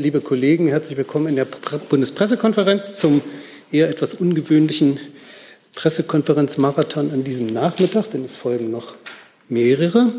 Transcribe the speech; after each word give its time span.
Liebe 0.00 0.22
Kollegen, 0.22 0.68
herzlich 0.68 0.96
willkommen 0.96 1.26
in 1.26 1.36
der 1.36 1.44
Bundespressekonferenz 1.44 2.94
zum 2.94 3.20
eher 3.70 3.90
etwas 3.90 4.14
ungewöhnlichen 4.14 4.98
Pressekonferenzmarathon 5.74 7.10
an 7.10 7.24
diesem 7.24 7.48
Nachmittag, 7.48 8.10
denn 8.10 8.24
es 8.24 8.34
folgen 8.34 8.70
noch 8.70 8.94
mehrere. 9.50 10.14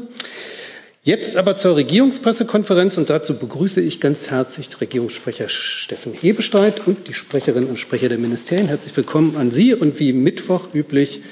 Jetzt 1.01 1.38
aber 1.38 1.57
zur 1.57 1.75
Regierungspressekonferenz 1.75 2.99
und 2.99 3.09
dazu 3.09 3.36
begrüße 3.36 3.81
ich 3.81 3.99
ganz 3.99 4.29
herzlich 4.29 4.79
Regierungssprecher 4.79 5.49
Steffen 5.49 6.13
Hebestreit 6.13 6.85
und 6.85 7.08
die 7.08 7.15
Sprecherinnen 7.15 7.67
und 7.67 7.79
Sprecher 7.79 8.10
der 8.10 8.19
Ministerien. 8.19 8.67
Herzlich 8.67 8.96
willkommen 8.96 9.35
an 9.37 9.49
Sie 9.49 9.74
und 9.74 9.99
wie 9.99 10.13
Mittwoch 10.13 10.71
üblich 10.76 11.24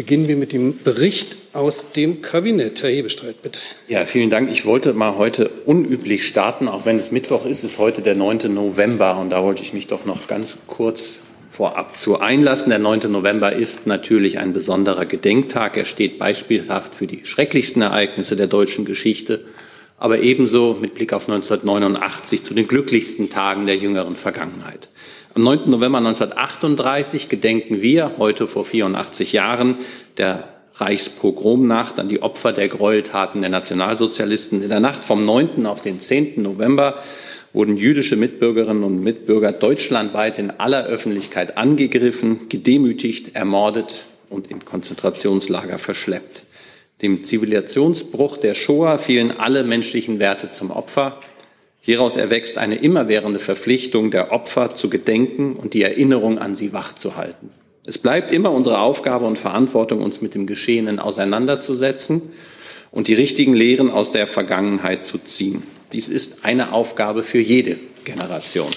beginnen 0.00 0.28
wir 0.28 0.36
mit 0.36 0.54
dem 0.54 0.78
Bericht 0.82 1.36
aus 1.52 1.92
dem 1.92 2.22
Kabinett. 2.22 2.82
Herr 2.82 2.88
Hebestreit, 2.88 3.42
bitte. 3.42 3.58
Ja, 3.86 4.06
vielen 4.06 4.30
Dank. 4.30 4.50
Ich 4.50 4.64
wollte 4.64 4.94
mal 4.94 5.18
heute 5.18 5.50
unüblich 5.66 6.26
starten, 6.26 6.68
auch 6.68 6.86
wenn 6.86 6.96
es 6.96 7.10
Mittwoch 7.10 7.44
ist, 7.44 7.64
ist 7.64 7.76
heute 7.76 8.00
der 8.00 8.14
9. 8.14 8.54
November 8.54 9.18
und 9.18 9.28
da 9.28 9.44
wollte 9.44 9.60
ich 9.60 9.74
mich 9.74 9.88
doch 9.88 10.06
noch 10.06 10.26
ganz 10.26 10.56
kurz 10.66 11.20
vorab 11.50 11.98
zu 11.98 12.18
einlassen. 12.18 12.70
Der 12.70 12.78
9. 12.78 13.12
November 13.12 13.52
ist 13.52 13.86
natürlich 13.86 14.38
ein 14.38 14.54
besonderer 14.54 15.04
Gedenktag. 15.04 15.76
Er 15.76 15.84
steht 15.84 16.18
beispielhaft 16.18 16.94
für 16.94 17.06
die 17.06 17.26
schrecklichsten 17.26 17.82
Ereignisse 17.82 18.36
der 18.36 18.46
deutschen 18.46 18.86
Geschichte, 18.86 19.44
aber 19.98 20.20
ebenso 20.20 20.78
mit 20.80 20.94
Blick 20.94 21.12
auf 21.12 21.28
1989 21.28 22.42
zu 22.42 22.54
den 22.54 22.66
glücklichsten 22.66 23.28
Tagen 23.28 23.66
der 23.66 23.76
jüngeren 23.76 24.16
Vergangenheit. 24.16 24.88
Am 25.32 25.42
9. 25.42 25.70
November 25.70 25.98
1938 25.98 27.28
gedenken 27.28 27.82
wir, 27.82 28.16
heute 28.18 28.48
vor 28.48 28.64
84 28.64 29.32
Jahren, 29.32 29.76
der 30.16 30.48
Reichspogromnacht 30.74 32.00
an 32.00 32.08
die 32.08 32.20
Opfer 32.20 32.52
der 32.52 32.66
Gräueltaten 32.66 33.40
der 33.40 33.50
Nationalsozialisten. 33.50 34.60
In 34.60 34.68
der 34.68 34.80
Nacht 34.80 35.04
vom 35.04 35.24
9. 35.24 35.66
auf 35.66 35.82
den 35.82 36.00
10. 36.00 36.42
November 36.42 37.00
wurden 37.52 37.76
jüdische 37.76 38.16
Mitbürgerinnen 38.16 38.82
und 38.82 39.04
Mitbürger 39.04 39.52
deutschlandweit 39.52 40.40
in 40.40 40.50
aller 40.50 40.86
Öffentlichkeit 40.86 41.56
angegriffen, 41.56 42.48
gedemütigt, 42.48 43.36
ermordet 43.36 44.06
und 44.30 44.50
in 44.50 44.64
Konzentrationslager 44.64 45.78
verschleppt. 45.78 46.42
Dem 47.02 47.22
Zivilisationsbruch 47.22 48.36
der 48.36 48.54
Shoah 48.54 48.98
fielen 48.98 49.30
alle 49.38 49.62
menschlichen 49.62 50.18
Werte 50.18 50.50
zum 50.50 50.72
Opfer. 50.72 51.20
Hieraus 51.82 52.16
erwächst 52.16 52.58
eine 52.58 52.76
immerwährende 52.76 53.38
Verpflichtung 53.38 54.10
der 54.10 54.32
Opfer 54.32 54.74
zu 54.74 54.90
gedenken 54.90 55.56
und 55.56 55.74
die 55.74 55.82
Erinnerung 55.82 56.38
an 56.38 56.54
sie 56.54 56.72
wachzuhalten. 56.72 57.50
Es 57.84 57.96
bleibt 57.96 58.30
immer 58.30 58.52
unsere 58.52 58.80
Aufgabe 58.80 59.26
und 59.26 59.38
Verantwortung, 59.38 60.02
uns 60.02 60.20
mit 60.20 60.34
dem 60.34 60.46
Geschehenen 60.46 60.98
auseinanderzusetzen 60.98 62.22
und 62.90 63.08
die 63.08 63.14
richtigen 63.14 63.54
Lehren 63.54 63.90
aus 63.90 64.12
der 64.12 64.26
Vergangenheit 64.26 65.04
zu 65.04 65.18
ziehen. 65.18 65.62
Dies 65.92 66.08
ist 66.08 66.44
eine 66.44 66.72
Aufgabe 66.72 67.22
für 67.22 67.40
jede 67.40 67.78
Generation. 68.04 68.68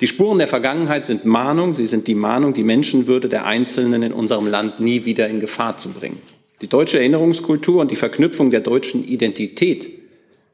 Die 0.00 0.06
Spuren 0.06 0.38
der 0.38 0.48
Vergangenheit 0.48 1.06
sind 1.06 1.24
Mahnung, 1.24 1.74
sie 1.74 1.86
sind 1.86 2.08
die 2.08 2.14
Mahnung, 2.14 2.54
die 2.54 2.62
Menschenwürde 2.62 3.28
der 3.28 3.46
Einzelnen 3.46 4.02
in 4.02 4.12
unserem 4.12 4.46
Land 4.46 4.80
nie 4.80 5.04
wieder 5.04 5.28
in 5.28 5.40
Gefahr 5.40 5.76
zu 5.76 5.90
bringen. 5.90 6.20
Die 6.60 6.68
deutsche 6.68 6.98
Erinnerungskultur 6.98 7.80
und 7.80 7.90
die 7.90 7.96
Verknüpfung 7.96 8.50
der 8.50 8.60
deutschen 8.60 9.04
Identität 9.04 9.97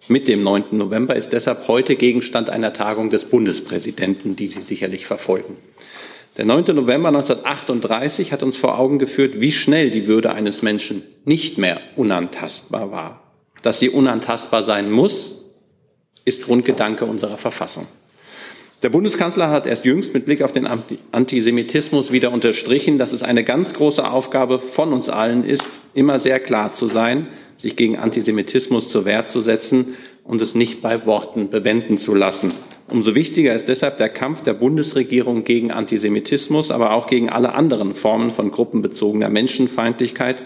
mit 0.09 0.29
dem 0.29 0.43
9. 0.43 0.65
November 0.73 1.17
ist 1.17 1.33
deshalb 1.33 1.69
heute 1.69 1.97
Gegenstand 1.97 2.51
einer 2.51 2.73
Tagung 2.73 3.11
des 3.11 3.25
Bundespräsidenten, 3.25 4.37
die 4.37 4.47
Sie 4.47 4.61
sicherlich 4.61 5.07
verfolgen. 5.07 5.57
Der 6.37 6.45
9. 6.45 6.75
November 6.75 7.09
1938 7.09 8.33
hat 8.33 8.43
uns 8.43 8.57
vor 8.57 8.79
Augen 8.79 8.99
geführt, 8.99 9.41
wie 9.41 9.53
schnell 9.53 9.91
die 9.91 10.07
Würde 10.07 10.33
eines 10.33 10.63
Menschen 10.63 11.05
nicht 11.25 11.59
mehr 11.59 11.81
unantastbar 11.97 12.91
war. 12.91 13.23
Dass 13.63 13.79
sie 13.79 13.89
unantastbar 13.89 14.63
sein 14.63 14.91
muss, 14.91 15.37
ist 16.25 16.45
Grundgedanke 16.45 17.05
unserer 17.05 17.39
Verfassung. 17.39 17.87
Der 18.85 18.91
Bundeskanzler 18.91 19.49
hat 19.49 19.67
erst 19.67 19.87
jüngst 19.87 20.13
mit 20.13 20.27
Blick 20.27 20.43
auf 20.43 20.53
den 20.53 20.69
Antisemitismus 21.11 22.13
wieder 22.13 22.31
unterstrichen, 22.31 22.99
dass 22.99 23.15
es 23.15 23.23
eine 23.23 23.43
ganz 23.43 23.73
große 23.73 24.07
Aufgabe 24.07 24.59
von 24.59 24.93
uns 24.93 25.09
allen 25.09 25.43
ist, 25.43 25.71
immer 25.95 26.21
sehr 26.21 26.39
klar 26.39 26.75
zu 26.75 26.87
sein, 26.87 27.29
sich 27.57 27.77
gegen 27.77 27.97
Antisemitismus 27.97 28.91
zur 28.91 29.07
Wehr 29.07 29.27
zu 29.27 29.41
setzen 29.41 29.95
und 30.23 30.43
es 30.43 30.55
nicht 30.55 30.83
bei 30.83 31.07
Worten 31.07 31.49
bewenden 31.49 31.97
zu 31.97 32.13
lassen. 32.13 32.53
Umso 32.87 33.15
wichtiger 33.15 33.55
ist 33.55 33.71
deshalb 33.71 33.97
der 33.97 34.11
Kampf 34.11 34.43
der 34.43 34.53
Bundesregierung 34.53 35.45
gegen 35.45 35.71
Antisemitismus, 35.71 36.71
aber 36.71 36.93
auch 36.93 37.07
gegen 37.07 37.31
alle 37.31 37.55
anderen 37.55 37.95
Formen 37.95 38.31
von 38.31 38.51
gruppenbezogener 38.51 39.31
Menschenfeindlichkeit 39.31 40.43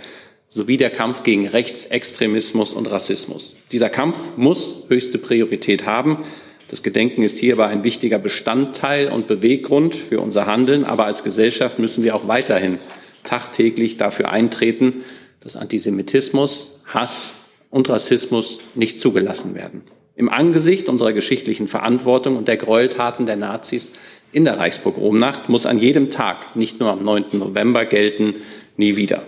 sowie 0.48 0.77
der 0.77 0.91
Kampf 0.91 1.25
gegen 1.25 1.48
Rechtsextremismus 1.48 2.72
und 2.72 2.88
Rassismus. 2.88 3.56
Dieser 3.72 3.91
Kampf 3.91 4.37
muss 4.37 4.84
höchste 4.88 5.19
Priorität 5.19 5.87
haben. 5.87 6.19
Das 6.68 6.82
Gedenken 6.82 7.22
ist 7.22 7.38
hierbei 7.38 7.66
ein 7.66 7.82
wichtiger 7.82 8.18
Bestandteil 8.18 9.08
und 9.08 9.26
Beweggrund 9.26 9.94
für 9.94 10.20
unser 10.20 10.46
Handeln, 10.46 10.84
aber 10.84 11.06
als 11.06 11.24
Gesellschaft 11.24 11.78
müssen 11.78 12.04
wir 12.04 12.14
auch 12.14 12.28
weiterhin 12.28 12.78
tagtäglich 13.24 13.96
dafür 13.96 14.30
eintreten, 14.30 15.02
dass 15.40 15.56
Antisemitismus, 15.56 16.78
Hass 16.86 17.34
und 17.70 17.88
Rassismus 17.88 18.60
nicht 18.74 19.00
zugelassen 19.00 19.54
werden. 19.54 19.82
Im 20.14 20.28
Angesicht 20.28 20.88
unserer 20.88 21.12
geschichtlichen 21.12 21.68
Verantwortung 21.68 22.36
und 22.36 22.48
der 22.48 22.56
Gräueltaten 22.56 23.24
der 23.24 23.36
Nazis 23.36 23.92
in 24.32 24.44
der 24.44 24.58
Reichspogromnacht 24.58 25.48
muss 25.48 25.64
an 25.64 25.78
jedem 25.78 26.10
Tag, 26.10 26.54
nicht 26.56 26.80
nur 26.80 26.90
am 26.90 27.02
9. 27.02 27.38
November 27.38 27.86
gelten, 27.86 28.34
nie 28.76 28.96
wieder. 28.96 29.22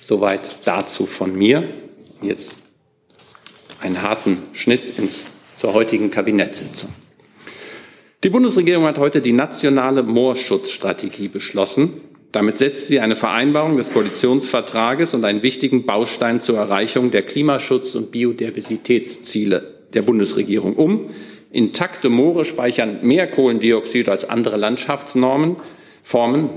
Soweit 0.00 0.58
dazu 0.64 1.06
von 1.06 1.34
mir. 1.34 1.68
Jetzt 2.20 2.56
einen 3.80 4.02
harten 4.02 4.42
Schnitt 4.52 4.98
ins, 4.98 5.24
zur 5.56 5.74
heutigen 5.74 6.10
Kabinettssitzung. 6.10 6.90
Die 8.24 8.30
Bundesregierung 8.30 8.84
hat 8.84 8.98
heute 8.98 9.20
die 9.20 9.32
nationale 9.32 10.02
Moorschutzstrategie 10.02 11.28
beschlossen. 11.28 12.00
Damit 12.32 12.56
setzt 12.56 12.86
sie 12.86 12.98
eine 13.00 13.16
Vereinbarung 13.16 13.76
des 13.76 13.92
Koalitionsvertrages 13.92 15.12
und 15.14 15.24
einen 15.24 15.42
wichtigen 15.42 15.84
Baustein 15.84 16.40
zur 16.40 16.56
Erreichung 16.56 17.10
der 17.10 17.26
Klimaschutz- 17.26 17.94
und 17.94 18.10
Biodiversitätsziele 18.10 19.74
der 19.92 20.02
Bundesregierung 20.02 20.74
um. 20.74 21.10
Intakte 21.52 22.08
Moore 22.08 22.44
speichern 22.44 23.00
mehr 23.02 23.30
Kohlendioxid 23.30 24.08
als 24.08 24.28
andere 24.28 24.56
Landschaftsnormen, 24.56 25.56
Formen, 26.02 26.48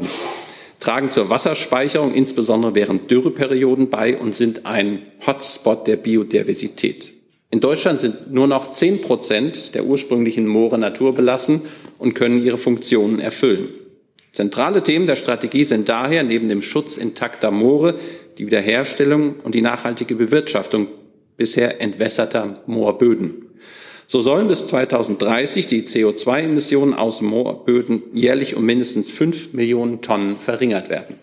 tragen 0.80 1.10
zur 1.10 1.30
Wasserspeicherung 1.30 2.14
insbesondere 2.14 2.76
während 2.76 3.12
Dürreperioden 3.12 3.90
bei 3.90 4.18
und 4.18 4.36
sind 4.36 4.66
ein 4.66 5.02
Hotspot 5.28 5.86
der 5.86 5.98
Biodiversität. 5.98 7.17
In 7.50 7.60
Deutschland 7.62 8.00
sind 8.00 8.34
nur 8.34 8.48
noch 8.48 8.72
zehn 8.72 9.02
Prozent 9.02 9.74
der 9.74 9.86
ursprünglichen 9.86 10.48
Moore 10.48 10.78
naturbelassen 10.78 11.62
und 11.98 12.14
können 12.14 12.44
ihre 12.44 12.58
Funktionen 12.58 13.20
erfüllen. 13.20 13.70
Zentrale 14.34 14.84
Themen 14.84 15.08
der 15.08 15.16
Strategie 15.16 15.64
sind 15.64 15.90
daher 15.90 16.24
neben 16.24 16.50
dem 16.50 16.62
Schutz 16.62 16.98
intakter 16.98 17.52
Moore 17.52 17.96
die 18.38 18.46
Wiederherstellung 18.46 19.36
und 19.44 19.56
die 19.56 19.62
nachhaltige 19.62 20.16
Bewirtschaftung 20.16 20.88
bisher 21.38 21.82
entwässerter 21.82 22.56
Moorböden. 22.68 23.48
So 24.08 24.22
sollen 24.22 24.48
bis 24.48 24.66
2030 24.68 25.68
die 25.68 25.84
CO2-Emissionen 25.84 26.94
aus 26.94 27.22
Moorböden 27.22 28.04
jährlich 28.14 28.56
um 28.56 28.66
mindestens 28.66 29.12
fünf 29.12 29.54
Millionen 29.54 30.02
Tonnen 30.02 30.38
verringert 30.38 30.90
werden. 30.90 31.16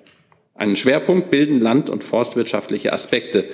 Einen 0.55 0.77
Schwerpunkt 0.77 1.31
bilden 1.31 1.61
land- 1.61 1.91
und 1.91 2.05
forstwirtschaftliche 2.05 2.93
Aspekte. 2.93 3.45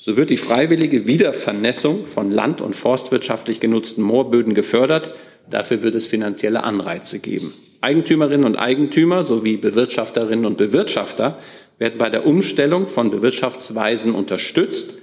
So 0.00 0.16
wird 0.16 0.30
die 0.30 0.36
freiwillige 0.36 1.08
Wiedervernässung 1.08 2.06
von 2.06 2.30
land- 2.30 2.60
und 2.60 2.76
forstwirtschaftlich 2.76 3.58
genutzten 3.58 4.00
Moorböden 4.02 4.54
gefördert. 4.54 5.10
Dafür 5.50 5.82
wird 5.82 5.96
es 5.96 6.06
finanzielle 6.06 6.62
Anreize 6.62 7.18
geben. 7.18 7.52
Eigentümerinnen 7.80 8.44
und 8.44 8.54
Eigentümer 8.54 9.24
sowie 9.24 9.56
Bewirtschafterinnen 9.56 10.46
und 10.46 10.56
Bewirtschafter 10.56 11.40
werden 11.78 11.98
bei 11.98 12.10
der 12.10 12.26
Umstellung 12.26 12.86
von 12.86 13.10
Bewirtschaftsweisen 13.10 14.14
unterstützt. 14.14 14.98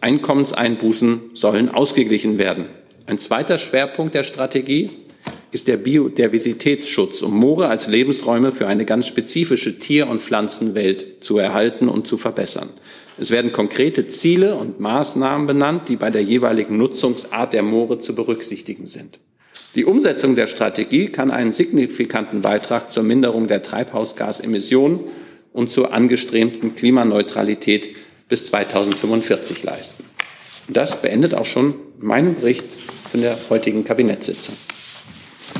Einkommenseinbußen 0.00 1.20
sollen 1.34 1.68
ausgeglichen 1.68 2.38
werden. 2.38 2.66
Ein 3.06 3.18
zweiter 3.18 3.58
Schwerpunkt 3.58 4.14
der 4.14 4.22
Strategie 4.22 4.88
ist 5.52 5.68
der 5.68 5.76
Biodiversitätsschutz, 5.76 7.20
um 7.20 7.34
Moore 7.38 7.68
als 7.68 7.86
Lebensräume 7.86 8.52
für 8.52 8.66
eine 8.66 8.86
ganz 8.86 9.08
spezifische 9.08 9.78
Tier- 9.78 10.08
und 10.08 10.22
Pflanzenwelt 10.22 11.22
zu 11.22 11.36
erhalten 11.36 11.88
und 11.88 12.06
zu 12.06 12.16
verbessern. 12.16 12.70
Es 13.20 13.30
werden 13.30 13.52
konkrete 13.52 14.06
Ziele 14.06 14.54
und 14.54 14.78
Maßnahmen 14.78 15.46
benannt, 15.46 15.88
die 15.88 15.96
bei 15.96 16.10
der 16.10 16.22
jeweiligen 16.22 16.76
Nutzungsart 16.76 17.52
der 17.52 17.62
Moore 17.62 17.98
zu 17.98 18.14
berücksichtigen 18.14 18.86
sind. 18.86 19.18
Die 19.74 19.84
Umsetzung 19.84 20.34
der 20.36 20.46
Strategie 20.46 21.08
kann 21.08 21.30
einen 21.30 21.52
signifikanten 21.52 22.40
Beitrag 22.42 22.92
zur 22.92 23.02
Minderung 23.02 23.48
der 23.48 23.62
Treibhausgasemissionen 23.62 25.00
und 25.52 25.70
zur 25.70 25.92
angestrebten 25.92 26.74
Klimaneutralität 26.74 27.96
bis 28.28 28.46
2045 28.46 29.62
leisten. 29.64 30.04
Das 30.68 31.02
beendet 31.02 31.34
auch 31.34 31.46
schon 31.46 31.74
meinen 31.98 32.36
Bericht 32.36 32.64
von 33.10 33.20
der 33.20 33.38
heutigen 33.50 33.84
Kabinettssitzung. 33.84 34.54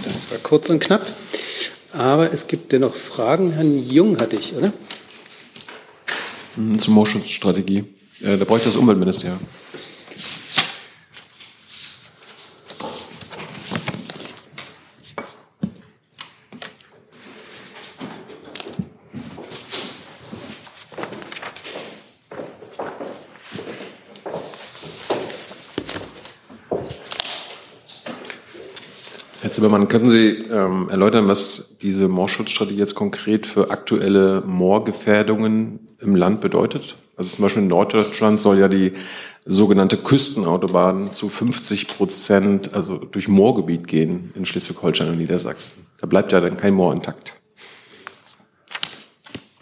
Das 0.04 0.30
war 0.30 0.38
kurz 0.38 0.70
und 0.70 0.80
knapp. 0.80 1.06
Aber 1.92 2.32
es 2.32 2.46
gibt 2.46 2.72
dennoch 2.72 2.94
Fragen. 2.94 3.52
Herrn 3.52 3.82
Jung 3.88 4.18
hatte 4.18 4.36
ich, 4.36 4.54
oder? 4.54 4.72
Hm, 6.58 6.76
zur. 6.76 7.84
Äh, 8.20 8.36
da 8.36 8.44
bräuchte 8.44 8.66
das 8.66 8.76
Umweltministerium. 8.76 9.38
Zimmermann, 29.58 29.88
können 29.88 30.06
Sie 30.06 30.28
ähm, 30.52 30.88
erläutern, 30.88 31.26
was 31.26 31.76
diese 31.82 32.06
Moorschutzstrategie 32.06 32.78
jetzt 32.78 32.94
konkret 32.94 33.44
für 33.44 33.72
aktuelle 33.72 34.40
Moorgefährdungen 34.42 35.80
im 35.98 36.14
Land 36.14 36.40
bedeutet? 36.40 36.96
Also 37.16 37.34
zum 37.34 37.42
Beispiel 37.42 37.64
in 37.64 37.68
Norddeutschland 37.68 38.38
soll 38.38 38.60
ja 38.60 38.68
die 38.68 38.92
sogenannte 39.44 39.96
Küstenautobahn 39.96 41.10
zu 41.10 41.28
50 41.28 41.88
Prozent, 41.88 42.72
also 42.72 42.98
durch 42.98 43.26
Moorgebiet 43.26 43.88
gehen 43.88 44.32
in 44.36 44.46
Schleswig-Holstein 44.46 45.08
und 45.08 45.18
Niedersachsen. 45.18 45.72
Da 46.00 46.06
bleibt 46.06 46.30
ja 46.30 46.40
dann 46.40 46.56
kein 46.56 46.74
Moor 46.74 46.92
intakt. 46.92 47.34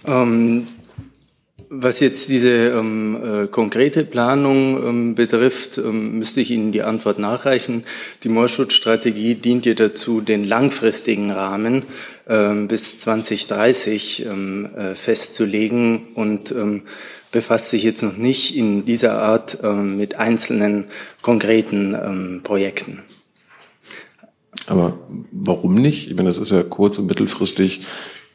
Ähm, 0.05 0.67
was 1.69 2.01
jetzt 2.01 2.29
diese 2.29 2.69
ähm, 2.69 3.45
äh, 3.45 3.47
konkrete 3.49 4.05
Planung 4.05 4.87
ähm, 4.87 5.15
betrifft, 5.15 5.79
ähm, 5.79 6.19
müsste 6.19 6.41
ich 6.41 6.51
Ihnen 6.51 6.73
die 6.73 6.83
Antwort 6.83 7.19
nachreichen. 7.19 7.85
Die 8.23 8.29
Moorschutzstrategie 8.29 9.35
dient 9.35 9.67
ja 9.67 9.75
dazu, 9.75 10.21
den 10.21 10.45
langfristigen 10.45 11.31
Rahmen 11.31 11.83
ähm, 12.29 12.69
bis 12.69 12.99
2030 12.99 14.27
ähm, 14.27 14.69
äh, 14.77 14.95
festzulegen 14.95 16.09
und 16.15 16.53
ähm, 16.53 16.83
befasst 17.33 17.71
sich 17.71 17.83
jetzt 17.83 18.03
noch 18.03 18.17
nicht 18.17 18.57
in 18.57 18.85
dieser 18.87 19.21
Art 19.21 19.63
mit 19.63 20.15
einzelnen 20.15 20.87
konkreten 21.21 22.41
Projekten. 22.45 23.03
Aber 24.67 24.99
warum 25.33 25.75
nicht? 25.75 26.09
Ich 26.09 26.17
meine, 26.17 26.29
das 26.29 26.39
ist 26.39 26.51
ja 26.51 26.63
kurz- 26.63 26.99
und 26.99 27.09
mittelfristig 27.09 27.81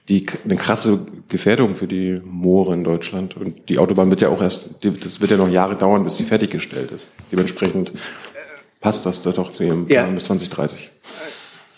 die, 0.10 0.26
eine 0.44 0.56
krasse 0.56 1.06
Gefährdung 1.30 1.76
für 1.76 1.88
die 1.88 2.22
Moore 2.24 2.74
in 2.74 2.84
Deutschland. 2.84 3.38
Und 3.38 3.70
die 3.70 3.78
Autobahn 3.78 4.10
wird 4.10 4.22
ja 4.22 4.30
auch 4.30 4.42
erst, 4.42 4.70
das 4.82 5.22
wird 5.22 5.32
ja 5.32 5.38
noch 5.38 5.50
Jahre 5.50 5.76
dauern, 5.76 6.04
bis 6.04 6.16
sie 6.16 6.24
fertiggestellt 6.24 6.92
ist. 6.92 7.10
Dementsprechend 7.32 7.94
passt 8.80 9.06
das 9.06 9.22
doch 9.22 9.52
zu 9.52 9.64
Ihrem 9.64 9.86
Plan 9.86 10.08
ja. 10.08 10.14
bis 10.14 10.26
2030. 10.26 10.90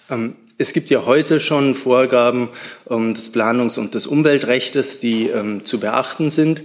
Ähm, 0.10 0.36
es 0.58 0.74
gibt 0.74 0.90
ja 0.90 1.06
heute 1.06 1.40
schon 1.40 1.76
Vorgaben 1.76 2.50
ähm, 2.90 3.14
des 3.14 3.34
Planungs- 3.34 3.78
und 3.78 3.96
des 3.96 4.08
Umweltrechtes, 4.08 5.00
die 5.00 5.28
ähm, 5.28 5.66
zu 5.66 5.80
beachten 5.80 6.30
sind. 6.30 6.64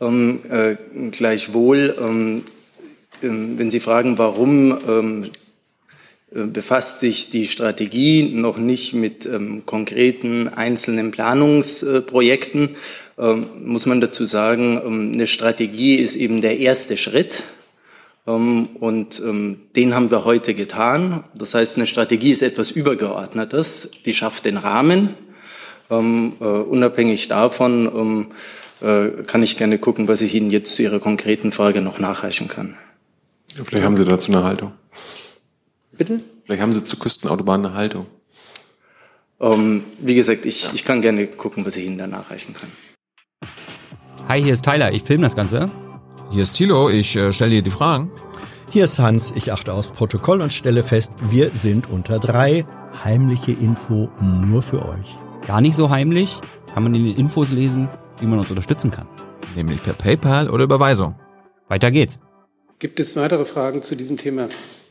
Ähm, 0.00 0.40
äh, 0.50 0.76
gleichwohl, 1.10 1.96
ähm, 2.02 2.42
ähm, 3.22 3.58
wenn 3.58 3.70
Sie 3.70 3.80
fragen, 3.80 4.18
warum 4.18 5.24
äh, 5.24 5.28
befasst 6.30 7.00
sich 7.00 7.30
die 7.30 7.46
Strategie 7.46 8.22
noch 8.22 8.58
nicht 8.58 8.92
mit 8.92 9.24
ähm, 9.24 9.64
konkreten 9.64 10.48
einzelnen 10.48 11.10
Planungsprojekten. 11.10 12.72
Ähm, 13.18 13.46
muss 13.64 13.86
man 13.86 14.00
dazu 14.00 14.26
sagen, 14.26 14.80
ähm, 14.84 15.12
eine 15.14 15.26
Strategie 15.26 15.96
ist 15.96 16.16
eben 16.16 16.40
der 16.42 16.58
erste 16.58 16.98
Schritt. 16.98 17.44
Ähm, 18.26 18.68
und 18.78 19.22
ähm, 19.24 19.60
den 19.74 19.94
haben 19.94 20.10
wir 20.10 20.26
heute 20.26 20.52
getan. 20.52 21.24
Das 21.34 21.54
heißt, 21.54 21.76
eine 21.76 21.86
Strategie 21.86 22.30
ist 22.30 22.42
etwas 22.42 22.70
Übergeordnetes. 22.70 23.90
Die 24.04 24.12
schafft 24.12 24.44
den 24.44 24.58
Rahmen. 24.58 25.14
Ähm, 25.90 26.34
äh, 26.40 26.44
unabhängig 26.44 27.28
davon 27.28 28.28
äh, 28.82 29.08
kann 29.26 29.42
ich 29.42 29.56
gerne 29.56 29.78
gucken, 29.78 30.06
was 30.08 30.20
ich 30.20 30.34
Ihnen 30.34 30.50
jetzt 30.50 30.76
zu 30.76 30.82
Ihrer 30.82 30.98
konkreten 30.98 31.52
Frage 31.52 31.80
noch 31.80 31.98
nachreichen 31.98 32.48
kann. 32.48 32.76
Vielleicht 33.64 33.86
haben 33.86 33.96
Sie 33.96 34.04
dazu 34.04 34.30
eine 34.30 34.44
Haltung. 34.44 34.72
Bitte? 35.98 36.18
Vielleicht 36.44 36.62
haben 36.62 36.72
Sie 36.72 36.84
zur 36.84 36.98
Küstenautobahn 37.00 37.66
eine 37.66 37.74
Haltung. 37.74 38.06
Um, 39.38 39.52
ähm, 39.52 39.84
wie 39.98 40.14
gesagt, 40.14 40.46
ich, 40.46 40.64
ja. 40.64 40.70
ich 40.72 40.84
kann 40.84 41.02
gerne 41.02 41.26
gucken, 41.26 41.66
was 41.66 41.76
ich 41.76 41.84
Ihnen 41.84 41.98
da 41.98 42.06
nachreichen 42.06 42.54
kann. 42.54 42.70
Hi, 44.28 44.42
hier 44.42 44.54
ist 44.54 44.64
Tyler, 44.64 44.92
ich 44.92 45.02
filme 45.02 45.24
das 45.24 45.36
Ganze. 45.36 45.66
Hier 46.30 46.42
ist 46.42 46.54
Thilo, 46.54 46.88
ich 46.88 47.16
äh, 47.16 47.32
stelle 47.32 47.50
dir 47.50 47.62
die 47.62 47.70
Fragen. 47.70 48.10
Hier 48.70 48.84
ist 48.84 48.98
Hans, 48.98 49.32
ich 49.34 49.52
achte 49.52 49.72
aufs 49.72 49.92
Protokoll 49.92 50.40
und 50.40 50.52
stelle 50.52 50.82
fest, 50.82 51.12
wir 51.30 51.50
sind 51.54 51.90
unter 51.90 52.18
drei. 52.18 52.66
Heimliche 53.04 53.52
Info 53.52 54.10
nur 54.20 54.62
für 54.62 54.84
euch. 54.84 55.18
Gar 55.46 55.60
nicht 55.60 55.74
so 55.74 55.90
heimlich, 55.90 56.40
kann 56.74 56.82
man 56.82 56.94
in 56.94 57.06
den 57.06 57.16
Infos 57.16 57.50
lesen, 57.50 57.88
wie 58.20 58.26
man 58.26 58.38
uns 58.38 58.50
unterstützen 58.50 58.90
kann. 58.90 59.08
Nämlich 59.56 59.82
per 59.82 59.94
PayPal 59.94 60.50
oder 60.50 60.64
Überweisung. 60.64 61.14
Weiter 61.68 61.90
geht's. 61.90 62.20
Gibt 62.78 63.00
es 63.00 63.16
weitere 63.16 63.44
Fragen 63.44 63.82
zu 63.82 63.96
diesem 63.96 64.16
Thema? 64.16 64.48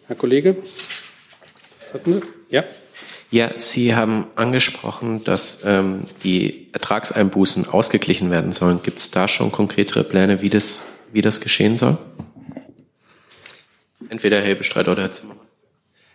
Herr 0.07 0.15
Kollege? 0.15 0.56
Hatten 1.94 2.13
Sie? 2.13 2.22
Ja. 2.50 2.63
Ja, 3.30 3.51
Sie 3.57 3.94
haben 3.94 4.28
angesprochen, 4.36 5.24
dass 5.24 5.60
ähm, 5.66 6.06
die 6.24 6.69
Ertragseinbußen 6.72 7.68
ausgeglichen 7.68 8.31
werden 8.31 8.54
sollen. 8.54 8.80
Gibt 8.84 9.00
es 9.00 9.12
da 9.12 9.28
schon 9.28 9.51
konkretere 9.51 10.06
Pläne, 10.06 10.42
wie 10.42 10.50
das, 10.50 10.86
wie 11.12 11.22
das 11.22 11.42
geschehen 11.42 11.75
soll? 11.75 11.98
Entweder 14.10 14.42
Herr 14.42 14.56
Bestreit 14.56 14.88
oder 14.88 15.04
Herr 15.04 15.12
Zimmermann. 15.12 15.45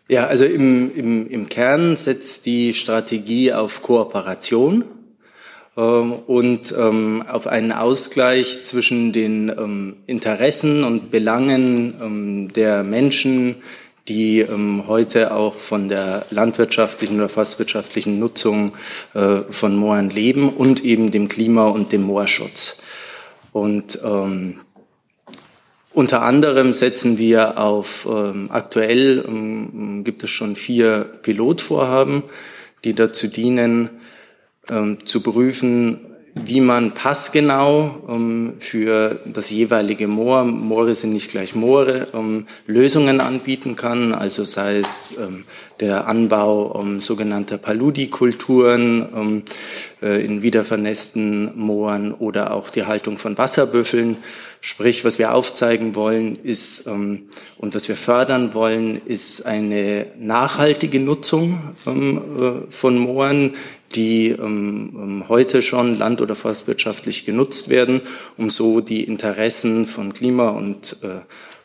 Ja, 0.08 0.26
also 0.26 0.44
im, 0.44 0.94
im, 0.94 1.28
im 1.28 1.48
Kern 1.48 1.96
setzt 1.96 2.46
die 2.46 2.72
Strategie 2.72 3.52
auf 3.52 3.82
Kooperation 3.82 4.84
ähm, 5.76 6.12
und 6.26 6.74
ähm, 6.76 7.24
auf 7.26 7.46
einen 7.46 7.72
Ausgleich 7.72 8.64
zwischen 8.64 9.12
den 9.12 9.48
ähm, 9.48 9.96
Interessen 10.06 10.84
und 10.84 11.10
Belangen 11.10 11.94
ähm, 12.00 12.52
der 12.52 12.84
Menschen, 12.84 13.56
die 14.08 14.40
ähm, 14.40 14.84
heute 14.88 15.32
auch 15.32 15.54
von 15.54 15.88
der 15.88 16.26
landwirtschaftlichen 16.30 17.16
oder 17.16 17.28
forstwirtschaftlichen 17.28 18.18
Nutzung 18.18 18.72
äh, 19.14 19.38
von 19.50 19.76
Mooren 19.76 20.10
leben 20.10 20.48
und 20.48 20.84
eben 20.84 21.10
dem 21.10 21.28
Klima- 21.28 21.68
und 21.68 21.92
dem 21.92 22.02
Moorschutz. 22.02 22.78
Und 23.52 23.98
ähm, 24.02 24.60
unter 25.92 26.22
anderem 26.22 26.72
setzen 26.72 27.18
wir 27.18 27.58
auf, 27.58 28.08
ähm, 28.10 28.48
aktuell 28.50 29.24
ähm, 29.26 30.04
gibt 30.04 30.24
es 30.24 30.30
schon 30.30 30.56
vier 30.56 31.04
Pilotvorhaben, 31.22 32.22
die 32.84 32.94
dazu 32.94 33.28
dienen, 33.28 33.90
ähm, 34.70 35.04
zu 35.04 35.20
prüfen, 35.20 36.00
wie 36.34 36.62
man 36.62 36.92
passgenau 36.92 38.04
ähm, 38.08 38.54
für 38.58 39.20
das 39.26 39.50
jeweilige 39.50 40.08
Moor, 40.08 40.44
Moore 40.44 40.94
sind 40.94 41.10
nicht 41.10 41.30
gleich 41.30 41.54
Moore, 41.54 42.06
ähm, 42.14 42.46
Lösungen 42.66 43.20
anbieten 43.20 43.76
kann, 43.76 44.14
also 44.14 44.44
sei 44.44 44.78
es 44.78 45.14
ähm, 45.18 45.44
der 45.80 46.06
Anbau 46.06 46.84
sogenannter 47.00 47.58
Paludikulturen 47.58 49.42
äh, 50.00 50.24
in 50.24 50.42
wiedervernässten 50.42 51.58
Mooren 51.58 52.12
oder 52.12 52.54
auch 52.54 52.70
die 52.70 52.84
Haltung 52.84 53.18
von 53.18 53.36
Wasserbüffeln. 53.36 54.16
Sprich, 54.60 55.04
was 55.04 55.18
wir 55.18 55.34
aufzeigen 55.34 55.96
wollen 55.96 56.38
ist 56.44 56.86
und 56.86 57.30
was 57.58 57.88
wir 57.88 57.96
fördern 57.96 58.54
wollen, 58.54 59.00
ist 59.06 59.44
eine 59.44 60.06
nachhaltige 60.20 61.00
Nutzung 61.00 61.74
äh, 61.84 62.70
von 62.70 62.96
Mooren, 62.96 63.54
die 63.92 64.28
ähm, 64.28 64.92
ähm, 64.94 65.24
heute 65.28 65.62
schon 65.62 65.94
land- 65.94 66.20
oder 66.20 66.34
forstwirtschaftlich 66.34 67.24
genutzt 67.24 67.68
werden, 67.68 68.00
um 68.36 68.50
so 68.50 68.80
die 68.80 69.04
Interessen 69.04 69.86
von 69.86 70.12
Klima 70.12 70.48
und 70.50 70.96
äh, 71.02 71.20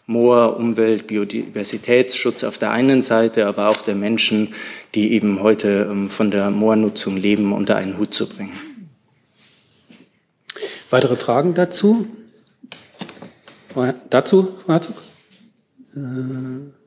Moor, 0.05 0.57
Umwelt, 0.57 1.07
Biodiversitätsschutz 1.07 2.43
auf 2.43 2.57
der 2.57 2.71
einen 2.71 3.03
Seite, 3.03 3.45
aber 3.45 3.67
auch 3.67 3.77
der 3.77 3.95
Menschen, 3.95 4.53
die 4.95 5.11
eben 5.13 5.41
heute 5.41 5.87
ähm, 5.91 6.09
von 6.09 6.31
der 6.31 6.49
Moornutzung 6.49 7.17
leben, 7.17 7.51
unter 7.51 7.75
einen 7.75 7.97
Hut 7.97 8.13
zu 8.13 8.27
bringen. 8.29 8.53
Weitere 10.89 11.17
Fragen 11.17 11.53
dazu? 11.53 12.07
Dazu, 14.09 14.57
Frau 14.65 14.73
Herzog? 14.73 14.95
Äh 15.95 16.77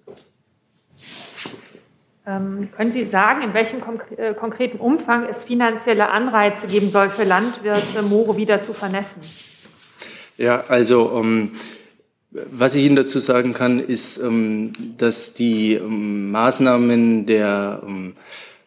können 2.77 2.93
Sie 2.93 3.07
sagen, 3.07 3.43
in 3.43 3.55
welchem 3.55 3.79
äh, 4.17 4.35
konkreten 4.35 4.79
Umfang 4.79 5.27
es 5.29 5.45
finanzielle 5.45 6.11
Anreize 6.11 6.67
geben 6.67 6.91
soll 6.91 7.11
für 7.11 7.25
Landwirte, 7.25 8.03
Moore 8.03 8.37
wieder 8.37 8.63
zu 8.63 8.73
vernässen? 8.73 9.23
Ja, 10.37 10.65
also 10.69 11.13
ähm, 11.21 11.53
was 12.31 12.77
ich 12.77 12.85
Ihnen 12.85 12.97
dazu 12.97 13.19
sagen 13.19 13.55
kann, 13.55 13.81
ist, 13.81 14.19
ähm, 14.19 14.73
dass 14.99 15.35
die 15.35 15.75
ähm, 15.75 16.31
Maßnahmen 16.31 17.27
der 17.27 17.83
ähm, 17.85 18.15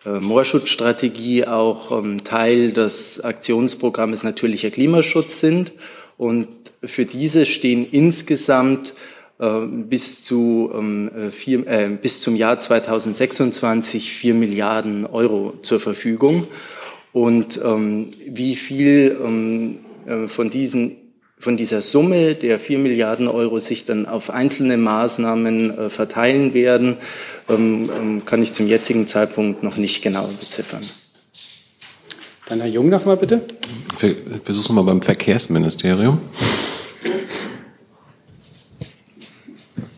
äh, 0.06 0.20
Moorschutzstrategie 0.20 1.46
auch 1.46 1.98
ähm, 1.98 2.24
Teil 2.24 2.72
des 2.72 3.22
Aktionsprogramms 3.22 4.24
Natürlicher 4.24 4.70
Klimaschutz 4.70 5.40
sind. 5.40 5.72
Und 6.18 6.48
für 6.84 7.06
diese 7.06 7.46
stehen 7.46 7.88
insgesamt 7.90 8.94
bis, 9.50 10.24
zu, 10.24 10.72
ähm, 10.74 11.12
äh, 11.16 11.32
vier, 11.32 11.68
äh, 11.68 11.90
bis 11.90 12.22
zum 12.22 12.36
Jahr 12.36 12.60
2026 12.60 14.12
4 14.12 14.34
Milliarden 14.34 15.06
Euro 15.06 15.54
zur 15.62 15.80
Verfügung. 15.80 16.48
Und 17.12 17.60
ähm, 17.64 18.10
wie 18.26 18.56
viel 18.56 19.18
ähm, 19.24 19.80
äh, 20.08 20.28
von, 20.28 20.50
diesen, 20.50 20.96
von 21.38 21.58
dieser 21.58 21.82
Summe 21.82 22.36
der 22.36 22.60
4 22.60 22.80
Milliarden 22.80 23.28
Euro 23.28 23.60
sich 23.60 23.86
dann 23.86 24.06
auf 24.06 24.30
einzelne 24.30 24.78
Maßnahmen 24.78 25.78
äh, 25.78 25.90
verteilen 25.90 26.54
werden, 26.54 26.98
ähm, 27.50 27.90
ähm, 27.96 28.26
kann 28.26 28.42
ich 28.42 28.54
zum 28.54 28.68
jetzigen 28.68 29.08
Zeitpunkt 29.08 29.62
noch 29.62 29.78
nicht 29.78 30.02
genau 30.02 30.28
beziffern. 30.40 30.84
Dann 32.48 32.60
Herr 32.60 32.70
Jung 32.70 32.90
nochmal 32.90 33.18
bitte. 33.18 33.42
Versuch's 34.44 34.68
nochmal 34.70 34.84
beim 34.84 35.02
Verkehrsministerium. 35.02 36.20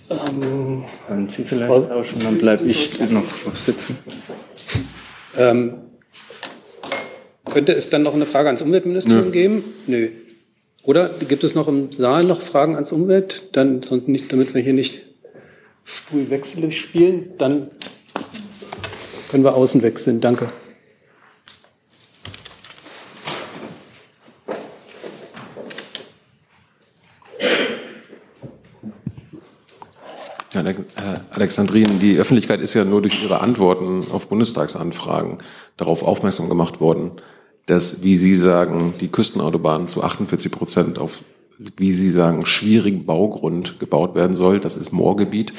Ähm, 0.09 0.83
Können 1.07 1.27
Sie 1.29 1.43
vielleicht 1.43 1.89
tauschen, 1.89 2.19
dann 2.19 2.37
bleibe 2.37 2.65
ich 2.65 2.99
noch, 3.09 3.55
sitzen. 3.55 3.97
Ähm, 5.37 5.75
könnte 7.51 7.73
es 7.73 7.89
dann 7.89 8.03
noch 8.03 8.13
eine 8.13 8.25
Frage 8.25 8.49
ans 8.49 8.61
Umweltministerium 8.61 9.25
Nö. 9.25 9.31
geben? 9.31 9.63
Nö. 9.87 10.09
Oder 10.83 11.09
gibt 11.09 11.43
es 11.43 11.55
noch 11.55 11.67
im 11.67 11.91
Saal 11.91 12.23
noch 12.23 12.41
Fragen 12.41 12.75
ans 12.75 12.91
Umwelt? 12.91 13.49
Dann, 13.53 13.81
sonst 13.81 14.07
nicht, 14.07 14.31
damit 14.31 14.53
wir 14.53 14.61
hier 14.61 14.73
nicht 14.73 15.01
stuhlwechselig 15.83 16.79
spielen, 16.79 17.31
dann 17.37 17.71
können 19.31 19.43
wir 19.43 19.55
außen 19.55 19.81
wechseln. 19.81 20.21
Danke. 20.21 20.47
Ja, 30.53 30.63
Herr 31.35 31.41
Alexandrin, 31.41 31.99
die 31.99 32.17
Öffentlichkeit 32.17 32.61
ist 32.61 32.75
ja 32.75 32.85
nur 32.85 33.01
durch 33.01 33.21
Ihre 33.21 33.41
Antworten 33.41 34.05
auf 34.09 34.29
Bundestagsanfragen 34.29 35.39
darauf 35.75 36.01
aufmerksam 36.01 36.47
gemacht 36.47 36.79
worden, 36.79 37.11
dass, 37.65 38.03
wie 38.03 38.15
Sie 38.15 38.35
sagen, 38.35 38.93
die 39.01 39.09
Küstenautobahn 39.09 39.89
zu 39.89 40.01
48 40.01 40.49
Prozent 40.49 40.97
auf, 40.97 41.25
wie 41.75 41.91
Sie 41.91 42.09
sagen, 42.09 42.45
schwierigen 42.45 43.05
Baugrund 43.05 43.81
gebaut 43.81 44.15
werden 44.15 44.37
soll. 44.37 44.61
Das 44.61 44.77
ist 44.77 44.93
Moorgebiet. 44.93 45.51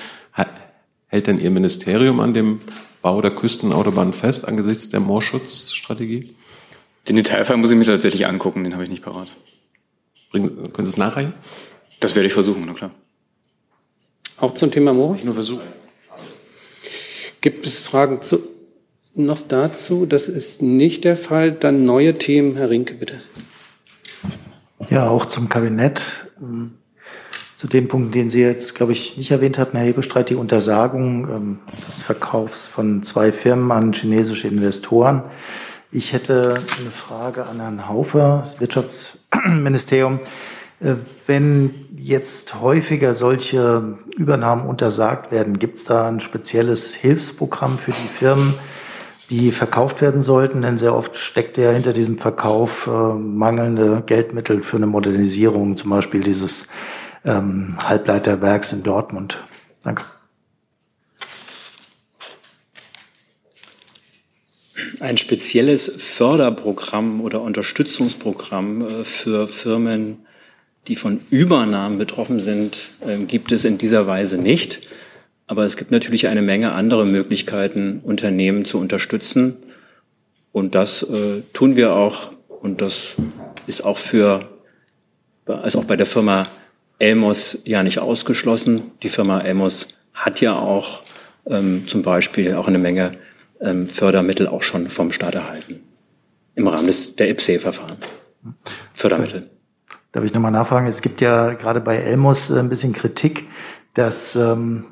Hält 1.08 1.26
denn 1.26 1.38
Ihr 1.38 1.50
Ministerium 1.50 2.20
an 2.20 2.32
dem 2.32 2.60
Bau 3.02 3.20
der 3.20 3.34
Küstenautobahn 3.34 4.14
fest 4.14 4.48
angesichts 4.48 4.88
der 4.88 5.00
Moorschutzstrategie? 5.00 6.34
Den 7.06 7.16
Detailfall 7.16 7.58
muss 7.58 7.70
ich 7.70 7.76
mir 7.76 7.84
tatsächlich 7.84 8.26
angucken, 8.26 8.64
den 8.64 8.72
habe 8.72 8.84
ich 8.84 8.90
nicht 8.90 9.04
parat. 9.04 9.30
Bringen, 10.30 10.72
können 10.72 10.86
Sie 10.86 10.92
es 10.92 10.96
nachreichen? 10.96 11.34
Das 12.00 12.14
werde 12.14 12.28
ich 12.28 12.32
versuchen, 12.32 12.62
na 12.66 12.72
klar. 12.72 12.92
Auch 14.38 14.54
zum 14.54 14.70
Thema 14.70 14.92
Moor? 14.92 15.16
Nur 15.22 15.34
versuchen. 15.34 15.62
Gibt 17.40 17.66
es 17.66 17.80
Fragen 17.80 18.22
zu, 18.22 18.40
noch 19.14 19.40
dazu? 19.46 20.06
Das 20.06 20.28
ist 20.28 20.62
nicht 20.62 21.04
der 21.04 21.16
Fall. 21.16 21.52
Dann 21.52 21.84
neue 21.84 22.18
Themen. 22.18 22.56
Herr 22.56 22.70
Rinke, 22.70 22.94
bitte. 22.94 23.22
Ja, 24.90 25.08
auch 25.08 25.26
zum 25.26 25.48
Kabinett. 25.48 26.02
Ähm, 26.40 26.72
Zu 27.56 27.68
dem 27.68 27.88
Punkt, 27.88 28.14
den 28.14 28.28
Sie 28.28 28.42
jetzt, 28.42 28.74
glaube 28.74 28.92
ich, 28.92 29.16
nicht 29.16 29.30
erwähnt 29.30 29.56
hatten, 29.56 29.78
Herr 29.78 29.86
Hebestreit, 29.86 30.28
die 30.28 30.34
Untersagung 30.34 31.28
ähm, 31.30 31.58
des 31.88 32.02
Verkaufs 32.02 32.66
von 32.66 33.02
zwei 33.02 33.32
Firmen 33.32 33.72
an 33.72 33.94
chinesische 33.94 34.48
Investoren. 34.48 35.22
Ich 35.90 36.12
hätte 36.12 36.62
eine 36.78 36.90
Frage 36.90 37.46
an 37.46 37.60
Herrn 37.60 37.88
Haufer, 37.88 38.42
das 38.44 38.60
Wirtschaftsministerium. 38.60 40.20
Äh, 40.80 40.96
Wenn 41.26 41.74
jetzt 41.96 42.60
häufiger 42.60 43.14
solche 43.14 43.98
Übernahmen 44.16 44.66
untersagt 44.66 45.32
werden, 45.32 45.58
gibt 45.58 45.78
es 45.78 45.84
da 45.84 46.06
ein 46.08 46.20
spezielles 46.20 46.94
Hilfsprogramm 46.94 47.78
für 47.78 47.92
die 47.92 48.08
Firmen, 48.08 48.54
die 49.30 49.50
verkauft 49.52 50.02
werden 50.02 50.22
sollten? 50.22 50.62
Denn 50.62 50.78
sehr 50.78 50.94
oft 50.94 51.16
steckt 51.16 51.58
ja 51.58 51.70
hinter 51.72 51.92
diesem 51.92 52.18
Verkauf 52.18 52.86
äh, 52.86 52.90
mangelnde 52.90 54.02
Geldmittel 54.06 54.62
für 54.62 54.76
eine 54.76 54.86
Modernisierung, 54.86 55.76
zum 55.76 55.90
Beispiel 55.90 56.22
dieses 56.22 56.68
ähm, 57.24 57.76
Halbleiterwerks 57.82 58.72
in 58.72 58.82
Dortmund. 58.82 59.44
Danke. 59.82 60.04
Ein 65.00 65.16
spezielles 65.18 65.90
Förderprogramm 65.96 67.20
oder 67.20 67.40
Unterstützungsprogramm 67.40 68.86
äh, 68.86 69.04
für 69.04 69.48
Firmen, 69.48 70.25
die 70.88 70.96
von 70.96 71.20
Übernahmen 71.30 71.98
betroffen 71.98 72.40
sind, 72.40 72.90
äh, 73.06 73.18
gibt 73.18 73.52
es 73.52 73.64
in 73.64 73.78
dieser 73.78 74.06
Weise 74.06 74.38
nicht. 74.38 74.80
Aber 75.46 75.64
es 75.64 75.76
gibt 75.76 75.90
natürlich 75.90 76.26
eine 76.28 76.42
Menge 76.42 76.72
andere 76.72 77.06
Möglichkeiten, 77.06 78.00
Unternehmen 78.02 78.64
zu 78.64 78.78
unterstützen. 78.78 79.56
Und 80.52 80.74
das 80.74 81.02
äh, 81.02 81.42
tun 81.52 81.76
wir 81.76 81.94
auch. 81.94 82.32
Und 82.48 82.80
das 82.80 83.16
ist 83.66 83.82
auch 83.82 83.98
für, 83.98 84.48
ist 85.64 85.76
auch 85.76 85.84
bei 85.84 85.96
der 85.96 86.06
Firma 86.06 86.48
Elmos 86.98 87.58
ja 87.64 87.82
nicht 87.82 87.98
ausgeschlossen. 87.98 88.92
Die 89.02 89.08
Firma 89.08 89.40
Elmos 89.40 89.88
hat 90.14 90.40
ja 90.40 90.58
auch 90.58 91.02
ähm, 91.46 91.86
zum 91.86 92.02
Beispiel 92.02 92.54
auch 92.54 92.66
eine 92.66 92.78
Menge 92.78 93.18
ähm, 93.60 93.86
Fördermittel 93.86 94.48
auch 94.48 94.62
schon 94.62 94.88
vom 94.88 95.12
Staat 95.12 95.34
erhalten. 95.34 95.80
Im 96.54 96.66
Rahmen 96.66 96.86
des, 96.86 97.16
der 97.16 97.28
IPSE-Verfahren. 97.30 97.98
Fördermittel. 98.94 99.50
Darf 100.16 100.24
ich 100.24 100.32
nochmal 100.32 100.50
nachfragen? 100.50 100.86
Es 100.86 101.02
gibt 101.02 101.20
ja 101.20 101.52
gerade 101.52 101.82
bei 101.82 101.98
Elmos 101.98 102.48
äh, 102.48 102.58
ein 102.58 102.70
bisschen 102.70 102.94
Kritik, 102.94 103.44
dass 103.92 104.34
ähm, 104.34 104.86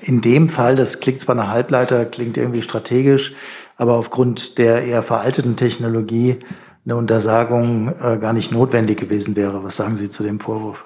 in 0.00 0.20
dem 0.20 0.48
Fall, 0.48 0.76
das 0.76 1.00
klingt 1.00 1.20
zwar 1.20 1.34
nach 1.34 1.48
Halbleiter, 1.48 2.04
klingt 2.04 2.36
irgendwie 2.36 2.62
strategisch, 2.62 3.34
aber 3.76 3.94
aufgrund 3.94 4.58
der 4.58 4.84
eher 4.84 5.02
veralteten 5.02 5.56
Technologie 5.56 6.36
eine 6.84 6.94
Untersagung 6.94 7.88
äh, 7.88 8.20
gar 8.20 8.32
nicht 8.32 8.52
notwendig 8.52 9.00
gewesen 9.00 9.34
wäre. 9.34 9.64
Was 9.64 9.74
sagen 9.74 9.96
Sie 9.96 10.08
zu 10.08 10.22
dem 10.22 10.38
Vorwurf? 10.38 10.84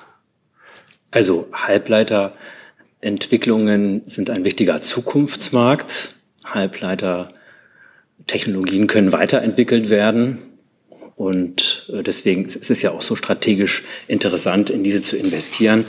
Also 1.10 1.46
Halbleiterentwicklungen 1.52 4.00
sind 4.06 4.30
ein 4.30 4.46
wichtiger 4.46 4.80
Zukunftsmarkt. 4.80 6.14
Halbleitertechnologien 6.46 8.86
können 8.86 9.12
weiterentwickelt 9.12 9.90
werden. 9.90 10.38
Und 11.22 11.86
äh, 11.92 12.02
deswegen 12.02 12.46
ist 12.46 12.68
es 12.68 12.82
ja 12.82 12.90
auch 12.90 13.00
so 13.00 13.14
strategisch 13.14 13.84
interessant, 14.08 14.70
in 14.70 14.82
diese 14.82 15.02
zu 15.02 15.16
investieren. 15.16 15.84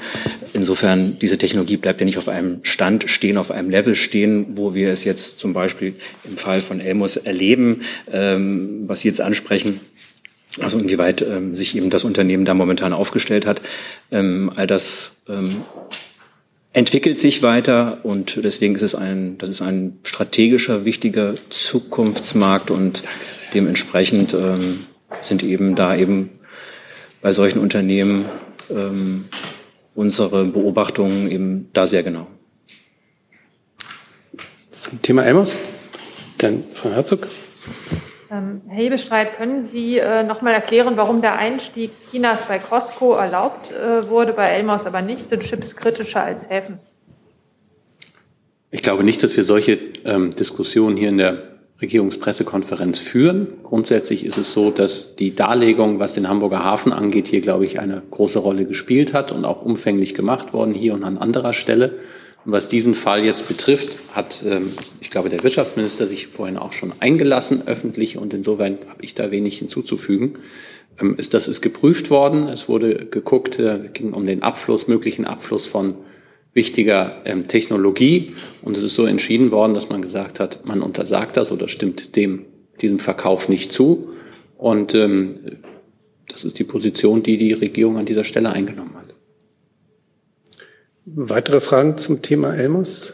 Insofern, 0.54 1.18
diese 1.18 1.40
Technologie 1.40 1.78
bleibt 1.78 2.00
ja 2.02 2.06
nicht 2.06 2.20
auf 2.20 2.30
einem 2.30 2.60
Stand 2.62 3.10
stehen, 3.10 3.38
auf 3.38 3.50
einem 3.50 3.72
Level 3.72 3.96
stehen, 3.96 4.46
wo 4.56 4.76
wir 4.76 4.92
es 4.92 5.06
jetzt 5.06 5.40
zum 5.40 5.54
Beispiel 5.54 5.96
im 6.24 6.38
Fall 6.38 6.62
von 6.62 6.80
Elmos 6.80 7.18
erleben, 7.18 7.82
ähm, 8.12 8.82
was 8.84 9.00
Sie 9.00 9.08
jetzt 9.08 9.22
ansprechen. 9.22 9.80
Also 10.62 10.78
inwieweit 10.78 11.24
ähm, 11.24 11.56
sich 11.56 11.76
eben 11.76 11.90
das 11.90 12.04
Unternehmen 12.04 12.46
da 12.46 12.54
momentan 12.54 12.94
aufgestellt 12.94 13.48
hat. 13.48 13.60
Ähm, 14.12 14.52
all 14.56 14.68
das 14.68 15.14
ähm, 15.28 15.64
entwickelt 16.74 17.18
sich 17.18 17.42
weiter 17.42 18.02
und 18.04 18.40
deswegen 18.44 18.76
ist 18.76 18.84
es 18.84 18.94
ein, 18.94 19.40
das 19.40 19.50
ist 19.50 19.64
ein 19.64 19.98
strategischer, 20.04 20.86
wichtiger 20.86 21.34
Zukunftsmarkt 21.50 22.70
und 22.70 23.02
dementsprechend 23.56 24.36
ähm, 24.36 24.82
sind 25.22 25.44
eben 25.44 25.76
da 25.76 25.96
eben 25.96 26.40
bei 27.22 27.32
solchen 27.32 27.60
Unternehmen 27.60 28.26
ähm, 28.70 29.26
unsere 29.96 30.46
Beobachtungen 30.46 31.30
eben 31.30 31.70
da 31.74 31.86
sehr 31.86 32.04
genau. 32.04 32.28
Zum 34.72 35.02
Thema 35.02 35.24
Elmos? 35.24 35.56
Dann 36.40 36.64
Frau 36.74 36.90
Herzog. 36.90 37.28
Ähm, 38.32 38.62
Herr 38.68 38.76
Hebestreit, 38.76 39.38
können 39.38 39.64
Sie 39.64 40.00
äh, 40.00 40.24
noch 40.24 40.42
mal 40.42 40.52
erklären, 40.52 40.98
warum 40.98 41.22
der 41.22 41.36
Einstieg 41.38 41.92
Chinas 42.10 42.48
bei 42.48 42.58
Costco 42.58 43.14
erlaubt 43.14 43.72
äh, 43.72 44.10
wurde, 44.10 44.34
bei 44.34 44.46
Elmos 44.46 44.88
aber 44.88 45.02
nicht? 45.02 45.30
Sind 45.30 45.44
Chips 45.44 45.76
kritischer 45.76 46.24
als 46.24 46.50
Häfen? 46.50 46.80
Ich 48.72 48.82
glaube 48.82 49.04
nicht, 49.04 49.22
dass 49.22 49.38
wir 49.38 49.44
solche 49.44 49.78
ähm, 50.04 50.34
Diskussionen 50.34 50.98
hier 50.98 51.10
in 51.10 51.20
der 51.20 51.53
Regierungspressekonferenz 51.84 52.98
führen. 52.98 53.48
Grundsätzlich 53.62 54.26
ist 54.26 54.38
es 54.38 54.54
so, 54.54 54.72
dass 54.72 55.16
die 55.16 55.36
Darlegung, 55.36 56.00
was 56.00 56.16
den 56.16 56.28
Hamburger 56.28 56.64
Hafen 56.64 56.92
angeht, 56.92 57.28
hier, 57.28 57.42
glaube 57.42 57.66
ich, 57.66 57.80
eine 57.80 58.02
große 58.10 58.40
Rolle 58.40 58.66
gespielt 58.66 59.14
hat 59.14 59.32
und 59.32 59.46
auch 59.46 59.62
umfänglich 59.62 60.16
gemacht 60.16 60.54
worden, 60.54 60.74
hier 60.74 60.96
und 60.96 61.04
an 61.04 61.20
anderer 61.20 61.54
Stelle. 61.54 61.94
Und 62.46 62.52
was 62.52 62.68
diesen 62.68 62.96
Fall 62.96 63.24
jetzt 63.24 63.48
betrifft, 63.48 63.98
hat, 64.14 64.44
ähm, 64.50 64.72
ich 65.02 65.10
glaube, 65.10 65.30
der 65.30 65.44
Wirtschaftsminister 65.44 66.08
sich 66.08 66.28
vorhin 66.28 66.58
auch 66.58 66.74
schon 66.74 66.94
eingelassen, 67.00 67.64
öffentlich, 67.68 68.18
und 68.18 68.34
insofern 68.34 68.80
habe 68.90 69.04
ich 69.04 69.14
da 69.14 69.30
wenig 69.32 69.60
hinzuzufügen. 69.60 70.40
Ähm, 71.00 71.16
ist, 71.18 71.34
das 71.34 71.48
ist 71.48 71.62
geprüft 71.62 72.10
worden. 72.10 72.48
Es 72.48 72.68
wurde 72.68 73.06
geguckt, 73.06 73.60
äh, 73.60 73.90
ging 73.94 74.14
um 74.14 74.26
den 74.26 74.42
Abfluss, 74.42 74.88
möglichen 74.88 75.26
Abfluss 75.26 75.68
von 75.68 75.96
wichtiger 76.54 77.22
ähm, 77.26 77.48
Technologie. 77.48 78.34
Und 78.62 78.78
es 78.78 78.84
ist 78.84 78.96
so 78.96 79.06
entschieden 79.06 79.52
worden, 79.52 79.74
dass 79.74 79.90
man 79.90 80.02
gesagt 80.02 80.40
hat, 80.40 80.66
man 80.66 80.82
untersagt 80.82 81.38
das 81.38 81.52
oder 81.52 81.68
stimmt 81.68 82.16
dem, 82.16 82.46
diesem 82.82 83.00
Verkauf 83.00 83.50
nicht 83.50 83.72
zu. 83.72 84.10
Und 84.58 84.96
ähm, 84.96 85.36
das 86.28 86.46
ist 86.46 86.60
die 86.60 86.64
Position, 86.64 87.24
die 87.24 87.38
die 87.38 87.54
Regierung 87.54 87.98
an 87.98 88.06
dieser 88.06 88.24
Stelle 88.24 88.52
eingenommen 88.52 88.96
hat. 88.96 89.14
Weitere 91.06 91.60
Fragen 91.60 91.98
zum 91.98 92.22
Thema 92.22 92.56
Elmos? 92.56 93.14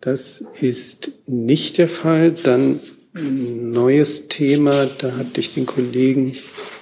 Das 0.00 0.44
ist 0.60 1.12
nicht 1.26 1.78
der 1.78 1.88
Fall. 1.88 2.30
Dann 2.32 2.80
ein 3.16 3.70
neues 3.70 4.28
Thema. 4.28 4.86
Da 4.86 5.16
hatte 5.16 5.40
ich 5.40 5.52
den 5.54 5.66
Kollegen. 5.66 6.36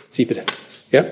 Sie 0.08 0.24
bitte. 0.26 0.42
Ja? 0.90 1.04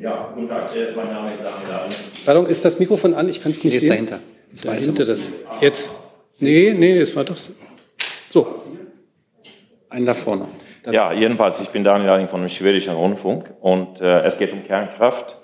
Ja, 0.00 0.32
guten 0.34 0.48
Tag. 0.48 0.74
Äh, 0.74 0.94
Mein 0.96 1.08
Name 1.08 1.32
ist 1.32 1.40
Daniel 1.40 1.68
Dahmen. 1.68 1.92
Pardon, 2.24 2.46
ist 2.46 2.64
das 2.64 2.78
Mikrofon 2.78 3.14
an? 3.14 3.28
Ich 3.28 3.42
kann 3.42 3.52
es 3.52 3.62
nicht 3.64 3.72
Nee, 3.72 3.76
ist 3.76 3.82
sehen. 3.82 3.90
dahinter. 3.90 4.20
Das 4.50 4.66
Weiße 4.66 4.92
dahinter 4.92 5.04
das. 5.12 5.30
Jetzt. 5.60 5.90
Nee, 6.38 6.74
nee, 6.76 6.98
es 6.98 7.14
war 7.16 7.24
doch 7.24 7.36
so. 7.36 7.52
So. 8.30 8.62
Einen 9.88 10.06
da 10.06 10.14
vorne. 10.14 10.48
Ja, 10.90 11.12
jedenfalls, 11.12 11.60
ich 11.60 11.68
bin 11.68 11.84
Daniel 11.84 12.26
von 12.28 12.40
dem 12.40 12.48
Schwedischen 12.48 12.94
Rundfunk 12.94 13.52
und 13.60 14.00
äh, 14.00 14.22
es 14.22 14.36
geht 14.36 14.52
um 14.52 14.64
Kernkraft. 14.64 15.36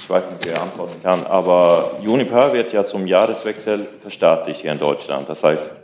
ich 0.00 0.08
weiß 0.08 0.24
nicht, 0.30 0.46
wer 0.46 0.62
antworten 0.62 1.02
kann, 1.02 1.24
aber 1.26 1.98
Uniper 2.00 2.52
wird 2.52 2.72
ja 2.72 2.84
zum 2.84 3.06
Jahreswechsel 3.06 3.88
verstaatlicht 4.00 4.60
hier 4.60 4.70
in 4.72 4.78
Deutschland. 4.78 5.28
Das 5.28 5.42
heißt, 5.42 5.74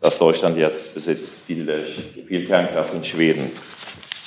dass 0.00 0.18
Deutschland 0.18 0.56
jetzt 0.56 0.94
besitzt 0.94 1.34
viel, 1.46 1.86
viel 2.26 2.46
Kernkraft 2.46 2.92
in 2.94 3.04
Schweden. 3.04 3.52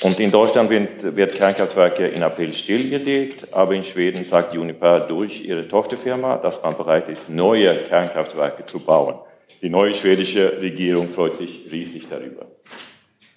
Und 0.01 0.19
in 0.19 0.29
Deutschland 0.29 0.69
wird, 0.69 1.15
wird 1.15 1.35
Kernkraftwerke 1.35 2.07
in 2.07 2.21
April 2.21 2.53
stillgelegt, 2.53 3.51
aber 3.53 3.73
in 3.73 3.83
Schweden 3.83 4.23
sagt 4.25 4.55
Uniper 4.55 4.99
durch 5.01 5.43
ihre 5.43 5.67
Tochterfirma, 5.67 6.37
dass 6.37 6.61
man 6.61 6.77
bereit 6.77 7.09
ist, 7.09 7.29
neue 7.29 7.75
Kernkraftwerke 7.77 8.65
zu 8.65 8.79
bauen. 8.79 9.15
Die 9.61 9.69
neue 9.69 9.95
schwedische 9.95 10.61
Regierung 10.61 11.09
freut 11.09 11.37
sich 11.37 11.67
riesig 11.71 12.07
darüber. 12.09 12.45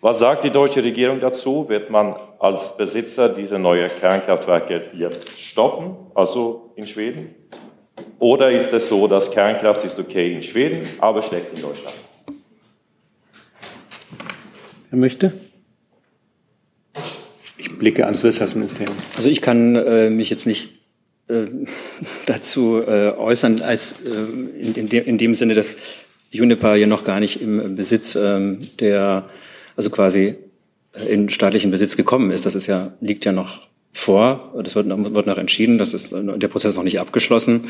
Was 0.02 0.19
sagt 0.19 0.45
die 0.45 0.50
deutsche 0.50 0.83
Regierung 0.83 1.21
dazu? 1.21 1.69
Wird 1.69 1.90
man 1.90 2.14
als 2.38 2.76
Besitzer 2.76 3.31
dieser 3.31 3.59
neuen 3.59 3.88
Kernkraftwerke 3.88 4.90
jetzt 4.95 5.40
stoppen, 5.40 5.97
also 6.14 6.73
in 6.76 6.87
Schweden? 6.87 7.35
Oder 8.19 8.50
ist 8.50 8.73
es 8.75 8.88
so, 8.88 9.07
dass 9.07 9.31
Kernkraft 9.31 9.85
ist 9.85 9.99
okay 9.99 10.35
in 10.35 10.43
Schweden, 10.43 10.87
aber 11.00 11.23
schlecht 11.23 11.47
in 11.55 11.62
Deutschland? 11.62 11.97
Wer 14.90 14.99
möchte? 14.99 15.33
Blicke 17.80 18.04
ans 18.04 18.22
Wirtschaftsministerium. 18.22 18.94
Also 19.16 19.28
ich 19.28 19.42
kann 19.42 19.75
äh, 19.75 20.10
mich 20.10 20.30
jetzt 20.30 20.46
nicht 20.46 20.70
äh, 21.26 21.46
dazu 22.26 22.80
äh, 22.80 23.10
äußern, 23.16 23.60
als 23.62 24.02
äh, 24.02 24.10
in, 24.60 24.75
in, 24.75 24.88
de 24.88 25.02
in, 25.02 25.18
dem 25.18 25.34
Sinne, 25.34 25.54
dass 25.54 25.76
Juniper 26.30 26.76
ja 26.76 26.87
noch 26.87 27.02
gar 27.02 27.18
nicht 27.18 27.42
im 27.42 27.75
Besitz 27.75 28.14
ähm, 28.14 28.60
der, 28.78 29.28
also 29.75 29.90
quasi 29.90 30.37
äh, 30.92 31.04
in 31.06 31.28
staatlichen 31.28 31.72
Besitz 31.72 31.96
gekommen 31.96 32.30
ist. 32.30 32.46
Das 32.46 32.54
ist 32.54 32.68
ja, 32.68 32.92
liegt 33.00 33.25
ja 33.25 33.32
noch 33.32 33.66
vor. 33.92 34.54
Das 34.62 34.76
wird 34.76 34.87
noch, 34.87 35.14
wird 35.14 35.26
noch 35.26 35.38
entschieden. 35.38 35.78
Das 35.78 35.94
ist, 35.94 36.12
der 36.12 36.49
Prozess 36.49 36.72
ist 36.72 36.76
noch 36.76 36.84
nicht 36.84 37.00
abgeschlossen. 37.00 37.68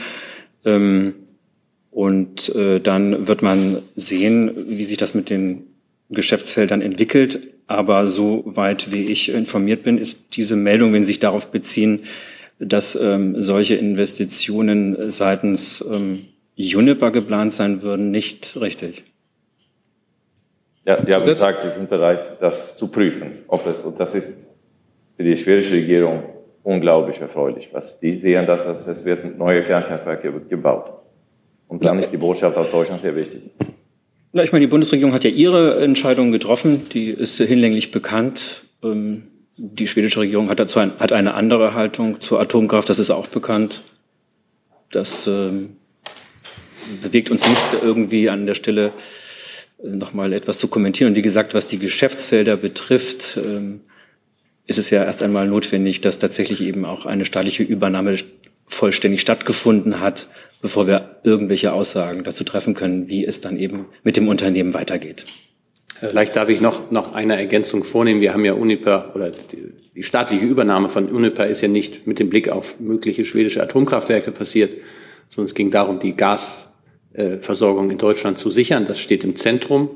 Ähm, 0.66 1.14
und 1.90 2.54
äh, 2.54 2.80
dann 2.80 3.26
wird 3.26 3.42
man 3.42 3.78
sehen, 3.96 4.52
wie 4.68 4.84
sich 4.84 4.96
das 4.96 5.14
mit 5.14 5.30
den 5.30 5.69
Geschäftsfeldern 6.10 6.82
entwickelt. 6.82 7.40
Aber 7.66 8.06
soweit 8.06 8.90
wie 8.90 9.06
ich 9.06 9.32
informiert 9.32 9.84
bin, 9.84 9.96
ist 9.96 10.36
diese 10.36 10.56
Meldung, 10.56 10.92
wenn 10.92 11.02
Sie 11.02 11.08
sich 11.08 11.18
darauf 11.20 11.50
beziehen, 11.50 12.02
dass 12.58 12.94
ähm, 12.94 13.42
solche 13.42 13.76
Investitionen 13.76 15.10
seitens 15.10 15.84
ähm, 15.92 16.26
Juniper 16.56 17.10
geplant 17.10 17.52
sein 17.52 17.82
würden, 17.82 18.10
nicht 18.10 18.60
richtig. 18.60 19.04
Ja, 20.84 20.96
die 20.96 21.14
haben 21.14 21.24
gesagt, 21.24 21.62
sie 21.62 21.70
sind 21.70 21.88
bereit, 21.88 22.38
das 22.40 22.76
zu 22.76 22.88
prüfen. 22.88 23.44
Ob 23.48 23.66
es, 23.66 23.76
und 23.76 23.98
das 24.00 24.14
ist 24.14 24.36
für 25.16 25.22
die 25.22 25.36
schwedische 25.36 25.74
Regierung 25.74 26.22
unglaublich 26.62 27.20
erfreulich. 27.20 27.68
Was 27.72 28.00
die 28.00 28.16
sehen, 28.16 28.46
dass 28.46 28.66
es 28.66 29.04
wird 29.04 29.38
neue 29.38 29.62
Kernkraftwerke 29.62 30.32
gebaut. 30.48 30.90
Und 31.68 31.84
dann 31.84 31.98
ist 31.98 32.10
die 32.10 32.16
Botschaft 32.16 32.56
aus 32.56 32.70
Deutschland 32.70 33.00
sehr 33.00 33.14
wichtig. 33.14 33.42
Na, 34.32 34.44
ich 34.44 34.52
meine, 34.52 34.64
die 34.64 34.70
Bundesregierung 34.70 35.12
hat 35.12 35.24
ja 35.24 35.30
ihre 35.30 35.80
Entscheidung 35.82 36.30
getroffen, 36.30 36.88
die 36.90 37.08
ist 37.10 37.36
hinlänglich 37.38 37.90
bekannt. 37.90 38.62
Ähm, 38.82 39.24
die 39.56 39.88
schwedische 39.88 40.20
Regierung 40.20 40.48
hat 40.48 40.60
dazu 40.60 40.78
ein, 40.78 40.92
hat 40.98 41.12
eine 41.12 41.34
andere 41.34 41.74
Haltung 41.74 42.20
zur 42.20 42.40
Atomkraft, 42.40 42.88
das 42.88 43.00
ist 43.00 43.10
auch 43.10 43.26
bekannt. 43.26 43.82
Das 44.90 45.26
ähm, 45.26 45.76
bewegt 47.02 47.30
uns 47.30 47.48
nicht 47.48 47.82
irgendwie 47.82 48.30
an 48.30 48.46
der 48.46 48.54
Stelle 48.54 48.92
äh, 49.82 49.88
nochmal 49.88 50.32
etwas 50.32 50.58
zu 50.58 50.68
kommentieren. 50.68 51.10
Und 51.10 51.16
wie 51.16 51.22
gesagt, 51.22 51.52
was 51.52 51.66
die 51.66 51.78
Geschäftsfelder 51.78 52.56
betrifft, 52.56 53.36
ähm, 53.36 53.80
ist 54.66 54.78
es 54.78 54.90
ja 54.90 55.04
erst 55.04 55.24
einmal 55.24 55.48
notwendig, 55.48 56.00
dass 56.00 56.20
tatsächlich 56.20 56.60
eben 56.60 56.84
auch 56.84 57.04
eine 57.04 57.24
staatliche 57.24 57.64
Übernahme 57.64 58.16
vollständig 58.70 59.20
stattgefunden 59.20 60.00
hat 60.00 60.28
bevor 60.60 60.86
wir 60.86 61.16
irgendwelche 61.24 61.72
Aussagen 61.72 62.24
dazu 62.24 62.44
treffen 62.44 62.74
können, 62.74 63.08
wie 63.08 63.24
es 63.24 63.40
dann 63.40 63.56
eben 63.56 63.86
mit 64.02 64.16
dem 64.16 64.28
Unternehmen 64.28 64.74
weitergeht. 64.74 65.24
Vielleicht 66.00 66.36
darf 66.36 66.48
ich 66.48 66.60
noch, 66.60 66.90
noch 66.90 67.12
eine 67.12 67.36
Ergänzung 67.36 67.84
vornehmen. 67.84 68.20
Wir 68.22 68.32
haben 68.32 68.44
ja 68.44 68.54
Uniper 68.54 69.12
oder 69.14 69.30
die, 69.30 69.74
die 69.94 70.02
staatliche 70.02 70.46
Übernahme 70.46 70.88
von 70.88 71.10
Uniper 71.10 71.46
ist 71.46 71.60
ja 71.60 71.68
nicht 71.68 72.06
mit 72.06 72.18
dem 72.18 72.30
Blick 72.30 72.48
auf 72.48 72.80
mögliche 72.80 73.24
schwedische 73.24 73.62
Atomkraftwerke 73.62 74.30
passiert, 74.30 74.72
sondern 75.28 75.46
es 75.46 75.54
ging 75.54 75.70
darum, 75.70 75.98
die 75.98 76.16
Gasversorgung 76.16 77.90
in 77.90 77.98
Deutschland 77.98 78.38
zu 78.38 78.48
sichern. 78.48 78.86
Das 78.86 78.98
steht 78.98 79.24
im 79.24 79.36
Zentrum. 79.36 79.90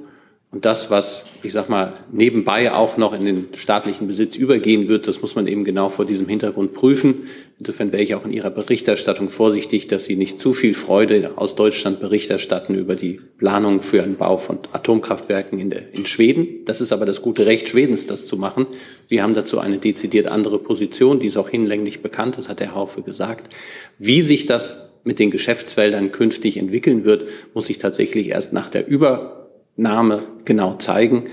Und 0.54 0.64
das, 0.64 0.88
was, 0.88 1.24
ich 1.42 1.52
sag 1.52 1.68
mal, 1.68 1.94
nebenbei 2.12 2.72
auch 2.72 2.96
noch 2.96 3.12
in 3.12 3.24
den 3.24 3.48
staatlichen 3.56 4.06
Besitz 4.06 4.36
übergehen 4.36 4.86
wird, 4.86 5.08
das 5.08 5.20
muss 5.20 5.34
man 5.34 5.48
eben 5.48 5.64
genau 5.64 5.88
vor 5.88 6.04
diesem 6.04 6.28
Hintergrund 6.28 6.74
prüfen. 6.74 7.26
Insofern 7.58 7.90
wäre 7.90 8.04
ich 8.04 8.14
auch 8.14 8.24
in 8.24 8.32
Ihrer 8.32 8.50
Berichterstattung 8.50 9.30
vorsichtig, 9.30 9.88
dass 9.88 10.04
Sie 10.04 10.14
nicht 10.14 10.38
zu 10.38 10.52
viel 10.52 10.72
Freude 10.74 11.32
aus 11.34 11.56
Deutschland 11.56 11.98
Bericht 11.98 12.30
erstatten 12.30 12.76
über 12.76 12.94
die 12.94 13.20
Planung 13.36 13.82
für 13.82 14.04
einen 14.04 14.14
Bau 14.14 14.38
von 14.38 14.60
Atomkraftwerken 14.70 15.58
in, 15.58 15.70
der, 15.70 15.92
in 15.92 16.06
Schweden. 16.06 16.64
Das 16.66 16.80
ist 16.80 16.92
aber 16.92 17.04
das 17.04 17.20
gute 17.20 17.46
Recht 17.46 17.68
Schwedens, 17.68 18.06
das 18.06 18.28
zu 18.28 18.36
machen. 18.36 18.68
Wir 19.08 19.24
haben 19.24 19.34
dazu 19.34 19.58
eine 19.58 19.78
dezidiert 19.78 20.28
andere 20.28 20.60
Position, 20.60 21.18
die 21.18 21.26
ist 21.26 21.36
auch 21.36 21.48
hinlänglich 21.48 22.00
bekannt, 22.00 22.38
das 22.38 22.48
hat 22.48 22.60
Herr 22.60 22.76
Haufe 22.76 23.02
gesagt. 23.02 23.52
Wie 23.98 24.22
sich 24.22 24.46
das 24.46 24.88
mit 25.02 25.18
den 25.18 25.32
Geschäftsfeldern 25.32 26.12
künftig 26.12 26.58
entwickeln 26.58 27.04
wird, 27.04 27.26
muss 27.54 27.66
sich 27.66 27.78
tatsächlich 27.78 28.28
erst 28.28 28.52
nach 28.52 28.68
der 28.68 28.86
Über 28.86 29.43
Name 29.76 30.22
genau 30.44 30.74
zeigen. 30.74 31.24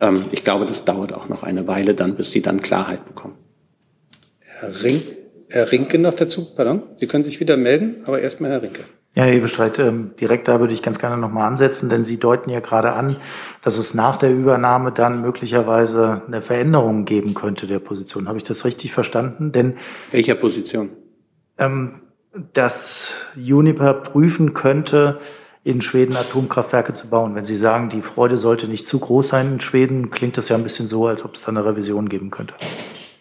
Ähm, 0.00 0.26
ich 0.32 0.44
glaube, 0.44 0.66
das 0.66 0.84
dauert 0.84 1.12
auch 1.12 1.28
noch 1.28 1.42
eine 1.42 1.66
Weile 1.66 1.94
dann, 1.94 2.14
bis 2.14 2.32
Sie 2.32 2.42
dann 2.42 2.60
Klarheit 2.60 3.06
bekommen. 3.06 3.36
Herr, 4.40 4.82
Rink, 4.82 5.02
Herr 5.50 5.70
Rinke 5.70 5.98
noch 5.98 6.14
dazu, 6.14 6.54
pardon. 6.54 6.82
Sie 6.96 7.06
können 7.06 7.24
sich 7.24 7.40
wieder 7.40 7.56
melden, 7.56 8.02
aber 8.04 8.20
erstmal 8.20 8.50
Herr 8.50 8.62
Rinke. 8.62 8.84
Ja, 9.14 9.24
Herr 9.24 9.32
Ebestreit, 9.32 9.78
ähm, 9.78 10.12
direkt 10.20 10.46
da 10.46 10.60
würde 10.60 10.72
ich 10.72 10.82
ganz 10.82 10.98
gerne 10.98 11.16
nochmal 11.16 11.48
ansetzen, 11.48 11.88
denn 11.88 12.04
Sie 12.04 12.20
deuten 12.20 12.50
ja 12.50 12.60
gerade 12.60 12.92
an, 12.92 13.16
dass 13.62 13.78
es 13.78 13.94
nach 13.94 14.16
der 14.16 14.32
Übernahme 14.32 14.92
dann 14.92 15.22
möglicherweise 15.22 16.22
eine 16.26 16.42
Veränderung 16.42 17.04
geben 17.04 17.34
könnte 17.34 17.66
der 17.66 17.80
Position. 17.80 18.28
Habe 18.28 18.38
ich 18.38 18.44
das 18.44 18.64
richtig 18.64 18.92
verstanden? 18.92 19.50
Denn 19.50 19.76
welcher 20.12 20.36
Position? 20.36 20.90
Ähm, 21.58 22.02
dass 22.52 23.12
Uniper 23.34 23.94
prüfen 23.94 24.54
könnte, 24.54 25.18
in 25.68 25.82
Schweden 25.82 26.16
Atomkraftwerke 26.16 26.94
zu 26.94 27.08
bauen. 27.08 27.34
Wenn 27.34 27.44
Sie 27.44 27.58
sagen, 27.58 27.90
die 27.90 28.00
Freude 28.00 28.38
sollte 28.38 28.68
nicht 28.68 28.86
zu 28.86 28.98
groß 28.98 29.28
sein 29.28 29.52
in 29.52 29.60
Schweden, 29.60 30.08
klingt 30.08 30.38
das 30.38 30.48
ja 30.48 30.56
ein 30.56 30.62
bisschen 30.62 30.86
so, 30.86 31.06
als 31.06 31.26
ob 31.26 31.34
es 31.34 31.42
da 31.42 31.48
eine 31.48 31.62
Revision 31.62 32.08
geben 32.08 32.30
könnte. 32.30 32.54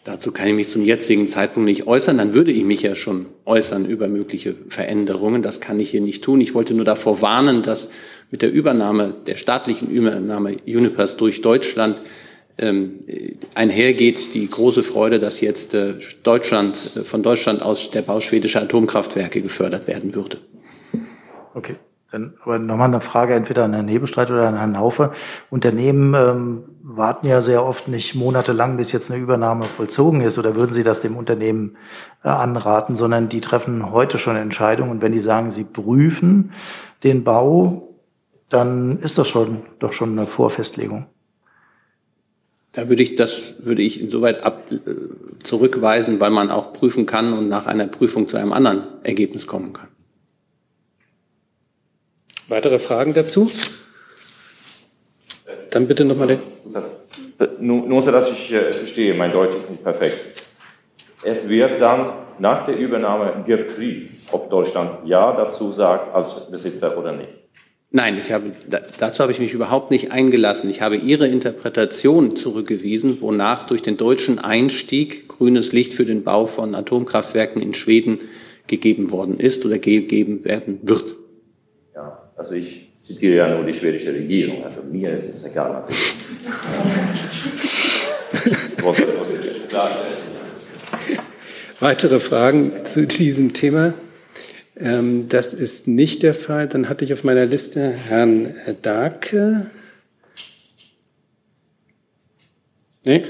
Dazu 0.06 0.32
kann 0.32 0.48
ich 0.48 0.54
mich 0.54 0.70
zum 0.70 0.82
jetzigen 0.82 1.28
Zeitpunkt 1.28 1.68
nicht 1.68 1.88
äußern. 1.88 2.18
Dann 2.18 2.34
würde 2.34 2.54
ich 2.54 2.64
mich 2.64 2.84
ja 2.84 2.96
schon 2.96 3.26
äußern 3.44 3.84
über 3.84 4.08
mögliche 4.08 4.56
Veränderungen. 4.70 5.42
Das 5.42 5.60
kann 5.60 5.78
ich 5.82 5.90
hier 5.90 6.00
nicht 6.00 6.24
tun. 6.24 6.40
Ich 6.40 6.56
wollte 6.56 6.74
nur 6.74 6.86
davor 6.86 7.22
warnen, 7.22 7.64
dass 7.64 7.90
mit 8.32 8.42
der 8.42 8.54
Übernahme, 8.54 9.14
der 9.26 9.36
staatlichen 9.36 9.90
Übernahme 9.90 10.56
Unipers 10.66 11.18
durch 11.18 11.42
Deutschland 11.42 12.02
ähm, 12.58 13.02
einhergeht 13.56 14.34
die 14.36 14.50
große 14.50 14.84
Freude, 14.84 15.20
dass 15.20 15.42
jetzt 15.42 15.74
äh, 15.74 15.96
Deutschland, 16.24 16.92
äh, 16.96 17.04
von 17.04 17.22
Deutschland 17.22 17.62
aus 17.62 17.92
der 17.92 18.04
Bau 18.04 18.22
schwedischer 18.22 18.62
Atomkraftwerke 18.62 19.42
gefördert 19.42 19.88
werden 19.88 20.16
würde. 20.16 20.38
Okay. 21.54 21.76
Dann 22.12 22.36
aber 22.44 22.58
nochmal 22.58 22.88
eine 22.88 23.02
Frage 23.02 23.34
entweder 23.34 23.66
an 23.66 23.74
Herrn 23.74 23.90
Hebestreit 23.90 24.32
oder 24.32 24.48
an 24.48 24.58
Herrn 24.58 24.78
Haufe. 24.78 25.12
Unternehmen 25.50 26.14
ähm, 26.14 26.64
warten 26.82 27.28
ja 27.28 27.42
sehr 27.42 27.66
oft 27.66 27.90
nicht 27.90 28.16
monatelang, 28.16 28.78
bis 28.78 28.94
jetzt 28.94 29.12
eine 29.12 29.22
Übernahme 29.22 29.66
vollzogen 29.66 30.22
ist. 30.22 30.38
Oder 30.38 30.56
würden 30.56 30.72
Sie 30.72 30.84
das 30.84 31.02
dem 31.02 31.18
Unternehmen 31.18 31.76
äh, 32.24 32.30
anraten, 32.30 32.96
sondern 32.96 33.28
die 33.28 33.42
treffen 33.42 33.92
heute 33.92 34.18
schon 34.20 34.38
Entscheidungen. 34.38 34.92
Und 34.92 35.02
wenn 35.02 35.12
die 35.12 35.20
sagen, 35.20 35.52
sie 35.52 35.66
prüfen 35.66 36.54
den 37.04 37.26
Bau, 37.26 37.90
dann 38.48 39.00
ist 39.00 39.18
das 39.18 39.28
schon 39.28 39.64
doch 39.80 39.92
schon 39.92 40.18
eine 40.18 40.28
Vorfestlegung. 40.28 41.08
Da 42.72 42.88
würde 42.88 43.04
ich 43.04 43.16
das 43.16 43.56
würde 43.60 43.82
ich 43.82 44.00
insoweit 44.00 44.44
ab, 44.44 44.72
äh, 44.72 44.78
zurückweisen, 45.44 46.22
weil 46.22 46.32
man 46.32 46.52
auch 46.52 46.72
prüfen 46.72 47.06
kann 47.06 47.34
und 47.34 47.50
nach 47.50 47.66
einer 47.66 47.88
Prüfung 47.88 48.30
zu 48.30 48.38
einem 48.38 48.54
anderen 48.54 48.84
Ergebnis 49.04 49.46
kommen 49.46 49.74
kann. 49.74 49.90
Weitere 52.48 52.80
Fragen 52.80 53.14
dazu? 53.14 53.52
Dann 55.72 55.88
bitte 55.88 56.06
nochmal 56.06 56.28
den. 56.28 56.40
Nur 57.60 58.02
so, 58.02 58.12
dass 58.12 58.32
ich 58.32 58.54
äh, 58.54 58.72
verstehe, 58.72 59.14
mein 59.14 59.32
Deutsch 59.32 59.56
ist 59.56 59.70
nicht 59.70 59.84
perfekt. 59.84 60.44
Es 61.24 61.50
wird 61.50 61.82
dann 61.82 62.14
nach 62.40 62.66
der 62.66 62.78
Übernahme 62.78 63.44
geprüft, 63.46 64.14
ob 64.32 64.50
Deutschland 64.50 65.08
Ja 65.08 65.36
dazu 65.36 65.72
sagt 65.72 66.14
als 66.16 66.50
Besitzer 66.50 66.98
oder 66.98 67.12
nicht. 67.12 67.30
Nein, 67.90 68.18
ich 68.18 68.32
habe, 68.32 68.52
dazu 68.98 69.24
habe 69.24 69.32
ich 69.32 69.40
mich 69.40 69.54
überhaupt 69.54 69.92
nicht 69.92 70.12
eingelassen. 70.12 70.70
Ich 70.70 70.82
habe 70.82 70.98
Ihre 70.98 71.28
Interpretation 71.28 72.36
zurückgewiesen, 72.36 73.22
wonach 73.22 73.64
durch 73.64 73.82
den 73.82 73.98
deutschen 73.98 74.40
Einstieg 74.40 75.28
grünes 75.30 75.72
Licht 75.72 75.94
für 75.94 76.06
den 76.06 76.24
Bau 76.24 76.48
von 76.48 76.76
Atomkraftwerken 76.76 77.62
in 77.62 77.74
Schweden 77.74 78.20
gegeben 78.68 79.12
worden 79.12 79.38
ist 79.38 79.66
oder 79.66 79.80
gegeben 79.80 80.44
werden 80.44 80.80
wird. 80.84 81.16
Also 82.38 82.54
ich 82.54 82.88
zitiere 83.04 83.36
ja 83.36 83.50
nur 83.50 83.66
die 83.66 83.74
schwedische 83.74 84.14
Regierung, 84.14 84.64
also 84.64 84.84
mir 84.84 85.18
ist 85.18 85.34
es 85.34 85.44
egal. 85.44 85.84
Weitere 91.80 92.20
Fragen 92.20 92.86
zu 92.86 93.08
diesem 93.08 93.54
Thema? 93.54 93.94
Ähm, 94.80 95.28
das 95.30 95.54
ist 95.56 95.88
nicht 95.88 96.22
der 96.22 96.34
Fall. 96.36 96.68
Dann 96.68 96.90
hatte 96.90 97.06
ich 97.06 97.14
auf 97.14 97.24
meiner 97.24 97.46
Liste 97.46 97.96
Herrn 98.08 98.54
Darke. 98.84 99.72
Nee? 103.04 103.24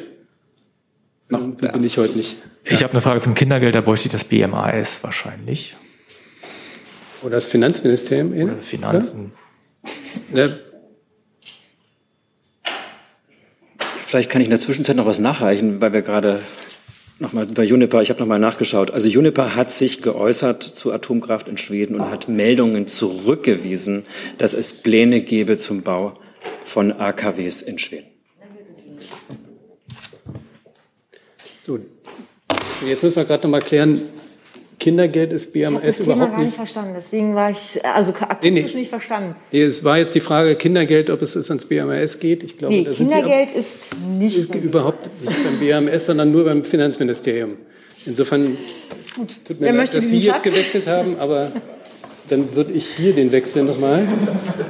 Noch 1.29 1.41
bin 1.41 1.83
ich 1.83 1.97
heute 1.97 2.17
nicht. 2.17 2.37
Ich 2.63 2.83
habe 2.83 2.91
eine 2.91 3.01
Frage 3.01 3.21
zum 3.21 3.35
Kindergeld, 3.35 3.75
da 3.75 3.81
bräuchte 3.81 4.07
ich 4.07 4.11
das 4.11 4.25
BMAS 4.25 5.03
wahrscheinlich. 5.03 5.77
Oder 7.23 7.32
das 7.32 7.47
Finanzministerium? 7.47 8.34
Oder 8.34 8.62
Finanzen. 8.62 9.34
Ja. 10.34 10.49
Vielleicht 14.06 14.30
kann 14.30 14.41
ich 14.41 14.47
in 14.47 14.51
der 14.51 14.60
Zwischenzeit 14.60 14.95
noch 14.95 15.06
was 15.06 15.19
nachreichen, 15.19 15.82
weil 15.82 15.93
wir 15.93 16.01
gerade 16.01 16.41
nochmal 17.19 17.45
bei 17.47 17.63
Juniper, 17.63 18.01
ich 18.01 18.10
habe 18.10 18.19
nochmal 18.19 18.39
nachgeschaut. 18.39 18.91
Also 18.91 19.10
Juniper 19.10 19.56
hat 19.56 19.71
sich 19.71 20.01
geäußert 20.01 20.63
zu 20.63 20.93
Atomkraft 20.93 21.47
in 21.47 21.58
Schweden 21.58 21.95
und 21.95 22.10
hat 22.12 22.30
Meldungen 22.30 22.88
zurückgewiesen, 22.88 24.06
dass 24.38 24.53
es 24.53 24.82
Pläne 24.82 25.21
gebe 25.21 25.58
zum 25.58 25.82
Bau 25.82 26.19
von 26.63 26.93
AKWs 26.93 27.62
in 27.62 27.80
Schweden. 27.80 28.08
So, 31.62 31.80
jetzt 32.86 33.03
müssen 33.03 33.17
wir 33.17 33.25
gerade 33.25 33.43
noch 33.43 33.51
mal 33.51 33.62
klären, 33.62 34.03
Kindergeld 34.79 35.33
ist 35.33 35.55
Ich 35.55 35.65
habe 35.65 35.75
das 35.75 35.81
BMS 35.81 35.97
Thema 35.97 36.13
überhaupt 36.15 36.31
gar 36.33 36.43
nicht 36.43 36.55
verstanden. 36.55 36.93
Deswegen 36.95 37.33
war 37.35 37.49
ich, 37.49 37.83
also 37.83 38.11
akustisch 38.13 38.51
Nee, 38.51 38.61
nee. 38.61 38.75
nicht 38.75 38.89
verstanden. 38.89 39.35
Nee, 39.51 39.63
es 39.63 39.83
war 39.83 39.97
jetzt 39.97 40.13
die 40.13 40.19
Frage 40.19 40.55
Kindergeld, 40.55 41.09
ob 41.09 41.21
es 41.23 41.35
es 41.35 41.49
ans 41.49 41.65
BMS 41.65 42.19
geht. 42.19 42.43
Ich 42.43 42.57
glaube, 42.57 42.75
Nee, 42.75 42.83
Kindergeld 42.85 43.51
ist 43.51 43.87
nicht. 44.07 44.53
überhaupt 44.53 45.09
nicht 45.23 45.43
beim 45.43 45.59
BMS, 45.59 46.05
sondern 46.05 46.31
nur 46.31 46.45
beim 46.45 46.63
Finanzministerium. 46.63 47.57
Insofern 48.05 48.55
tut 49.45 49.59
mir 49.59 49.65
Wer 49.67 49.73
leid, 49.73 49.95
dass 49.95 50.09
Sie 50.09 50.19
jetzt 50.19 50.35
Schatz? 50.35 50.43
gewechselt 50.43 50.85
haben, 50.87 51.17
aber 51.19 51.51
dann 52.29 52.55
würde 52.55 52.73
ich 52.73 52.85
hier 52.87 53.13
den 53.13 53.31
wechseln 53.31 53.65
nochmal. 53.65 54.07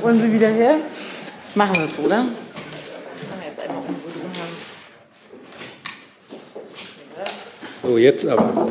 Wollen 0.02 0.22
Sie 0.22 0.32
wieder 0.32 0.48
her? 0.48 0.78
Machen 1.54 1.76
wir 1.76 1.84
es, 1.86 2.00
oder? 2.06 2.26
So, 7.84 7.98
jetzt 7.98 8.26
aber. 8.28 8.70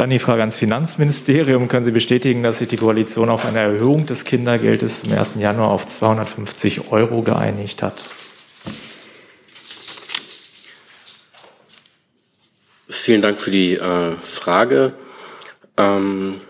Dann 0.00 0.08
die 0.08 0.18
Frage 0.18 0.40
ans 0.40 0.56
Finanzministerium. 0.56 1.68
Können 1.68 1.84
Sie 1.84 1.90
bestätigen, 1.90 2.42
dass 2.42 2.60
sich 2.60 2.68
die 2.68 2.78
Koalition 2.78 3.28
auf 3.28 3.44
eine 3.44 3.58
Erhöhung 3.58 4.06
des 4.06 4.24
Kindergeldes 4.24 5.02
zum 5.02 5.12
1. 5.12 5.34
Januar 5.34 5.68
auf 5.68 5.86
250 5.86 6.90
Euro 6.90 7.20
geeinigt 7.20 7.82
hat? 7.82 8.06
Vielen 12.88 13.20
Dank 13.20 13.42
für 13.42 13.50
die 13.50 13.74
äh, 13.74 14.16
Frage. 14.22 14.94
Ähm, 15.76 16.40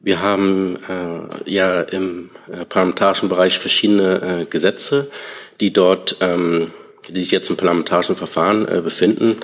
wir 0.00 0.20
haben 0.20 0.76
äh, 0.90 1.50
ja 1.50 1.80
im 1.80 2.28
äh, 2.52 2.66
parlamentarischen 2.66 3.30
Bereich 3.30 3.58
verschiedene 3.60 4.42
äh, 4.42 4.44
Gesetze, 4.44 5.10
die 5.58 5.72
dort, 5.72 6.18
ähm, 6.20 6.70
die 7.08 7.22
sich 7.22 7.32
jetzt 7.32 7.48
im 7.48 7.56
parlamentarischen 7.56 8.14
Verfahren 8.14 8.68
äh, 8.68 8.82
befinden. 8.82 9.38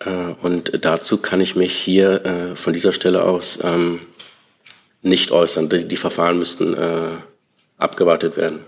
Äh, 0.00 0.34
und 0.42 0.84
dazu 0.84 1.18
kann 1.18 1.40
ich 1.40 1.56
mich 1.56 1.72
hier 1.72 2.24
äh, 2.24 2.56
von 2.56 2.72
dieser 2.72 2.92
Stelle 2.92 3.24
aus 3.24 3.58
ähm, 3.62 4.00
nicht 5.02 5.30
äußern. 5.30 5.68
Die, 5.68 5.86
die 5.86 5.96
Verfahren 5.96 6.38
müssten 6.38 6.74
äh, 6.74 7.08
abgewartet 7.78 8.36
werden. 8.36 8.60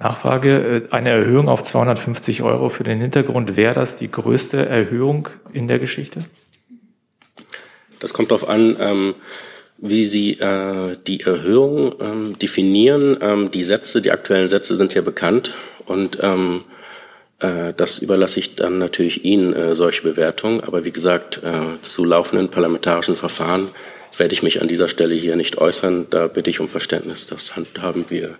Nachfrage, 0.00 0.86
eine 0.92 1.10
Erhöhung 1.10 1.48
auf 1.48 1.64
250 1.64 2.42
Euro 2.42 2.68
für 2.68 2.84
den 2.84 3.00
Hintergrund, 3.00 3.56
wäre 3.56 3.74
das 3.74 3.96
die 3.96 4.08
größte 4.08 4.64
Erhöhung 4.64 5.28
in 5.52 5.66
der 5.66 5.80
Geschichte? 5.80 6.20
Das 7.98 8.12
kommt 8.14 8.30
darauf 8.30 8.48
an, 8.48 8.76
ähm, 8.78 9.14
wie 9.78 10.06
Sie 10.06 10.38
die 11.06 11.20
Erhöhung 11.20 11.94
ähm, 12.00 12.38
definieren. 12.38 13.50
Die 13.52 13.64
Sätze, 13.64 14.00
die 14.00 14.12
aktuellen 14.12 14.48
Sätze 14.48 14.76
sind 14.76 14.94
ja 14.94 15.02
bekannt 15.02 15.54
und 15.86 16.18
das 17.38 18.00
überlasse 18.00 18.40
ich 18.40 18.56
dann 18.56 18.78
natürlich 18.78 19.24
Ihnen, 19.24 19.52
äh, 19.52 19.74
solche 19.74 20.02
Bewertungen. 20.02 20.60
Aber 20.60 20.84
wie 20.84 20.90
gesagt, 20.90 21.40
äh, 21.44 21.80
zu 21.82 22.04
laufenden 22.04 22.48
parlamentarischen 22.48 23.14
Verfahren 23.14 23.70
werde 24.16 24.34
ich 24.34 24.42
mich 24.42 24.60
an 24.60 24.68
dieser 24.68 24.88
Stelle 24.88 25.14
hier 25.14 25.36
nicht 25.36 25.58
äußern. 25.58 26.08
Da 26.10 26.26
bitte 26.26 26.50
ich 26.50 26.58
um 26.58 26.68
Verständnis. 26.68 27.26
Das 27.26 27.54
handhaben 27.54 28.06
wir 28.08 28.38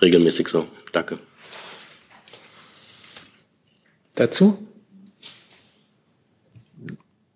regelmäßig 0.00 0.48
so. 0.48 0.68
Danke. 0.92 1.18
Dazu? 4.14 4.64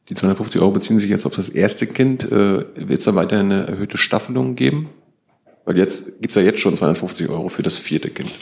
Die 0.09 0.15
250 0.15 0.61
Euro 0.61 0.73
beziehen 0.73 0.99
sich 0.99 1.11
jetzt 1.11 1.27
auf 1.27 1.35
das 1.35 1.49
erste 1.49 1.87
Kind. 1.87 2.25
Äh, 2.25 2.65
Wird 2.77 3.01
es 3.01 3.05
da 3.05 3.15
weiter 3.15 3.39
eine 3.39 3.67
erhöhte 3.67 3.99
Staffelung 3.99 4.57
geben? 4.57 4.91
Weil 5.65 5.79
jetzt 5.79 6.21
gibt's 6.21 6.35
ja 6.35 6.43
jetzt 6.43 6.61
schon 6.61 6.75
250 6.75 7.29
Euro 7.29 7.49
für 7.49 7.63
das 7.63 7.77
vierte 7.77 8.11
Kind. 8.11 8.33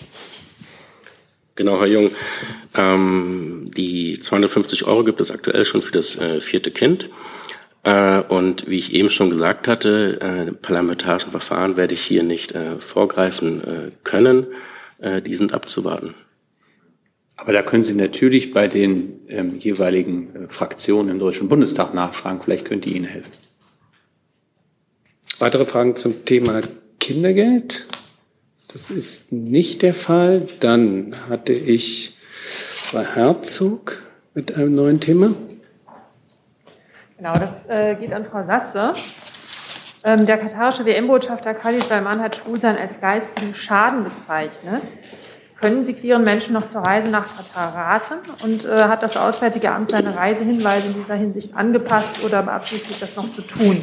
Genau, 1.61 1.79
Herr 1.79 1.89
Jung. 1.89 2.11
Ähm, 2.75 3.71
die 3.77 4.19
250 4.19 4.87
Euro 4.87 5.05
gibt 5.05 5.21
es 5.21 5.31
aktuell 5.31 5.67
schon 5.67 5.83
für 5.83 5.93
das 5.93 6.17
äh, 6.17 6.41
vierte 6.41 6.71
Kind. 6.71 7.11
Äh, 7.83 8.21
und 8.21 8.67
wie 8.67 8.79
ich 8.79 8.95
eben 8.95 9.11
schon 9.11 9.29
gesagt 9.29 9.69
hatte, 9.69 10.19
äh, 10.23 10.49
im 10.49 10.57
parlamentarischen 10.57 11.33
Verfahren 11.33 11.77
werde 11.77 11.93
ich 11.93 12.01
hier 12.01 12.23
nicht 12.23 12.53
äh, 12.53 12.79
vorgreifen 12.79 13.61
äh, 13.63 13.91
können. 14.05 14.47
Äh, 15.01 15.21
die 15.21 15.35
sind 15.35 15.53
abzuwarten. 15.53 16.15
Aber 17.37 17.53
da 17.53 17.61
können 17.61 17.85
Sie 17.85 17.93
natürlich 17.93 18.55
bei 18.55 18.67
den 18.67 19.21
ähm, 19.29 19.59
jeweiligen 19.59 20.35
äh, 20.35 20.49
Fraktionen 20.49 21.11
im 21.11 21.19
Deutschen 21.19 21.49
Bundestag 21.49 21.93
nachfragen. 21.93 22.41
Vielleicht 22.41 22.65
könnte 22.65 22.89
Ihnen 22.89 23.05
helfen. 23.05 23.33
Weitere 25.39 25.67
Fragen 25.67 25.95
zum 25.95 26.25
Thema 26.25 26.63
Kindergeld? 27.01 27.87
Das 28.73 28.91
ist 28.91 29.33
nicht 29.33 29.83
der 29.83 29.95
Fall. 29.95 30.47
Dann 30.61 31.17
hatte 31.29 31.53
ich 31.53 32.17
Frau 32.85 33.01
Herzog 33.01 34.03
mit 34.35 34.55
einem 34.57 34.73
neuen 34.73 35.01
Thema. 35.01 35.33
Genau, 37.17 37.33
das 37.35 37.69
äh, 37.69 37.97
geht 37.97 38.13
an 38.13 38.25
Frau 38.25 38.45
Sasse. 38.45 38.95
Ähm, 40.05 40.25
der 40.25 40.39
katarische 40.39 40.87
WM-Botschafter 40.87 41.53
Khalid 41.53 41.83
Salman 41.83 42.21
hat 42.21 42.37
Schwulsein 42.37 42.79
als 42.79 43.01
geistigen 43.01 43.55
Schaden 43.55 44.05
bezeichnet. 44.05 44.83
Können 45.61 45.85
Sie 45.85 45.93
queeren 45.93 46.25
Menschen 46.25 46.55
noch 46.55 46.71
zur 46.71 46.81
Reise 46.81 47.11
nach 47.11 47.27
Katar 47.37 47.75
raten? 47.75 48.15
Und 48.43 48.65
äh, 48.65 48.85
hat 48.85 49.03
das 49.03 49.17
Auswärtige 49.17 49.73
Amt 49.73 49.91
seine 49.91 50.17
Reisehinweise 50.17 50.89
in 50.89 50.95
dieser 50.95 51.17
Hinsicht 51.17 51.55
angepasst 51.55 52.25
oder 52.25 52.43
beabsichtigt 52.43 53.03
das 53.03 53.17
noch 53.17 53.35
zu 53.35 53.43
tun? 53.43 53.77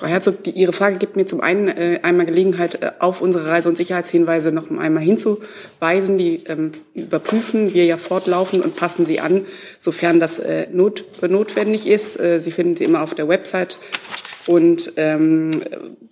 Frau 0.00 0.06
Herzog, 0.06 0.44
die, 0.44 0.52
Ihre 0.52 0.72
Frage 0.72 0.96
gibt 0.96 1.16
mir 1.16 1.26
zum 1.26 1.42
einen 1.42 1.68
äh, 1.68 2.00
einmal 2.02 2.24
Gelegenheit, 2.24 2.82
äh, 2.82 2.92
auf 3.00 3.20
unsere 3.20 3.46
Reise- 3.46 3.68
und 3.68 3.76
Sicherheitshinweise 3.76 4.50
noch 4.50 4.70
einmal 4.70 5.02
hinzuweisen. 5.02 6.16
Die 6.16 6.42
ähm, 6.46 6.72
überprüfen 6.94 7.74
wir 7.74 7.84
ja 7.84 7.98
fortlaufend 7.98 8.64
und 8.64 8.76
passen 8.76 9.04
sie 9.04 9.20
an, 9.20 9.44
sofern 9.78 10.18
das 10.18 10.38
äh, 10.38 10.68
not, 10.72 11.04
notwendig 11.20 11.86
ist. 11.86 12.18
Äh, 12.18 12.40
sie 12.40 12.50
finden 12.50 12.76
sie 12.76 12.84
immer 12.84 13.02
auf 13.02 13.12
der 13.12 13.28
Website. 13.28 13.78
Und 14.46 14.94
ähm, 14.96 15.50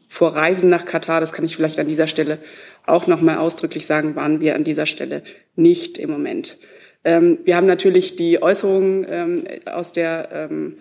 vor 0.06 0.36
Reisen 0.36 0.68
nach 0.68 0.84
Katar, 0.84 1.22
das 1.22 1.32
kann 1.32 1.46
ich 1.46 1.56
vielleicht 1.56 1.78
an 1.78 1.88
dieser 1.88 2.08
Stelle 2.08 2.40
auch 2.84 3.06
noch 3.06 3.22
mal 3.22 3.38
ausdrücklich 3.38 3.86
sagen, 3.86 4.16
waren 4.16 4.40
wir 4.40 4.54
an 4.54 4.64
dieser 4.64 4.84
Stelle 4.84 5.22
nicht 5.56 5.96
im 5.96 6.10
Moment. 6.10 6.58
Ähm, 7.04 7.38
wir 7.44 7.56
haben 7.56 7.66
natürlich 7.66 8.16
die 8.16 8.42
Äußerungen 8.42 9.06
ähm, 9.08 9.44
aus 9.64 9.92
der 9.92 10.28
ähm, 10.30 10.76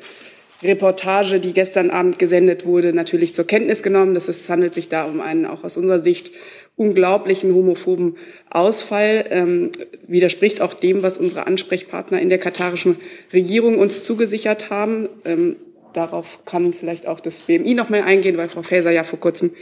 Reportage, 0.64 1.40
die 1.40 1.54
gestern 1.54 1.92
Abend 1.92 2.18
gesendet 2.18 2.66
wurde, 2.66 2.94
natürlich 2.94 3.36
zur 3.36 3.46
Kenntnis 3.46 3.84
genommen. 3.84 4.14
Das 4.14 4.28
ist, 4.28 4.50
handelt 4.50 4.74
sich 4.74 4.88
da 4.88 5.06
um 5.06 5.22
einen 5.22 5.46
auch 5.46 5.64
aus 5.64 5.78
unserer 5.78 6.00
Sicht 6.00 6.32
unglaublichen 6.76 7.54
homophoben 7.54 8.18
Ausfall. 8.50 9.26
Ähm, 9.30 9.72
widerspricht 10.08 10.62
auch 10.62 10.74
dem, 10.74 11.04
was 11.04 11.18
unsere 11.18 11.46
Ansprechpartner 11.46 12.20
in 12.22 12.30
der 12.30 12.40
katarischen 12.40 12.98
Regierung 13.34 13.78
uns 13.78 14.04
zugesichert 14.04 14.70
haben. 14.70 15.10
Ähm, 15.26 15.58
darauf 15.98 16.46
kann 16.46 16.74
vielleicht 16.74 17.08
auch 17.08 17.20
das 17.20 17.42
BMI 17.42 17.74
noch 17.74 17.90
mal 17.90 18.02
eingehen, 18.02 18.38
weil 18.38 18.50
Frau 18.50 18.62
Faeser 18.62 18.92
ja 18.92 19.04
vor 19.04 19.20
kurzem 19.20 19.54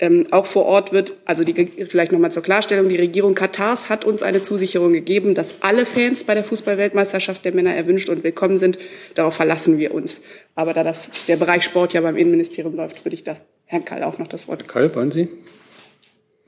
ähm, 0.00 0.26
auch 0.30 0.46
vor 0.46 0.64
Ort 0.64 0.92
wird. 0.92 1.14
Also 1.26 1.44
die, 1.44 1.86
vielleicht 1.88 2.12
noch 2.12 2.18
mal 2.18 2.32
zur 2.32 2.42
Klarstellung. 2.42 2.88
Die 2.88 2.96
Regierung 2.96 3.34
Katars 3.34 3.88
hat 3.88 4.04
uns 4.04 4.22
eine 4.22 4.42
Zusicherung 4.42 4.92
gegeben, 4.92 5.34
dass 5.34 5.56
alle 5.60 5.86
Fans 5.86 6.24
bei 6.24 6.34
der 6.34 6.44
Fußballweltmeisterschaft 6.44 7.44
der 7.44 7.54
Männer 7.54 7.74
erwünscht 7.74 8.08
und 8.08 8.24
willkommen 8.24 8.56
sind. 8.56 8.78
Darauf 9.14 9.34
verlassen 9.34 9.78
wir 9.78 9.94
uns. 9.94 10.22
Aber 10.54 10.72
da 10.72 10.82
das, 10.82 11.10
der 11.28 11.36
Bereich 11.36 11.62
Sport 11.62 11.92
ja 11.92 12.00
beim 12.00 12.16
Innenministerium 12.16 12.74
läuft, 12.74 13.04
würde 13.04 13.14
ich 13.14 13.24
da 13.24 13.36
Herrn 13.66 13.84
Kall 13.84 14.02
auch 14.02 14.18
noch 14.18 14.28
das 14.28 14.48
Wort. 14.48 14.66
Kall, 14.66 14.94
wollen 14.94 15.10
Sie? 15.10 15.28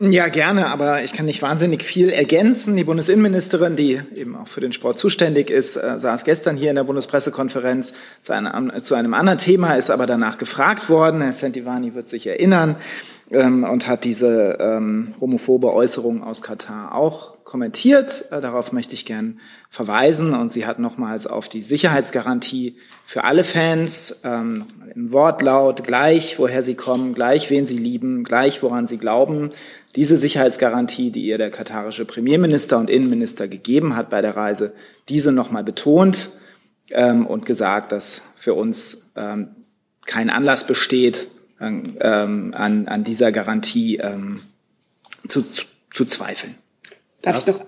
Ja, 0.01 0.27
gerne, 0.27 0.67
aber 0.67 1.05
ich 1.05 1.13
kann 1.13 1.27
nicht 1.27 1.41
wahnsinnig 1.41 1.85
viel 1.85 2.11
ergänzen. 2.11 2.75
Die 2.75 2.83
Bundesinnenministerin, 2.83 3.77
die 3.77 4.01
eben 4.17 4.35
auch 4.35 4.49
für 4.49 4.61
den 4.61 4.73
Sport 4.73 4.99
zuständig 4.99 5.51
ist, 5.51 5.77
äh, 5.77 5.97
saß 5.97 6.25
gestern 6.25 6.57
hier 6.57 6.71
in 6.71 6.77
der 6.77 6.83
Bundespressekonferenz 6.83 7.95
zu 8.21 8.33
einem, 8.33 8.73
zu 8.83 8.97
einem 8.97 9.15
anderen 9.15 9.39
Thema, 9.39 9.77
ist 9.77 9.91
aber 9.91 10.07
danach 10.07 10.37
gefragt 10.37 10.89
worden. 10.89 11.21
Herr 11.23 11.33
Sentivani 11.33 11.95
wird 11.95 12.09
sich 12.09 12.27
erinnern 12.27 12.77
ähm, 13.31 13.65
und 13.65 13.87
hat 13.87 14.05
diese 14.05 14.59
ähm, 14.61 15.15
homophobe 15.21 15.73
Äußerung 15.73 16.23
aus 16.23 16.43
Katar 16.43 16.95
auch 16.95 17.43
kommentiert. 17.45 18.27
Äh, 18.31 18.41
darauf 18.41 18.73
möchte 18.73 18.95
ich 18.95 19.07
gern 19.07 19.41
verweisen. 19.71 20.35
Und 20.35 20.53
sie 20.53 20.67
hat 20.67 20.79
nochmals 20.79 21.27
auf 21.27 21.49
die 21.49 21.63
Sicherheitsgarantie 21.63 22.77
für 23.05 23.25
alle 23.25 23.45
Fans 23.45 24.21
ähm, 24.25 24.65
im 24.95 25.13
Wortlaut 25.13 25.85
gleich, 25.85 26.39
woher 26.39 26.63
sie 26.63 26.75
kommen, 26.75 27.15
gleich, 27.15 27.51
wen 27.51 27.67
sie 27.67 27.79
lieben, 27.79 28.25
gleich, 28.25 28.63
woran 28.63 28.87
sie 28.87 28.99
glauben, 28.99 29.51
diese 29.97 30.17
Sicherheitsgarantie, 30.17 31.11
die 31.11 31.25
ihr 31.25 31.39
der 31.39 31.51
katarische 31.51 32.05
Premierminister 32.05 32.79
und 32.79 32.91
Innenminister 32.91 33.49
gegeben 33.49 33.97
hat 33.97 34.11
bei 34.11 34.23
der 34.23 34.37
Reise, 34.37 34.73
diese 35.09 35.33
nochmal 35.33 35.65
betont 35.65 36.31
ähm, 36.91 37.27
und 37.27 37.47
gesagt, 37.47 37.93
dass 37.93 38.23
für 38.35 38.55
uns 38.55 39.11
ähm, 39.17 39.49
kein 40.07 40.31
Anlass 40.31 40.67
besteht, 40.67 41.29
ähm, 41.61 42.51
an, 42.55 42.89
an 42.89 43.05
dieser 43.05 43.33
Garantie 43.33 43.97
ähm, 43.97 44.37
zu, 45.29 45.43
zu, 45.43 45.65
zu 45.93 46.05
zweifeln. 46.05 46.55
Darf 47.23 47.39
ich 47.39 47.47
noch 47.47 47.65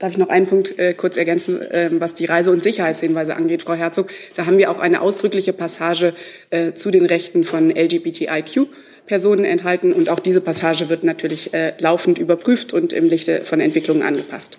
Darf 0.00 0.10
ich 0.10 0.18
noch 0.18 0.28
einen 0.28 0.48
Punkt 0.48 0.76
äh, 0.76 0.92
kurz 0.92 1.16
ergänzen, 1.16 1.62
äh, 1.62 1.88
was 1.92 2.14
die 2.14 2.24
Reise- 2.24 2.50
und 2.50 2.62
Sicherheitshinweise 2.62 3.36
angeht, 3.36 3.62
Frau 3.62 3.74
Herzog? 3.74 4.10
Da 4.34 4.44
haben 4.44 4.58
wir 4.58 4.70
auch 4.70 4.80
eine 4.80 5.00
ausdrückliche 5.00 5.52
Passage 5.52 6.14
äh, 6.50 6.72
zu 6.72 6.90
den 6.90 7.06
Rechten 7.06 7.44
von 7.44 7.70
LGBTIQ. 7.70 8.68
Personen 9.06 9.44
enthalten. 9.44 9.92
Und 9.92 10.08
auch 10.08 10.18
diese 10.18 10.40
Passage 10.40 10.88
wird 10.88 11.04
natürlich 11.04 11.54
äh, 11.54 11.74
laufend 11.78 12.18
überprüft 12.18 12.72
und 12.72 12.92
im 12.92 13.08
Lichte 13.08 13.44
von 13.44 13.60
Entwicklungen 13.60 14.02
angepasst. 14.02 14.58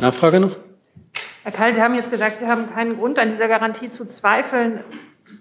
Nachfrage 0.00 0.40
noch? 0.40 0.56
Herr 1.44 1.52
Keil, 1.52 1.74
Sie 1.74 1.80
haben 1.80 1.94
jetzt 1.94 2.10
gesagt, 2.10 2.38
Sie 2.38 2.46
haben 2.46 2.72
keinen 2.72 2.96
Grund, 2.96 3.18
an 3.18 3.30
dieser 3.30 3.48
Garantie 3.48 3.90
zu 3.90 4.06
zweifeln. 4.06 4.80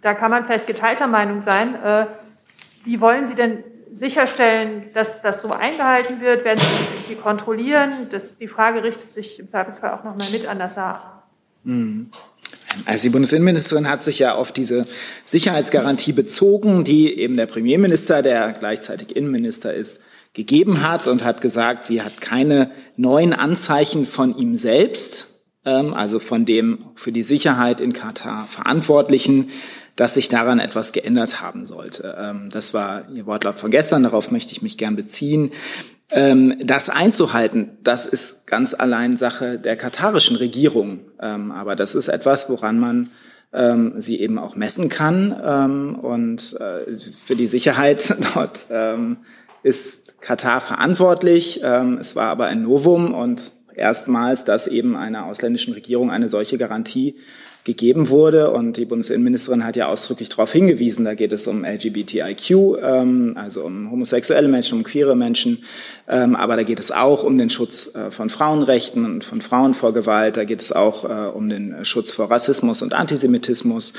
Da 0.02 0.14
kann 0.14 0.32
man 0.32 0.46
vielleicht 0.46 0.68
geteilter 0.68 1.08
Meinung 1.08 1.42
sein. 1.42 1.76
Äh, 1.76 2.06
wie 2.84 3.00
wollen 3.00 3.26
Sie 3.26 3.36
denn 3.36 3.64
sicherstellen, 3.92 4.90
dass 4.94 5.22
das 5.22 5.42
so 5.42 5.52
eingehalten 5.52 6.22
wird? 6.22 6.44
Werden 6.44 6.60
Sie 6.60 6.66
das 6.80 6.90
irgendwie 6.96 7.16
kontrollieren? 7.16 8.08
Das, 8.10 8.38
die 8.38 8.48
Frage 8.48 8.84
richtet 8.84 9.14
sich 9.14 9.40
im 9.40 9.50
Zweifelsfall 9.50 9.92
auch 9.92 10.04
nochmal 10.04 10.30
mit 10.32 10.48
an 10.48 10.60
das 10.60 10.76
Saar. 10.76 11.28
Mhm. 11.64 12.10
Also 12.86 13.04
die 13.04 13.10
Bundesinnenministerin 13.10 13.88
hat 13.90 14.02
sich 14.02 14.20
ja 14.20 14.36
auf 14.36 14.52
diese 14.52 14.86
Sicherheitsgarantie 15.26 16.14
bezogen, 16.14 16.84
die 16.84 17.18
eben 17.20 17.36
der 17.36 17.46
Premierminister, 17.46 18.22
der 18.22 18.54
gleichzeitig 18.54 19.16
Innenminister 19.16 19.74
ist, 19.74 20.02
gegeben 20.34 20.82
hat 20.82 21.08
und 21.08 21.24
hat 21.24 21.42
gesagt, 21.42 21.84
sie 21.84 22.02
hat 22.02 22.22
keine 22.22 22.72
neuen 22.96 23.34
Anzeichen 23.34 24.06
von 24.06 24.38
ihm 24.38 24.58
selbst, 24.58 25.28
ähm, 25.66 25.94
also 25.94 26.20
von 26.20 26.46
dem 26.46 26.86
für 26.96 27.12
die 27.12 27.24
Sicherheit 27.24 27.82
in 27.82 27.92
Katar 27.92 28.48
Verantwortlichen, 28.48 29.50
dass 29.96 30.14
sich 30.14 30.30
daran 30.30 30.60
etwas 30.60 30.92
geändert 30.92 31.42
haben 31.42 31.66
sollte. 31.66 32.16
Ähm, 32.20 32.50
das 32.52 32.74
war 32.74 33.10
Ihr 33.10 33.26
Wortlaut 33.26 33.60
von 33.60 33.72
gestern, 33.72 34.04
darauf 34.04 34.32
möchte 34.32 34.52
ich 34.52 34.62
mich 34.62 34.78
gern 34.78 34.96
beziehen. 34.96 35.52
Ähm, 36.10 36.56
das 36.64 36.90
einzuhalten, 36.90 37.78
das 37.84 38.06
ist 38.06 38.48
ganz 38.48 38.74
allein 38.74 39.18
Sache 39.18 39.58
der 39.58 39.76
katarischen 39.76 40.36
Regierung. 40.36 41.00
Ähm, 41.22 41.52
aber 41.52 41.76
das 41.76 41.96
ist 41.96 42.08
etwas, 42.08 42.50
woran 42.50 42.80
man 42.80 43.10
sie 43.98 44.22
eben 44.22 44.40
auch 44.40 44.56
messen 44.56 44.88
kann. 44.88 45.34
Und 45.34 46.58
äh, 46.62 46.98
für 46.98 47.36
die 47.36 47.48
Sicherheit 47.48 48.16
dort 48.34 48.68
ist 49.62 50.22
Katar 50.22 50.62
verantwortlich. 50.62 51.62
Es 51.62 52.16
war 52.16 52.30
aber 52.30 52.46
ein 52.46 52.62
Novum 52.62 53.14
und 53.14 53.52
erstmals, 53.76 54.46
dass 54.46 54.68
eben 54.68 54.96
einer 54.96 55.26
ausländischen 55.26 55.74
Regierung 55.74 56.12
eine 56.12 56.28
solche 56.28 56.58
Garantie 56.58 57.16
gegeben 57.64 58.10
wurde. 58.10 58.52
Und 58.52 58.78
die 58.78 58.86
Bundesinnenministerin 58.86 59.66
hat 59.66 59.76
ja 59.76 59.88
ausdrücklich 59.88 60.30
darauf 60.30 60.52
hingewiesen, 60.52 61.06
da 61.06 61.14
geht 61.14 61.32
es 61.34 61.48
um 61.48 61.64
LGBTIQ, 61.64 62.52
ähm, 62.82 63.34
also 63.36 63.64
um 63.64 63.92
homosexuelle 63.92 64.48
Menschen, 64.48 64.80
um 64.80 64.84
queere 64.84 65.16
Menschen, 65.16 65.64
ähm, 66.08 66.36
aber 66.36 66.56
da 66.56 66.64
geht 66.64 66.80
es 66.80 66.92
auch 66.92 67.24
um 67.24 67.38
den 67.38 67.50
Schutz 67.50 67.94
äh, 67.94 68.10
von 68.10 68.30
Frauenrechten 68.30 69.06
und 69.06 69.24
von 69.24 69.42
Frauen 69.42 69.74
vor 69.74 69.94
Gewalt, 69.94 70.38
da 70.38 70.44
geht 70.44 70.62
es 70.62 70.72
auch 70.72 71.06
äh, 71.06 71.30
um 71.30 71.50
den 71.50 71.86
Schutz 71.86 72.12
vor 72.12 72.32
Rassismus 72.32 72.82
und 72.82 72.94
Antisemitismus. 72.94 73.94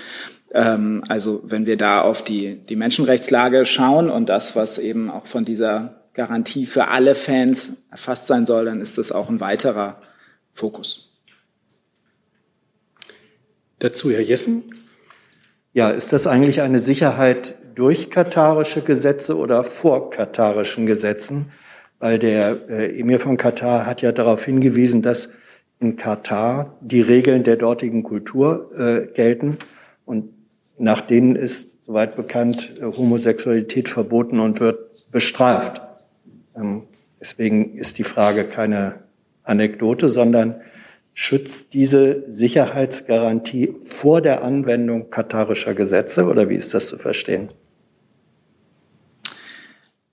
Ähm, 0.53 1.03
also 1.09 1.41
wenn 1.45 1.67
wir 1.67 1.77
da 1.77 2.03
auf 2.03 2.25
die, 2.25 2.57
die 2.69 2.77
Menschenrechtslage 2.77 3.65
schauen 3.65 4.11
und 4.11 4.29
das, 4.29 4.57
was 4.57 4.79
eben 4.79 5.09
auch 5.09 5.27
von 5.27 5.45
dieser 5.45 6.02
Garantie 6.15 6.67
für 6.67 6.89
alle 6.89 7.15
Fans 7.15 7.79
erfasst 7.91 8.27
sein 8.27 8.47
soll, 8.47 8.67
dann 8.67 8.81
ist 8.81 8.99
das 8.99 9.13
auch 9.13 9.29
ein 9.29 9.41
weiterer 9.41 10.01
Fokus. 10.53 11.13
Dazu 13.79 14.11
Herr 14.11 14.21
Jessen. 14.21 14.65
Ja, 15.73 15.91
ist 15.91 16.13
das 16.13 16.27
eigentlich 16.27 16.61
eine 16.61 16.79
Sicherheit 16.79 17.57
durch 17.75 18.11
katarische 18.11 18.83
Gesetze 18.83 19.37
oder 19.37 19.65
vor 19.65 20.11
katarischen 20.11 20.87
Gesetzen? 20.87 21.51
Weil 21.99 22.19
der 22.19 22.69
äh, 22.69 23.01
Emir 23.01 23.21
von 23.21 23.37
Katar 23.37 23.87
hat 23.87 24.03
ja 24.03 24.13
darauf 24.13 24.45
hingewiesen, 24.45 25.03
dass 25.03 25.31
in 25.81 25.97
Katar 25.97 26.77
die 26.81 27.01
Regeln 27.01 27.43
der 27.43 27.57
dortigen 27.57 28.03
Kultur 28.03 28.71
äh, 28.77 29.07
gelten 29.15 29.59
und 30.05 30.31
nach 30.79 31.01
denen 31.01 31.37
ist, 31.37 31.85
soweit 31.85 32.17
bekannt, 32.17 32.75
äh, 32.81 32.85
Homosexualität 32.85 33.89
verboten 33.89 34.41
und 34.41 34.61
wird 34.61 35.11
bestraft. 35.11 35.81
Ähm, 36.57 36.85
deswegen 37.21 37.75
ist 37.77 37.99
die 37.99 38.05
Frage 38.05 38.45
keine 38.45 39.05
Anekdote, 39.45 40.09
sondern 40.09 40.61
Schützt 41.15 41.75
diese 41.75 42.25
Sicherheitsgarantie 42.29 43.75
vor 43.83 44.23
der 44.23 44.43
Anwendung 44.43 45.11
katarischer 45.11 45.75
Gesetze 45.75 46.25
oder 46.25 46.49
wie 46.49 46.55
ist 46.55 46.73
das 46.73 46.87
zu 46.87 46.97
verstehen? 46.97 47.51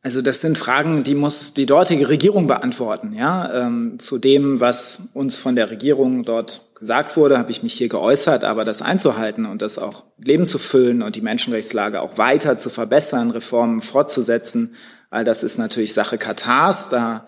Also 0.02 0.22
das 0.22 0.42
sind 0.42 0.58
Fragen, 0.58 1.04
die 1.04 1.16
muss 1.16 1.54
die 1.54 1.66
dortige 1.66 2.10
Regierung 2.10 2.48
beantworten. 2.48 3.14
Ja, 3.14 3.66
ähm, 3.66 3.98
zu 4.00 4.18
dem, 4.18 4.60
was 4.60 5.10
uns 5.14 5.38
von 5.38 5.56
der 5.56 5.72
Regierung 5.72 6.24
dort 6.24 6.70
gesagt 6.76 7.16
wurde, 7.16 7.38
habe 7.38 7.52
ich 7.52 7.64
mich 7.64 7.74
hier 7.74 7.90
geäußert. 7.90 8.44
Aber 8.44 8.66
das 8.66 8.82
einzuhalten 8.82 9.46
und 9.46 9.62
das 9.62 9.78
auch 9.78 10.04
Leben 10.18 10.46
zu 10.46 10.58
füllen 10.58 11.02
und 11.02 11.16
die 11.16 11.22
Menschenrechtslage 11.22 12.02
auch 12.02 12.18
weiter 12.18 12.58
zu 12.58 12.70
verbessern, 12.70 13.32
Reformen 13.32 13.80
fortzusetzen, 13.80 14.76
all 15.10 15.24
das 15.24 15.44
ist 15.44 15.58
natürlich 15.58 15.94
Sache 15.94 16.18
Katars. 16.18 16.90
Da 16.90 17.28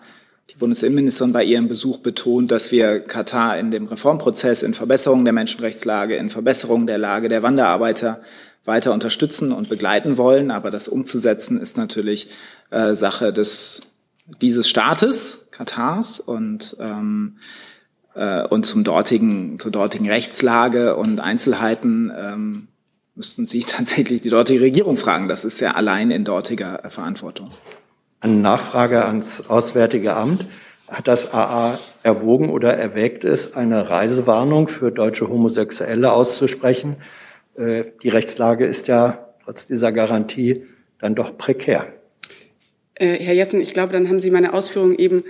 die 0.50 0.58
Bundesinnenministerin 0.58 1.32
bei 1.32 1.44
ihrem 1.44 1.68
Besuch 1.68 1.98
betont, 1.98 2.50
dass 2.50 2.72
wir 2.72 3.00
Katar 3.00 3.58
in 3.58 3.70
dem 3.70 3.86
Reformprozess, 3.86 4.62
in 4.62 4.74
Verbesserung 4.74 5.24
der 5.24 5.32
Menschenrechtslage, 5.32 6.16
in 6.16 6.30
Verbesserung 6.30 6.86
der 6.86 6.98
Lage 6.98 7.28
der 7.28 7.42
Wanderarbeiter 7.42 8.20
weiter 8.64 8.92
unterstützen 8.92 9.52
und 9.52 9.68
begleiten 9.68 10.18
wollen. 10.18 10.50
Aber 10.50 10.70
das 10.70 10.88
umzusetzen 10.88 11.60
ist 11.60 11.76
natürlich 11.76 12.28
äh, 12.70 12.94
Sache 12.94 13.32
des, 13.32 13.80
dieses 14.40 14.68
Staates, 14.68 15.46
Katars 15.50 16.20
und, 16.20 16.76
ähm, 16.80 17.38
äh, 18.14 18.46
und 18.46 18.66
zum 18.66 18.84
dortigen, 18.84 19.58
zur 19.58 19.72
dortigen 19.72 20.08
Rechtslage 20.08 20.96
und 20.96 21.20
Einzelheiten 21.20 22.12
ähm, 22.14 22.68
müssten 23.14 23.46
Sie 23.46 23.60
tatsächlich 23.66 24.22
die 24.22 24.30
dortige 24.30 24.60
Regierung 24.60 24.96
fragen. 24.96 25.28
Das 25.28 25.44
ist 25.44 25.60
ja 25.60 25.72
allein 25.72 26.10
in 26.10 26.24
dortiger 26.24 26.82
Verantwortung. 26.88 27.50
Eine 28.20 28.34
Nachfrage 28.34 29.04
ans 29.04 29.48
Auswärtige 29.48 30.14
Amt. 30.14 30.46
Hat 30.88 31.08
das 31.08 31.32
AA 31.32 31.78
erwogen 32.02 32.50
oder 32.50 32.74
erwägt 32.76 33.24
es, 33.24 33.54
eine 33.54 33.88
Reisewarnung 33.88 34.68
für 34.68 34.92
deutsche 34.92 35.28
Homosexuelle 35.28 36.12
auszusprechen? 36.12 36.96
Äh, 37.56 37.84
die 38.02 38.10
Rechtslage 38.10 38.66
ist 38.66 38.88
ja 38.88 39.34
trotz 39.44 39.66
dieser 39.66 39.90
Garantie 39.90 40.66
dann 40.98 41.14
doch 41.14 41.36
prekär. 41.36 41.92
Äh, 42.94 43.18
Herr 43.18 43.34
Jessen, 43.34 43.60
ich 43.60 43.72
glaube, 43.72 43.92
dann 43.92 44.08
haben 44.08 44.20
Sie 44.20 44.30
meine 44.30 44.52
Ausführungen 44.52 44.94
eben 44.94 45.24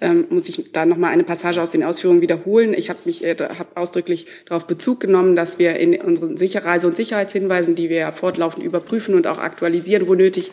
ähm, 0.00 0.26
muss 0.30 0.48
ich 0.48 0.72
da 0.72 0.86
nochmal 0.86 1.12
eine 1.12 1.24
Passage 1.24 1.60
aus 1.60 1.70
den 1.70 1.82
Ausführungen 1.82 2.20
wiederholen. 2.20 2.74
Ich 2.74 2.88
habe 2.90 3.00
mich 3.04 3.24
äh, 3.24 3.36
hab 3.36 3.76
ausdrücklich 3.76 4.26
darauf 4.46 4.66
Bezug 4.66 5.00
genommen, 5.00 5.36
dass 5.36 5.58
wir 5.58 5.76
in 5.76 6.00
unseren 6.00 6.36
Sicher 6.36 6.64
Reise- 6.64 6.86
und 6.86 6.96
Sicherheitshinweisen, 6.96 7.74
die 7.74 7.88
wir 7.88 7.98
ja 7.98 8.12
fortlaufend 8.12 8.64
überprüfen 8.64 9.14
und 9.14 9.26
auch 9.26 9.38
aktualisieren, 9.38 10.06
wo 10.06 10.14
nötig, 10.14 10.50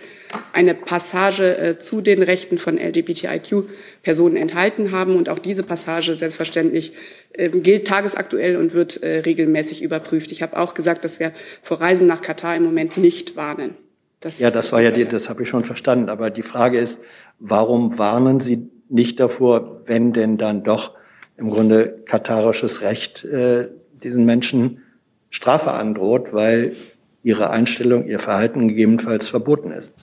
eine 0.53 0.73
Passage 0.73 1.57
äh, 1.57 1.79
zu 1.79 2.01
den 2.01 2.23
Rechten 2.23 2.57
von 2.57 2.77
LGBTIQ-Personen 2.77 4.35
enthalten 4.35 4.91
haben. 4.91 5.15
Und 5.15 5.29
auch 5.29 5.39
diese 5.39 5.63
Passage 5.63 6.15
selbstverständlich 6.15 6.93
äh, 7.33 7.49
gilt 7.49 7.87
tagesaktuell 7.87 8.57
und 8.57 8.73
wird 8.73 9.03
äh, 9.03 9.19
regelmäßig 9.19 9.81
überprüft. 9.81 10.31
Ich 10.31 10.41
habe 10.41 10.57
auch 10.57 10.73
gesagt, 10.73 11.05
dass 11.05 11.19
wir 11.19 11.31
vor 11.61 11.81
Reisen 11.81 12.07
nach 12.07 12.21
Katar 12.21 12.55
im 12.55 12.63
Moment 12.63 12.97
nicht 12.97 13.35
warnen. 13.35 13.75
Das 14.19 14.39
ja, 14.39 14.49
das 14.49 14.71
war 14.71 14.81
ja 14.81 14.89
die, 14.89 15.05
das 15.05 15.29
habe 15.29 15.43
ich 15.43 15.49
schon 15.49 15.63
verstanden. 15.63 16.09
Aber 16.09 16.31
die 16.31 16.41
Frage 16.41 16.79
ist, 16.79 17.01
warum 17.39 17.99
warnen 17.99 18.39
Sie 18.39 18.69
nicht 18.89 19.19
davor, 19.19 19.81
wenn 19.85 20.13
denn 20.13 20.37
dann 20.37 20.63
doch 20.63 20.95
im 21.37 21.49
Grunde 21.49 22.03
katarisches 22.05 22.81
Recht 22.81 23.25
äh, 23.25 23.67
diesen 24.03 24.25
Menschen 24.25 24.83
Strafe 25.29 25.71
androht, 25.71 26.33
weil 26.33 26.75
ihre 27.23 27.49
Einstellung, 27.49 28.07
ihr 28.07 28.19
Verhalten 28.19 28.67
gegebenenfalls 28.67 29.27
verboten 29.27 29.71
ist. 29.71 29.95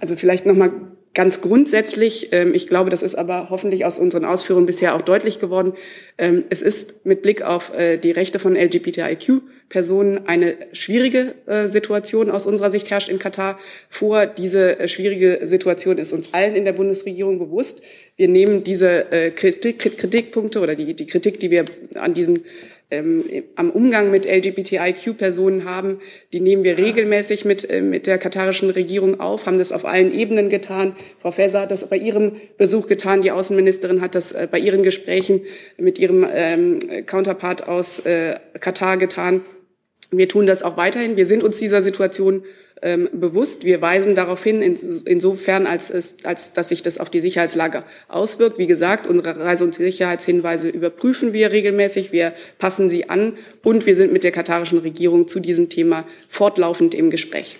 Also 0.00 0.16
vielleicht 0.16 0.46
noch 0.46 0.54
mal 0.54 0.70
Ganz 1.14 1.42
grundsätzlich, 1.42 2.32
ähm, 2.32 2.54
ich 2.54 2.68
glaube, 2.68 2.88
das 2.88 3.02
ist 3.02 3.16
aber 3.16 3.50
hoffentlich 3.50 3.84
aus 3.84 3.98
unseren 3.98 4.24
Ausführungen 4.24 4.64
bisher 4.64 4.94
auch 4.94 5.02
deutlich 5.02 5.38
geworden, 5.38 5.74
ähm, 6.16 6.44
es 6.48 6.62
ist 6.62 7.04
mit 7.04 7.20
Blick 7.20 7.42
auf 7.42 7.70
äh, 7.76 7.98
die 7.98 8.12
Rechte 8.12 8.38
von 8.38 8.56
LGBTIQ-Personen 8.56 10.26
eine 10.26 10.56
schwierige 10.72 11.34
äh, 11.44 11.68
Situation 11.68 12.30
aus 12.30 12.46
unserer 12.46 12.70
Sicht 12.70 12.90
herrscht 12.90 13.10
in 13.10 13.18
Katar 13.18 13.58
vor. 13.90 14.24
Diese 14.24 14.78
äh, 14.78 14.88
schwierige 14.88 15.40
Situation 15.42 15.98
ist 15.98 16.14
uns 16.14 16.32
allen 16.32 16.54
in 16.54 16.64
der 16.64 16.72
Bundesregierung 16.72 17.38
bewusst. 17.38 17.82
Wir 18.16 18.28
nehmen 18.28 18.62
diese 18.62 19.32
Kritik, 19.34 19.78
Kritikpunkte 19.98 20.60
oder 20.60 20.74
die, 20.74 20.94
die 20.94 21.06
Kritik, 21.06 21.40
die 21.40 21.50
wir 21.50 21.64
an 21.94 22.14
diesem 22.14 22.42
ähm, 22.92 23.24
am 23.56 23.70
Umgang 23.70 24.10
mit 24.10 24.26
LGBTIQ-Personen 24.26 25.64
haben, 25.64 26.00
die 26.32 26.40
nehmen 26.40 26.62
wir 26.62 26.76
regelmäßig 26.76 27.44
mit, 27.44 27.68
äh, 27.68 27.80
mit 27.80 28.06
der 28.06 28.18
katarischen 28.18 28.68
Regierung 28.70 29.18
auf, 29.18 29.46
haben 29.46 29.58
das 29.58 29.72
auf 29.72 29.86
allen 29.86 30.12
Ebenen 30.12 30.50
getan. 30.50 30.94
Frau 31.20 31.32
Faeser 31.32 31.62
hat 31.62 31.70
das 31.70 31.88
bei 31.88 31.96
ihrem 31.96 32.36
Besuch 32.58 32.86
getan, 32.86 33.22
die 33.22 33.30
Außenministerin 33.30 34.02
hat 34.02 34.14
das 34.14 34.32
äh, 34.32 34.46
bei 34.50 34.58
ihren 34.58 34.82
Gesprächen 34.82 35.40
mit 35.78 35.98
ihrem 35.98 36.26
ähm, 36.30 36.78
Counterpart 37.06 37.66
aus 37.66 38.00
äh, 38.00 38.34
Katar 38.60 38.98
getan. 38.98 39.40
Wir 40.10 40.28
tun 40.28 40.46
das 40.46 40.62
auch 40.62 40.76
weiterhin. 40.76 41.16
Wir 41.16 41.24
sind 41.24 41.42
uns 41.42 41.58
dieser 41.58 41.80
Situation 41.80 42.44
ähm, 42.82 43.08
bewusst. 43.12 43.64
Wir 43.64 43.80
weisen 43.80 44.14
darauf 44.14 44.42
hin, 44.42 44.60
in, 44.60 44.76
insofern, 45.06 45.66
als, 45.66 45.88
es, 45.88 46.24
als 46.24 46.52
dass 46.52 46.68
sich 46.68 46.82
das 46.82 46.98
auf 46.98 47.10
die 47.10 47.20
Sicherheitslage 47.20 47.84
auswirkt. 48.08 48.58
Wie 48.58 48.66
gesagt, 48.66 49.06
unsere 49.06 49.38
Reise- 49.38 49.64
und 49.64 49.74
Sicherheitshinweise 49.74 50.68
überprüfen 50.68 51.32
wir 51.32 51.52
regelmäßig, 51.52 52.12
wir 52.12 52.32
passen 52.58 52.90
sie 52.90 53.08
an 53.08 53.34
und 53.62 53.86
wir 53.86 53.96
sind 53.96 54.12
mit 54.12 54.24
der 54.24 54.32
katarischen 54.32 54.78
Regierung 54.78 55.28
zu 55.28 55.40
diesem 55.40 55.68
Thema 55.68 56.04
fortlaufend 56.28 56.94
im 56.94 57.10
Gespräch. 57.10 57.58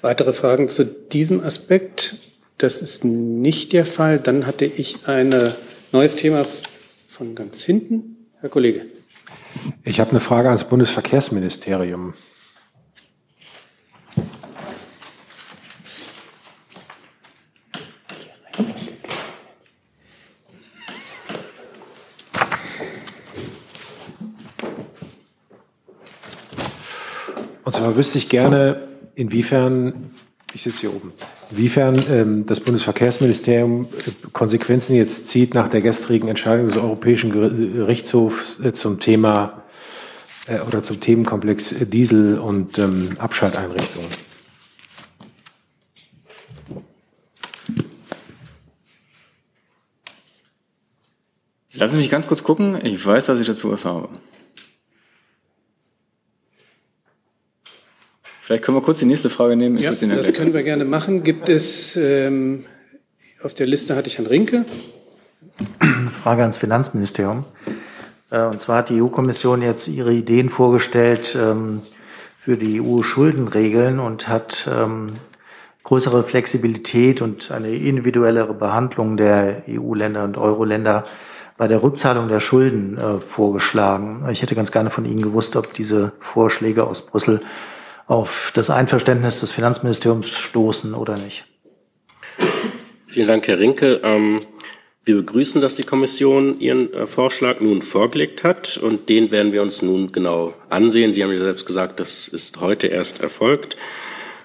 Weitere 0.00 0.32
Fragen 0.32 0.68
zu 0.68 0.84
diesem 0.84 1.40
Aspekt? 1.40 2.16
Das 2.58 2.82
ist 2.82 3.04
nicht 3.04 3.72
der 3.72 3.86
Fall. 3.86 4.18
Dann 4.18 4.46
hatte 4.46 4.64
ich 4.64 5.06
ein 5.06 5.32
neues 5.92 6.16
Thema 6.16 6.46
von 7.08 7.34
ganz 7.34 7.62
hinten. 7.62 8.16
Herr 8.40 8.48
Kollege. 8.48 8.86
Ich 9.84 10.00
habe 10.00 10.10
eine 10.10 10.20
Frage 10.20 10.48
ans 10.48 10.64
Bundesverkehrsministerium. 10.64 12.14
Und 27.68 27.74
zwar 27.74 27.98
wüsste 27.98 28.16
ich 28.16 28.30
gerne, 28.30 28.88
inwiefern, 29.14 30.08
ich 30.54 30.62
sitze 30.62 30.80
hier 30.80 30.94
oben, 30.94 31.12
inwiefern 31.50 32.02
ähm, 32.10 32.46
das 32.46 32.60
Bundesverkehrsministerium 32.60 33.88
äh, 34.06 34.28
Konsequenzen 34.32 34.96
jetzt 34.96 35.28
zieht 35.28 35.52
nach 35.52 35.68
der 35.68 35.82
gestrigen 35.82 36.28
Entscheidung 36.28 36.68
des 36.68 36.78
Europäischen 36.78 37.30
Gerichtshofs 37.30 38.58
äh, 38.60 38.72
zum 38.72 39.00
Thema 39.00 39.64
äh, 40.46 40.60
oder 40.60 40.82
zum 40.82 40.98
Themenkomplex 40.98 41.74
Diesel 41.80 42.38
und 42.38 42.78
ähm, 42.78 43.16
Abschalteinrichtungen. 43.18 44.08
Lassen 51.74 51.92
Sie 51.92 51.98
mich 51.98 52.08
ganz 52.08 52.26
kurz 52.26 52.42
gucken. 52.42 52.78
Ich 52.82 53.04
weiß, 53.04 53.26
dass 53.26 53.40
ich 53.40 53.46
dazu 53.46 53.70
was 53.70 53.84
habe. 53.84 54.08
Vielleicht 58.48 58.64
können 58.64 58.78
wir 58.78 58.82
kurz 58.82 59.00
die 59.00 59.04
nächste 59.04 59.28
Frage 59.28 59.56
nehmen. 59.56 59.76
Ich 59.76 59.82
ja, 59.82 59.92
das 59.92 60.32
können 60.32 60.54
wir 60.54 60.62
gerne 60.62 60.86
machen. 60.86 61.22
Gibt 61.22 61.50
es, 61.50 61.96
ähm, 61.96 62.64
auf 63.42 63.52
der 63.52 63.66
Liste 63.66 63.94
hatte 63.94 64.08
ich 64.08 64.16
Herrn 64.16 64.26
Rinke. 64.26 64.64
Frage 66.22 66.40
ans 66.40 66.56
Finanzministerium. 66.56 67.44
Äh, 68.30 68.44
und 68.44 68.58
zwar 68.58 68.78
hat 68.78 68.88
die 68.88 69.02
EU-Kommission 69.02 69.60
jetzt 69.60 69.86
ihre 69.88 70.14
Ideen 70.14 70.48
vorgestellt 70.48 71.36
ähm, 71.38 71.82
für 72.38 72.56
die 72.56 72.80
EU-Schuldenregeln 72.80 74.00
und 74.00 74.28
hat 74.28 74.66
ähm, 74.74 75.18
größere 75.82 76.22
Flexibilität 76.22 77.20
und 77.20 77.50
eine 77.50 77.68
individuellere 77.76 78.54
Behandlung 78.54 79.18
der 79.18 79.64
EU-Länder 79.68 80.24
und 80.24 80.38
Euro-Länder 80.38 81.04
bei 81.58 81.68
der 81.68 81.82
Rückzahlung 81.82 82.28
der 82.28 82.40
Schulden 82.40 82.96
äh, 82.96 83.20
vorgeschlagen. 83.20 84.26
Ich 84.32 84.40
hätte 84.40 84.54
ganz 84.54 84.72
gerne 84.72 84.88
von 84.88 85.04
Ihnen 85.04 85.20
gewusst, 85.20 85.54
ob 85.54 85.74
diese 85.74 86.12
Vorschläge 86.18 86.86
aus 86.86 87.04
Brüssel 87.04 87.42
auf 88.08 88.52
das 88.54 88.70
Einverständnis 88.70 89.40
des 89.40 89.52
Finanzministeriums 89.52 90.30
stoßen 90.30 90.94
oder 90.94 91.16
nicht. 91.16 91.44
Vielen 93.06 93.28
Dank, 93.28 93.46
Herr 93.46 93.58
Rinke. 93.58 94.00
Ähm, 94.02 94.40
wir 95.04 95.16
begrüßen, 95.16 95.60
dass 95.60 95.74
die 95.74 95.84
Kommission 95.84 96.58
ihren 96.60 96.92
äh, 96.92 97.06
Vorschlag 97.06 97.60
nun 97.60 97.82
vorgelegt 97.82 98.44
hat 98.44 98.76
und 98.76 99.08
den 99.08 99.30
werden 99.30 99.52
wir 99.52 99.62
uns 99.62 99.82
nun 99.82 100.12
genau 100.12 100.54
ansehen. 100.68 101.12
Sie 101.12 101.22
haben 101.22 101.32
ja 101.32 101.38
selbst 101.38 101.66
gesagt, 101.66 102.00
das 102.00 102.28
ist 102.28 102.60
heute 102.60 102.88
erst 102.88 103.20
erfolgt. 103.20 103.76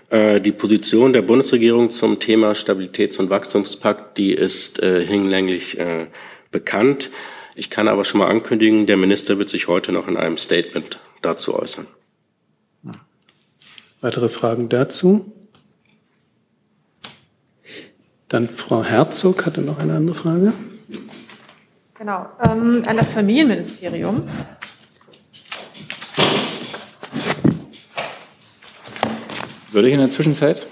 Äh, 0.10 0.42
die 0.42 0.52
Position 0.52 1.14
der 1.14 1.22
Bundesregierung 1.22 1.90
zum 1.90 2.20
Thema 2.20 2.52
Stabilitäts- 2.54 3.18
und 3.18 3.30
Wachstumspakt, 3.30 4.18
die 4.18 4.34
ist 4.34 4.82
äh, 4.82 5.06
hinlänglich 5.06 5.80
äh, 5.80 6.08
bekannt. 6.52 7.12
Ich 7.56 7.70
kann 7.70 7.88
aber 7.88 8.04
schon 8.04 8.20
mal 8.20 8.28
ankündigen, 8.28 8.86
der 8.86 8.98
Minister 8.98 9.38
wird 9.38 9.50
sich 9.50 9.68
heute 9.68 9.92
noch 9.92 10.08
in 10.08 10.18
einem 10.18 10.38
Statement 10.38 11.00
dazu 11.22 11.56
äußern. 11.56 11.88
Weitere 14.04 14.28
Fragen 14.28 14.68
dazu? 14.68 15.32
Dann 18.28 18.50
Frau 18.50 18.84
Herzog 18.84 19.46
hatte 19.46 19.62
noch 19.62 19.80
eine 19.80 19.96
andere 19.96 20.14
Frage. 20.14 20.52
Genau, 21.98 22.26
ähm, 22.46 22.84
an 22.86 22.98
das 22.98 23.12
Familienministerium. 23.12 24.28
Soll 29.72 29.88
ich 29.88 29.94
in 29.94 30.02
der 30.02 30.10
Zwischenzeit? 30.10 30.68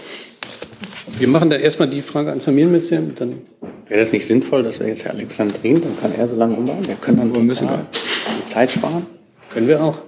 Wir 1.18 1.30
machen 1.30 1.50
da 1.50 1.56
erstmal 1.56 1.88
die 1.88 2.02
Frage 2.02 2.32
ans 2.32 2.44
Familienministerium. 2.44 3.16
Dann 3.16 3.44
Wäre 3.88 4.02
das 4.02 4.12
nicht 4.12 4.26
sinnvoll, 4.26 4.64
dass 4.64 4.82
wir 4.82 4.88
jetzt 4.88 5.06
Herr 5.06 5.12
Alexandrin, 5.12 5.82
dann 5.82 5.98
kann 5.98 6.14
er 6.14 6.28
so 6.28 6.36
lange 6.36 6.58
umbauen. 6.58 6.86
Wir 6.86 6.96
können 6.96 7.34
dann 7.34 7.46
müssen 7.46 7.70
die 7.70 8.44
Zeit 8.44 8.72
sparen. 8.72 9.08
Können 9.54 9.70
wir 9.70 9.82
auch. 9.82 10.00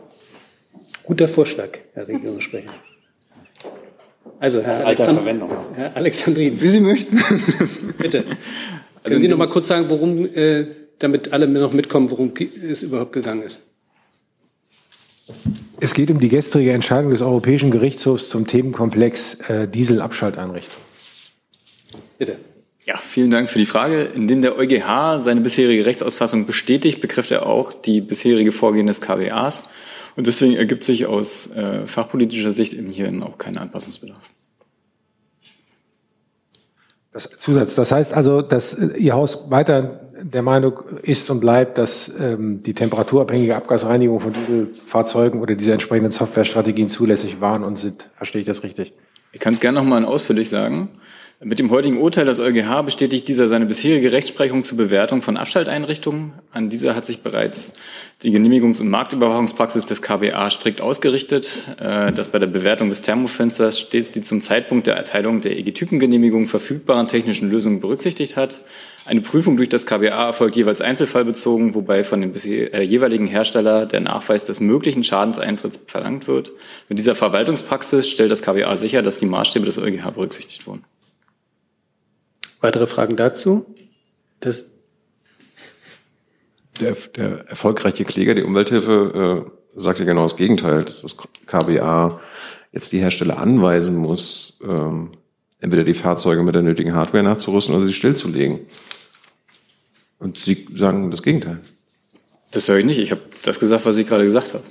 Guter 1.03 1.29
Vorschlag, 1.29 1.69
Herr 1.93 2.05
Regierungssprecher. 2.05 2.73
Also, 4.43 4.61
Herr, 4.61 4.85
Alexand 4.85 5.21
Herr 5.77 5.95
Alexandrin. 5.95 6.59
Wie 6.59 6.67
Sie 6.67 6.81
möchten. 6.81 7.17
Bitte. 7.97 8.25
Also 9.01 9.15
Können 9.15 9.21
Sie 9.21 9.27
noch 9.29 9.37
mal 9.37 9.47
kurz 9.47 9.69
sagen, 9.69 9.85
worum, 9.87 10.25
äh, 10.25 10.65
damit 10.99 11.31
alle 11.31 11.47
noch 11.47 11.71
mitkommen, 11.71 12.11
worum 12.11 12.33
es 12.61 12.83
überhaupt 12.83 13.13
gegangen 13.13 13.43
ist? 13.43 13.61
Es 15.79 15.93
geht 15.93 16.11
um 16.11 16.19
die 16.19 16.27
gestrige 16.27 16.73
Entscheidung 16.73 17.11
des 17.11 17.21
Europäischen 17.21 17.71
Gerichtshofs 17.71 18.27
zum 18.27 18.45
Themenkomplex 18.45 19.35
äh, 19.47 19.65
Dieselabschalteinrichtung. 19.69 20.75
Bitte. 22.17 22.35
Ja, 22.85 22.97
vielen 22.97 23.29
Dank 23.29 23.47
für 23.47 23.59
die 23.59 23.65
Frage. 23.65 24.11
Indem 24.13 24.41
der 24.41 24.57
EuGH 24.57 25.19
seine 25.19 25.39
bisherige 25.39 25.85
Rechtsausfassung 25.85 26.47
bestätigt, 26.47 26.99
begreift 26.99 27.31
er 27.31 27.45
auch 27.45 27.73
die 27.73 28.01
bisherige 28.01 28.51
Vorgehen 28.51 28.87
des 28.87 28.99
KWAs. 28.99 29.63
Und 30.15 30.27
deswegen 30.27 30.55
ergibt 30.55 30.83
sich 30.83 31.05
aus 31.05 31.47
äh, 31.51 31.87
fachpolitischer 31.87 32.51
Sicht 32.51 32.73
eben 32.73 32.91
hierin 32.91 33.23
auch 33.23 33.37
kein 33.37 33.57
Anpassungsbedarf. 33.57 34.32
Das 37.13 37.29
Zusatz. 37.29 37.75
Das 37.75 37.91
heißt 37.91 38.13
also, 38.13 38.41
dass 38.41 38.73
äh, 38.73 38.97
Ihr 38.97 39.13
Haus 39.13 39.39
weiter 39.49 40.01
der 40.23 40.41
Meinung 40.41 40.79
ist 41.01 41.29
und 41.29 41.39
bleibt, 41.39 41.77
dass 41.77 42.11
ähm, 42.19 42.63
die 42.63 42.73
temperaturabhängige 42.73 43.55
Abgasreinigung 43.55 44.19
von 44.19 44.33
Dieselfahrzeugen 44.33 45.41
oder 45.41 45.55
diese 45.55 45.73
entsprechenden 45.73 46.11
Softwarestrategien 46.11 46.89
zulässig 46.89 47.41
waren 47.41 47.63
und 47.63 47.77
sind. 47.77 48.09
Verstehe 48.15 48.41
ich 48.41 48.47
das 48.47 48.63
richtig? 48.63 48.93
Ich 49.31 49.39
kann 49.39 49.53
es 49.53 49.59
gerne 49.59 49.79
nochmal 49.79 50.05
ausführlich 50.05 50.49
sagen. 50.49 50.89
Mit 51.45 51.59
dem 51.59 51.71
heutigen 51.71 51.97
Urteil 51.97 52.25
des 52.25 52.39
EuGH 52.39 52.83
bestätigt 52.83 53.27
dieser 53.27 53.49
seine 53.49 53.65
bisherige 53.65 54.13
Rechtsprechung 54.13 54.63
zur 54.63 54.77
Bewertung 54.77 55.21
von 55.21 55.35
Abschalteinrichtungen. 55.35 56.31
An 56.51 56.69
dieser 56.69 56.95
hat 56.95 57.05
sich 57.05 57.21
bereits 57.21 57.73
die 58.21 58.31
Genehmigungs- 58.31 58.79
und 58.79 58.87
Marktüberwachungspraxis 58.87 59.83
des 59.83 60.01
KWA 60.01 60.49
strikt 60.49 60.79
ausgerichtet, 60.79 61.67
äh, 61.81 62.13
dass 62.13 62.29
bei 62.29 62.39
der 62.39 62.47
Bewertung 62.47 62.89
des 62.89 63.01
Thermofensters 63.01 63.77
stets 63.77 64.13
die 64.13 64.21
zum 64.21 64.39
Zeitpunkt 64.39 64.87
der 64.87 64.95
Erteilung 64.95 65.41
der 65.41 65.57
EG-Typengenehmigung 65.57 66.45
verfügbaren 66.45 67.07
technischen 67.07 67.51
Lösungen 67.51 67.81
berücksichtigt 67.81 68.37
hat. 68.37 68.61
Eine 69.03 69.19
Prüfung 69.19 69.57
durch 69.57 69.67
das 69.67 69.85
KBA 69.85 70.27
erfolgt 70.27 70.55
jeweils 70.55 70.79
einzelfallbezogen, 70.79 71.75
wobei 71.75 72.05
von 72.05 72.21
dem 72.21 72.33
äh, 72.33 72.81
jeweiligen 72.83 73.27
Hersteller 73.27 73.85
der 73.85 73.99
Nachweis 73.99 74.45
des 74.45 74.61
möglichen 74.61 75.03
Schadenseintritts 75.03 75.81
verlangt 75.87 76.29
wird. 76.29 76.53
Mit 76.87 76.99
dieser 76.99 77.15
Verwaltungspraxis 77.15 78.09
stellt 78.09 78.31
das 78.31 78.43
KBA 78.43 78.77
sicher, 78.77 79.01
dass 79.01 79.17
die 79.17 79.25
Maßstäbe 79.25 79.65
des 79.65 79.77
EuGH 79.77 80.11
berücksichtigt 80.11 80.67
wurden. 80.67 80.85
Weitere 82.63 82.87
Fragen 82.87 83.17
dazu? 83.17 83.65
Das 84.39 84.67
der, 86.79 86.95
der 87.13 87.49
erfolgreiche 87.49 88.05
Kläger, 88.05 88.35
die 88.35 88.43
Umwelthilfe, 88.43 89.45
äh, 89.75 89.79
sagt 89.79 89.99
ja 89.99 90.05
genau 90.05 90.23
das 90.23 90.37
Gegenteil, 90.37 90.81
dass 90.81 91.01
das 91.01 91.17
KBA 91.45 92.21
jetzt 92.71 92.93
die 92.93 92.99
Hersteller 92.99 93.37
anweisen 93.37 93.97
muss, 93.97 94.59
ähm, 94.63 95.11
entweder 95.59 95.83
die 95.83 95.93
Fahrzeuge 95.93 96.41
mit 96.41 96.55
der 96.55 96.61
nötigen 96.61 96.95
Hardware 96.95 97.21
nachzurüsten 97.21 97.75
oder 97.75 97.85
sie 97.85 97.93
stillzulegen. 97.93 98.61
Und 100.19 100.39
Sie 100.39 100.65
sagen 100.73 101.11
das 101.11 101.21
Gegenteil. 101.21 101.59
Das 102.51 102.69
höre 102.69 102.77
ich 102.77 102.85
nicht. 102.85 102.99
Ich 102.99 103.11
habe 103.11 103.23
das 103.41 103.59
gesagt, 103.59 103.85
was 103.85 103.97
ich 103.97 104.07
gerade 104.07 104.23
gesagt 104.23 104.53
habe. 104.53 104.63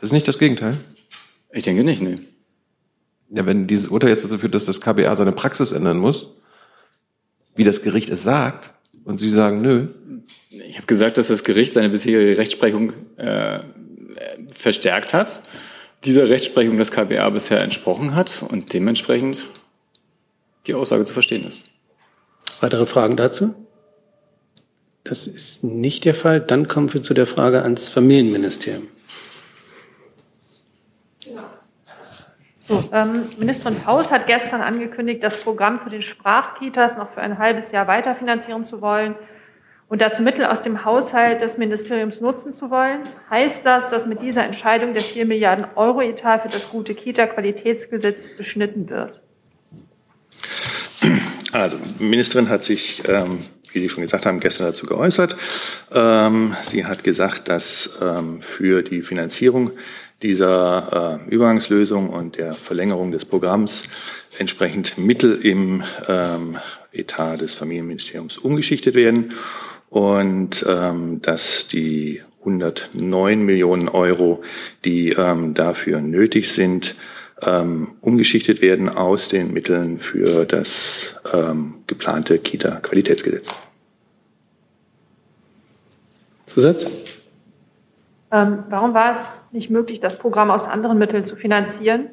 Das 0.00 0.08
ist 0.08 0.14
nicht 0.14 0.26
das 0.26 0.38
Gegenteil? 0.38 0.78
Ich 1.52 1.64
denke 1.64 1.84
nicht, 1.84 2.00
nee. 2.00 2.16
Ja, 3.28 3.44
wenn 3.44 3.66
dieses 3.66 3.88
Urteil 3.88 4.08
jetzt 4.08 4.24
dazu 4.24 4.38
führt, 4.38 4.54
dass 4.54 4.64
das 4.64 4.80
KBA 4.80 5.14
seine 5.16 5.32
Praxis 5.32 5.72
ändern 5.72 5.98
muss, 5.98 6.28
wie 7.56 7.64
das 7.64 7.82
Gericht 7.82 8.10
es 8.10 8.22
sagt, 8.22 8.72
und 9.04 9.18
Sie 9.18 9.28
sagen, 9.28 9.60
nö. 9.60 9.88
Ich 10.50 10.76
habe 10.76 10.86
gesagt, 10.86 11.18
dass 11.18 11.28
das 11.28 11.44
Gericht 11.44 11.72
seine 11.72 11.88
bisherige 11.88 12.38
Rechtsprechung 12.38 12.92
äh, 13.16 13.60
verstärkt 14.54 15.14
hat, 15.14 15.40
dieser 16.04 16.28
Rechtsprechung 16.28 16.78
das 16.78 16.90
KBA 16.90 17.28
bisher 17.30 17.60
entsprochen 17.60 18.14
hat 18.14 18.44
und 18.48 18.72
dementsprechend 18.72 19.48
die 20.66 20.74
Aussage 20.74 21.04
zu 21.04 21.12
verstehen 21.12 21.46
ist. 21.46 21.66
Weitere 22.60 22.86
Fragen 22.86 23.16
dazu? 23.16 23.54
Das 25.04 25.26
ist 25.26 25.64
nicht 25.64 26.04
der 26.04 26.14
Fall. 26.14 26.40
Dann 26.40 26.68
kommen 26.68 26.92
wir 26.92 27.02
zu 27.02 27.14
der 27.14 27.26
Frage 27.26 27.62
ans 27.62 27.88
Familienministerium. 27.88 28.86
Ähm, 32.92 33.24
Ministerin 33.38 33.78
Paus 33.80 34.10
hat 34.10 34.26
gestern 34.26 34.60
angekündigt, 34.60 35.22
das 35.22 35.42
Programm 35.42 35.80
zu 35.80 35.88
den 35.88 36.02
Sprachkitas 36.02 36.96
noch 36.96 37.12
für 37.12 37.20
ein 37.20 37.38
halbes 37.38 37.72
Jahr 37.72 37.86
weiterfinanzieren 37.86 38.64
zu 38.64 38.80
wollen 38.80 39.14
und 39.90 40.00
dazu 40.00 40.22
Mittel 40.22 40.44
aus 40.44 40.62
dem 40.62 40.84
Haushalt 40.84 41.40
des 41.40 41.58
Ministeriums 41.58 42.20
nutzen 42.20 42.54
zu 42.54 42.70
wollen. 42.70 43.00
Heißt 43.28 43.66
das, 43.66 43.90
dass 43.90 44.06
mit 44.06 44.22
dieser 44.22 44.44
Entscheidung 44.44 44.94
der 44.94 45.02
4 45.02 45.26
Milliarden 45.26 45.66
Euro 45.74 46.00
Etat 46.00 46.42
für 46.42 46.48
das 46.48 46.70
gute 46.70 46.94
Kita-Qualitätsgesetz 46.94 48.28
beschnitten 48.36 48.88
wird? 48.88 49.20
Also, 51.52 51.78
Ministerin 51.98 52.48
hat 52.48 52.62
sich, 52.62 53.02
ähm, 53.08 53.40
wie 53.72 53.80
Sie 53.80 53.88
schon 53.88 54.02
gesagt 54.04 54.26
haben, 54.26 54.38
gestern 54.38 54.68
dazu 54.68 54.86
geäußert. 54.86 55.36
Ähm, 55.92 56.54
sie 56.62 56.86
hat 56.86 57.02
gesagt, 57.02 57.48
dass 57.48 57.98
ähm, 58.00 58.40
für 58.42 58.82
die 58.82 59.02
Finanzierung 59.02 59.72
dieser 60.22 61.20
äh, 61.26 61.34
Übergangslösung 61.34 62.10
und 62.10 62.36
der 62.36 62.54
Verlängerung 62.54 63.10
des 63.10 63.24
Programms 63.24 63.82
entsprechend 64.38 64.98
Mittel 64.98 65.40
im 65.42 65.82
ähm, 66.08 66.58
Etat 66.92 67.38
des 67.38 67.54
Familienministeriums 67.54 68.38
umgeschichtet 68.38 68.94
werden 68.94 69.32
und 69.88 70.64
ähm, 70.68 71.22
dass 71.22 71.68
die 71.68 72.22
109 72.40 73.44
Millionen 73.44 73.88
Euro, 73.88 74.42
die 74.84 75.10
ähm, 75.10 75.54
dafür 75.54 76.00
nötig 76.00 76.50
sind, 76.52 76.94
ähm, 77.42 77.92
umgeschichtet 78.00 78.60
werden 78.60 78.88
aus 78.88 79.28
den 79.28 79.52
Mitteln 79.52 79.98
für 79.98 80.44
das 80.44 81.16
ähm, 81.32 81.74
geplante 81.86 82.38
Kita-Qualitätsgesetz. 82.38 83.48
Zusatz? 86.46 86.86
Ähm, 88.32 88.64
warum 88.68 88.94
war 88.94 89.10
es 89.10 89.42
nicht 89.52 89.70
möglich, 89.70 90.00
das 90.00 90.18
Programm 90.18 90.50
aus 90.50 90.66
anderen 90.66 90.98
Mitteln 90.98 91.24
zu 91.24 91.36
finanzieren? 91.36 92.08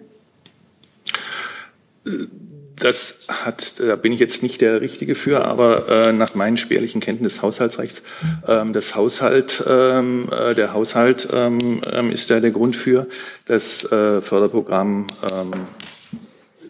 Das 2.75 3.19
hat, 3.27 3.79
da 3.79 3.95
bin 3.95 4.11
ich 4.11 4.19
jetzt 4.19 4.43
nicht 4.43 4.61
der 4.61 4.81
Richtige 4.81 5.15
für, 5.15 5.45
aber 5.45 5.89
äh, 5.89 6.13
nach 6.13 6.35
meinen 6.35 6.57
spärlichen 6.57 7.01
Kenntnissen 7.01 7.35
des 7.35 7.41
Haushaltsrechts, 7.41 8.03
ähm, 8.47 8.71
das 8.73 8.95
Haushalt, 8.95 9.63
ähm, 9.67 10.29
äh, 10.31 10.53
der 10.53 10.73
Haushalt 10.73 11.27
ähm, 11.33 11.81
ähm, 11.91 12.11
ist 12.11 12.29
da 12.29 12.39
der 12.39 12.51
Grund 12.51 12.75
für. 12.75 13.07
Das 13.45 13.83
äh, 13.91 14.21
Förderprogramm 14.21 15.07
ähm, 15.33 15.51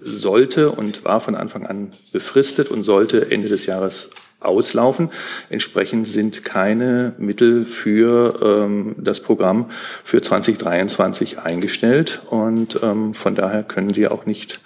sollte 0.02 0.72
und 0.72 1.04
war 1.04 1.20
von 1.20 1.36
Anfang 1.36 1.66
an 1.66 1.93
befristet 2.14 2.72
und 2.72 2.84
sollte 2.84 3.30
Ende 3.30 3.50
des 3.50 3.66
Jahres 3.66 4.10
auslaufen. 4.39 5.09
Entsprechend 5.49 6.07
sind 6.07 6.43
keine 6.43 7.13
Mittel 7.17 7.65
für 7.65 8.39
ähm, 8.41 8.95
das 8.99 9.19
Programm 9.19 9.71
für 10.03 10.21
2023 10.21 11.39
eingestellt 11.39 12.21
und 12.29 12.79
ähm, 12.83 13.13
von 13.13 13.35
daher 13.35 13.63
können 13.63 13.93
sie 13.93 14.07
auch 14.07 14.25
nicht 14.25 14.61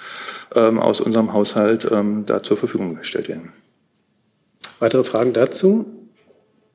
ähm, 0.55 0.79
aus 0.79 1.01
unserem 1.01 1.33
Haushalt 1.33 1.87
ähm, 1.89 2.25
da 2.25 2.43
zur 2.43 2.57
Verfügung 2.57 2.95
gestellt 2.95 3.29
werden. 3.29 3.53
Weitere 4.79 5.03
Fragen 5.03 5.33
dazu? 5.33 5.85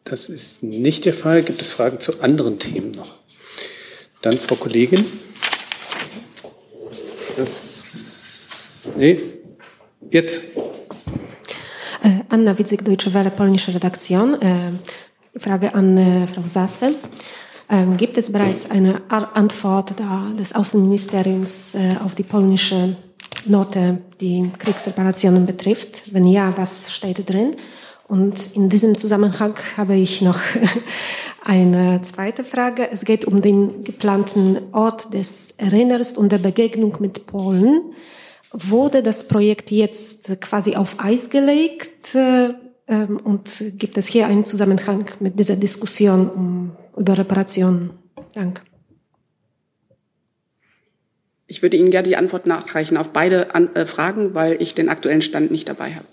Das 0.04 0.28
ist 0.28 0.62
nicht 0.62 1.04
der 1.04 1.12
Fall. 1.12 1.42
Gibt 1.42 1.60
es 1.60 1.70
Fragen 1.70 1.98
zu 1.98 2.20
anderen 2.20 2.58
Themen 2.58 2.92
noch? 2.92 3.16
Dann 4.22 4.34
Frau 4.34 4.54
Kollegin. 4.54 5.04
Das, 7.36 8.92
nee, 8.96 9.20
jetzt. 10.10 10.42
Anna 12.28 12.56
Widzyk, 12.58 12.84
Deutsche 12.84 13.12
Welle, 13.14 13.30
polnische 13.30 13.74
Redaktion. 13.74 14.34
Äh, 14.40 14.72
Frage 15.38 15.74
an 15.74 15.98
äh, 15.98 16.26
Frau 16.26 16.42
Sasse. 16.44 16.94
Gibt 17.96 18.16
es 18.16 18.30
bereits 18.30 18.70
eine 18.70 19.02
Antwort 19.10 19.94
des 20.38 20.54
Außenministeriums 20.54 21.74
auf 22.04 22.14
die 22.14 22.22
polnische 22.22 22.96
Note, 23.44 23.98
die 24.20 24.52
Kriegsreparationen 24.56 25.46
betrifft? 25.46 26.14
Wenn 26.14 26.28
ja, 26.28 26.56
was 26.56 26.92
steht 26.92 27.28
drin? 27.28 27.56
Und 28.08 28.54
in 28.54 28.68
diesem 28.68 28.96
Zusammenhang 28.96 29.54
habe 29.76 29.96
ich 29.96 30.22
noch 30.22 30.38
eine 31.44 32.02
zweite 32.02 32.44
Frage. 32.44 32.88
Es 32.90 33.04
geht 33.04 33.24
um 33.24 33.42
den 33.42 33.82
geplanten 33.82 34.58
Ort 34.72 35.12
des 35.12 35.54
Erinnerns 35.56 36.16
und 36.16 36.30
der 36.30 36.38
Begegnung 36.38 36.96
mit 37.00 37.26
Polen. 37.26 37.94
Wurde 38.58 39.02
das 39.02 39.28
Projekt 39.28 39.70
jetzt 39.70 40.40
quasi 40.40 40.76
auf 40.76 40.96
Eis 40.98 41.28
gelegt? 41.28 42.14
Äh, 42.14 42.54
ähm, 42.88 43.18
und 43.22 43.50
gibt 43.76 43.98
es 43.98 44.06
hier 44.06 44.26
einen 44.26 44.46
Zusammenhang 44.46 45.10
mit 45.20 45.38
dieser 45.38 45.56
Diskussion 45.56 46.30
um, 46.30 46.76
über 46.96 47.18
Reparationen? 47.18 47.90
Danke. 48.32 48.62
Ich 51.46 51.60
würde 51.60 51.76
Ihnen 51.76 51.90
gerne 51.90 52.08
die 52.08 52.16
Antwort 52.16 52.46
nachreichen 52.46 52.96
auf 52.96 53.10
beide 53.10 53.54
An 53.54 53.74
äh, 53.76 53.84
Fragen, 53.84 54.34
weil 54.34 54.60
ich 54.62 54.74
den 54.74 54.88
aktuellen 54.88 55.20
Stand 55.20 55.50
nicht 55.50 55.68
dabei 55.68 55.94
habe. 55.94 56.06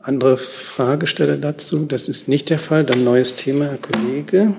Andere 0.00 0.36
Fragesteller 0.36 1.36
dazu? 1.36 1.84
Das 1.86 2.08
ist 2.08 2.26
nicht 2.26 2.50
der 2.50 2.58
Fall. 2.58 2.82
Dann 2.82 3.04
neues 3.04 3.36
Thema, 3.36 3.66
Herr 3.66 3.78
Kollege. 3.78 4.56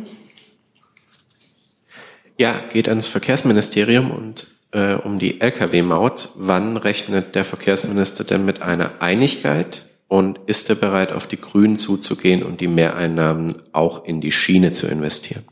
Ja, 2.38 2.60
geht 2.72 2.90
ans 2.90 3.08
Verkehrsministerium 3.08 4.12
und 4.12 4.48
äh, 4.72 4.96
um 4.96 5.20
die 5.20 5.40
Lkw-Maut. 5.40 6.30
Wann 6.36 6.78
rechnet 6.78 7.36
der 7.36 7.46
Verkehrsminister 7.46 8.24
denn 8.24 8.44
mit 8.44 8.62
einer 8.62 9.02
Einigkeit 9.02 9.86
und 10.08 10.40
ist 10.48 10.70
er 10.70 10.76
bereit, 10.76 11.12
auf 11.12 11.28
die 11.28 11.40
Grünen 11.40 11.78
zuzugehen 11.78 12.44
und 12.44 12.60
die 12.60 12.68
Mehreinnahmen 12.68 13.56
auch 13.72 14.06
in 14.06 14.20
die 14.20 14.32
Schiene 14.32 14.74
zu 14.74 14.88
investieren? 14.88 15.44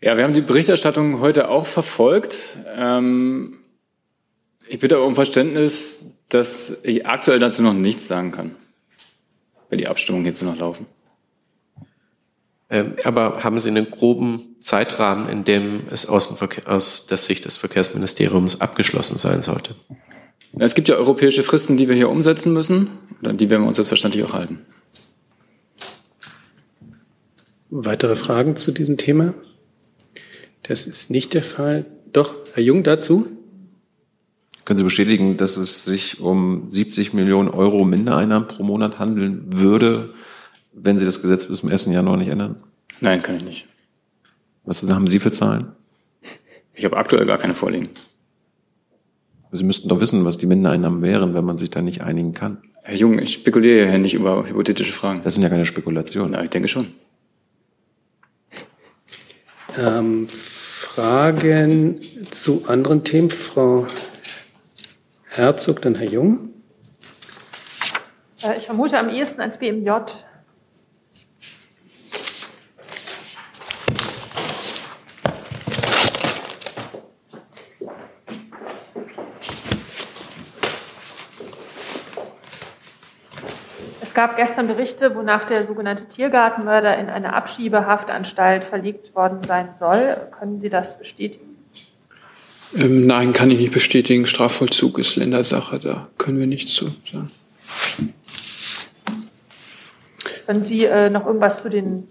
Ja, 0.00 0.16
wir 0.16 0.24
haben 0.24 0.34
die 0.34 0.40
Berichterstattung 0.40 1.20
heute 1.20 1.48
auch 1.48 1.66
verfolgt. 1.66 2.58
Ähm, 2.74 3.58
ich 4.66 4.80
bitte 4.80 4.96
aber 4.96 5.06
um 5.06 5.14
Verständnis, 5.14 6.04
dass 6.28 6.78
ich 6.82 7.06
aktuell 7.06 7.38
dazu 7.38 7.62
noch 7.62 7.74
nichts 7.74 8.08
sagen 8.08 8.32
kann, 8.32 8.56
weil 9.68 9.78
die 9.78 9.86
Abstimmungen 9.86 10.24
hierzu 10.24 10.44
noch 10.44 10.58
laufen. 10.58 10.86
Ähm, 12.72 12.94
aber 13.04 13.44
haben 13.44 13.58
Sie 13.58 13.68
einen 13.68 13.90
groben 13.90 14.56
Zeitrahmen, 14.60 15.28
in 15.28 15.44
dem 15.44 15.82
es 15.90 16.06
aus, 16.06 16.28
dem 16.28 16.38
Verkehr, 16.38 16.72
aus 16.72 17.06
der 17.06 17.18
Sicht 17.18 17.44
des 17.44 17.58
Verkehrsministeriums 17.58 18.62
abgeschlossen 18.62 19.18
sein 19.18 19.42
sollte? 19.42 19.74
Es 20.58 20.74
gibt 20.74 20.88
ja 20.88 20.96
europäische 20.96 21.42
Fristen, 21.42 21.76
die 21.76 21.88
wir 21.88 21.94
hier 21.94 22.08
umsetzen 22.08 22.50
müssen, 22.54 22.88
und 23.20 23.42
die 23.42 23.50
werden 23.50 23.62
wir 23.62 23.68
uns 23.68 23.76
selbstverständlich 23.76 24.24
auch 24.24 24.32
halten. 24.32 24.60
Weitere 27.68 28.16
Fragen 28.16 28.56
zu 28.56 28.72
diesem 28.72 28.96
Thema? 28.96 29.34
Das 30.62 30.86
ist 30.86 31.10
nicht 31.10 31.34
der 31.34 31.42
Fall. 31.42 31.84
Doch, 32.14 32.34
Herr 32.54 32.62
Jung 32.62 32.84
dazu? 32.84 33.28
Können 34.64 34.78
Sie 34.78 34.84
bestätigen, 34.84 35.36
dass 35.36 35.58
es 35.58 35.84
sich 35.84 36.20
um 36.20 36.70
70 36.70 37.12
Millionen 37.12 37.50
Euro 37.50 37.84
Mindereinnahmen 37.84 38.48
pro 38.48 38.62
Monat 38.62 38.98
handeln 38.98 39.44
würde, 39.48 40.14
wenn 40.72 40.98
Sie 40.98 41.04
das 41.04 41.22
Gesetz 41.22 41.46
bis 41.46 41.60
zum 41.60 41.70
1. 41.70 41.86
Januar 41.86 42.16
nicht 42.16 42.28
ändern? 42.28 42.62
Nein, 43.00 43.22
kann 43.22 43.36
ich 43.36 43.44
nicht. 43.44 43.66
Was 44.64 44.88
haben 44.88 45.06
Sie 45.06 45.18
für 45.18 45.32
Zahlen? 45.32 45.72
Ich 46.74 46.84
habe 46.84 46.96
aktuell 46.96 47.26
gar 47.26 47.38
keine 47.38 47.54
vorliegen. 47.54 47.90
Sie 49.50 49.64
müssten 49.64 49.88
doch 49.88 50.00
wissen, 50.00 50.24
was 50.24 50.38
die 50.38 50.46
Mindereinnahmen 50.46 51.02
wären, 51.02 51.34
wenn 51.34 51.44
man 51.44 51.58
sich 51.58 51.68
da 51.68 51.82
nicht 51.82 52.00
einigen 52.02 52.32
kann. 52.32 52.58
Herr 52.82 52.96
Jung, 52.96 53.18
ich 53.18 53.34
spekuliere 53.34 53.86
ja 53.86 53.98
nicht 53.98 54.14
über 54.14 54.48
hypothetische 54.48 54.94
Fragen. 54.94 55.20
Das 55.22 55.34
sind 55.34 55.42
ja 55.42 55.50
keine 55.50 55.66
Spekulationen. 55.66 56.32
Ja, 56.32 56.42
ich 56.42 56.50
denke 56.50 56.68
schon. 56.68 56.94
Ähm, 59.78 60.26
Fragen 60.28 62.00
zu 62.30 62.64
anderen 62.66 63.04
Themen? 63.04 63.30
Frau 63.30 63.86
Herzog, 65.28 65.82
dann 65.82 65.94
Herr 65.94 66.08
Jung. 66.08 66.50
Äh, 68.42 68.58
ich 68.58 68.66
vermute 68.66 68.98
am 68.98 69.08
ehesten 69.10 69.40
ans 69.40 69.58
BMJ. 69.58 69.90
Es 84.12 84.16
gab 84.16 84.36
gestern 84.36 84.66
Berichte, 84.66 85.14
wonach 85.14 85.46
der 85.46 85.64
sogenannte 85.64 86.06
Tiergartenmörder 86.06 86.98
in 86.98 87.08
eine 87.08 87.32
Abschiebehaftanstalt 87.32 88.62
verlegt 88.62 89.14
worden 89.14 89.38
sein 89.48 89.70
soll. 89.78 90.18
Können 90.38 90.60
Sie 90.60 90.68
das 90.68 90.98
bestätigen? 90.98 91.56
Ähm, 92.74 93.06
nein, 93.06 93.32
kann 93.32 93.50
ich 93.50 93.58
nicht 93.58 93.72
bestätigen. 93.72 94.26
Strafvollzug 94.26 94.98
ist 94.98 95.16
Ländersache, 95.16 95.78
da 95.78 96.08
können 96.18 96.38
wir 96.38 96.46
nichts 96.46 96.74
zu 96.74 96.90
sagen. 97.10 97.30
Können 100.44 100.62
Sie 100.62 100.84
äh, 100.84 101.08
noch 101.08 101.24
irgendwas 101.24 101.62
zu 101.62 101.70
den 101.70 102.06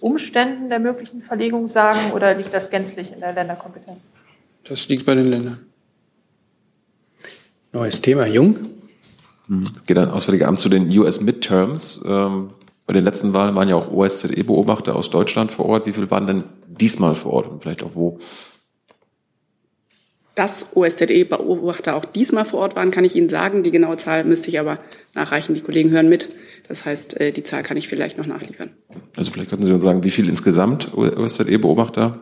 Umständen 0.00 0.68
der 0.68 0.78
möglichen 0.78 1.22
Verlegung 1.22 1.68
sagen 1.68 2.12
oder 2.12 2.34
liegt 2.34 2.52
das 2.52 2.68
gänzlich 2.68 3.10
in 3.10 3.20
der 3.20 3.32
Länderkompetenz? 3.32 4.02
Das 4.64 4.86
liegt 4.88 5.06
bei 5.06 5.14
den 5.14 5.30
Ländern. 5.30 5.64
Neues 7.72 8.02
Thema, 8.02 8.26
Jung. 8.26 8.76
Mhm. 9.48 9.70
Geht 9.86 9.96
dann 9.96 10.10
Auswärtige 10.10 10.48
Amt 10.48 10.58
zu 10.58 10.68
den 10.68 10.96
US 10.98 11.20
Midterms. 11.20 12.04
Ähm, 12.06 12.50
bei 12.86 12.94
den 12.94 13.04
letzten 13.04 13.34
Wahlen 13.34 13.54
waren 13.54 13.68
ja 13.68 13.74
auch 13.74 13.90
OSZE-Beobachter 13.90 14.94
aus 14.94 15.10
Deutschland 15.10 15.50
vor 15.50 15.66
Ort. 15.66 15.86
Wie 15.86 15.92
viele 15.92 16.10
waren 16.10 16.26
denn 16.26 16.44
diesmal 16.68 17.14
vor 17.14 17.32
Ort 17.32 17.48
und 17.48 17.62
vielleicht 17.62 17.82
auch 17.82 17.94
wo? 17.94 18.18
Dass 20.36 20.76
OSZE-Beobachter 20.76 21.96
auch 21.96 22.04
diesmal 22.04 22.44
vor 22.44 22.60
Ort 22.60 22.76
waren, 22.76 22.90
kann 22.90 23.04
ich 23.04 23.16
Ihnen 23.16 23.28
sagen. 23.28 23.62
Die 23.62 23.70
genaue 23.72 23.96
Zahl 23.96 24.24
müsste 24.24 24.50
ich 24.50 24.60
aber 24.60 24.78
nachreichen. 25.14 25.54
Die 25.54 25.62
Kollegen 25.62 25.90
hören 25.90 26.08
mit. 26.08 26.28
Das 26.68 26.84
heißt, 26.84 27.20
äh, 27.20 27.32
die 27.32 27.42
Zahl 27.42 27.62
kann 27.62 27.76
ich 27.76 27.88
vielleicht 27.88 28.18
noch 28.18 28.26
nachliefern. 28.26 28.70
Also 29.16 29.32
vielleicht 29.32 29.50
könnten 29.50 29.66
Sie 29.66 29.72
uns 29.72 29.82
sagen, 29.82 30.04
wie 30.04 30.10
viel 30.10 30.28
insgesamt 30.28 30.94
OSZE-Beobachter 30.94 32.20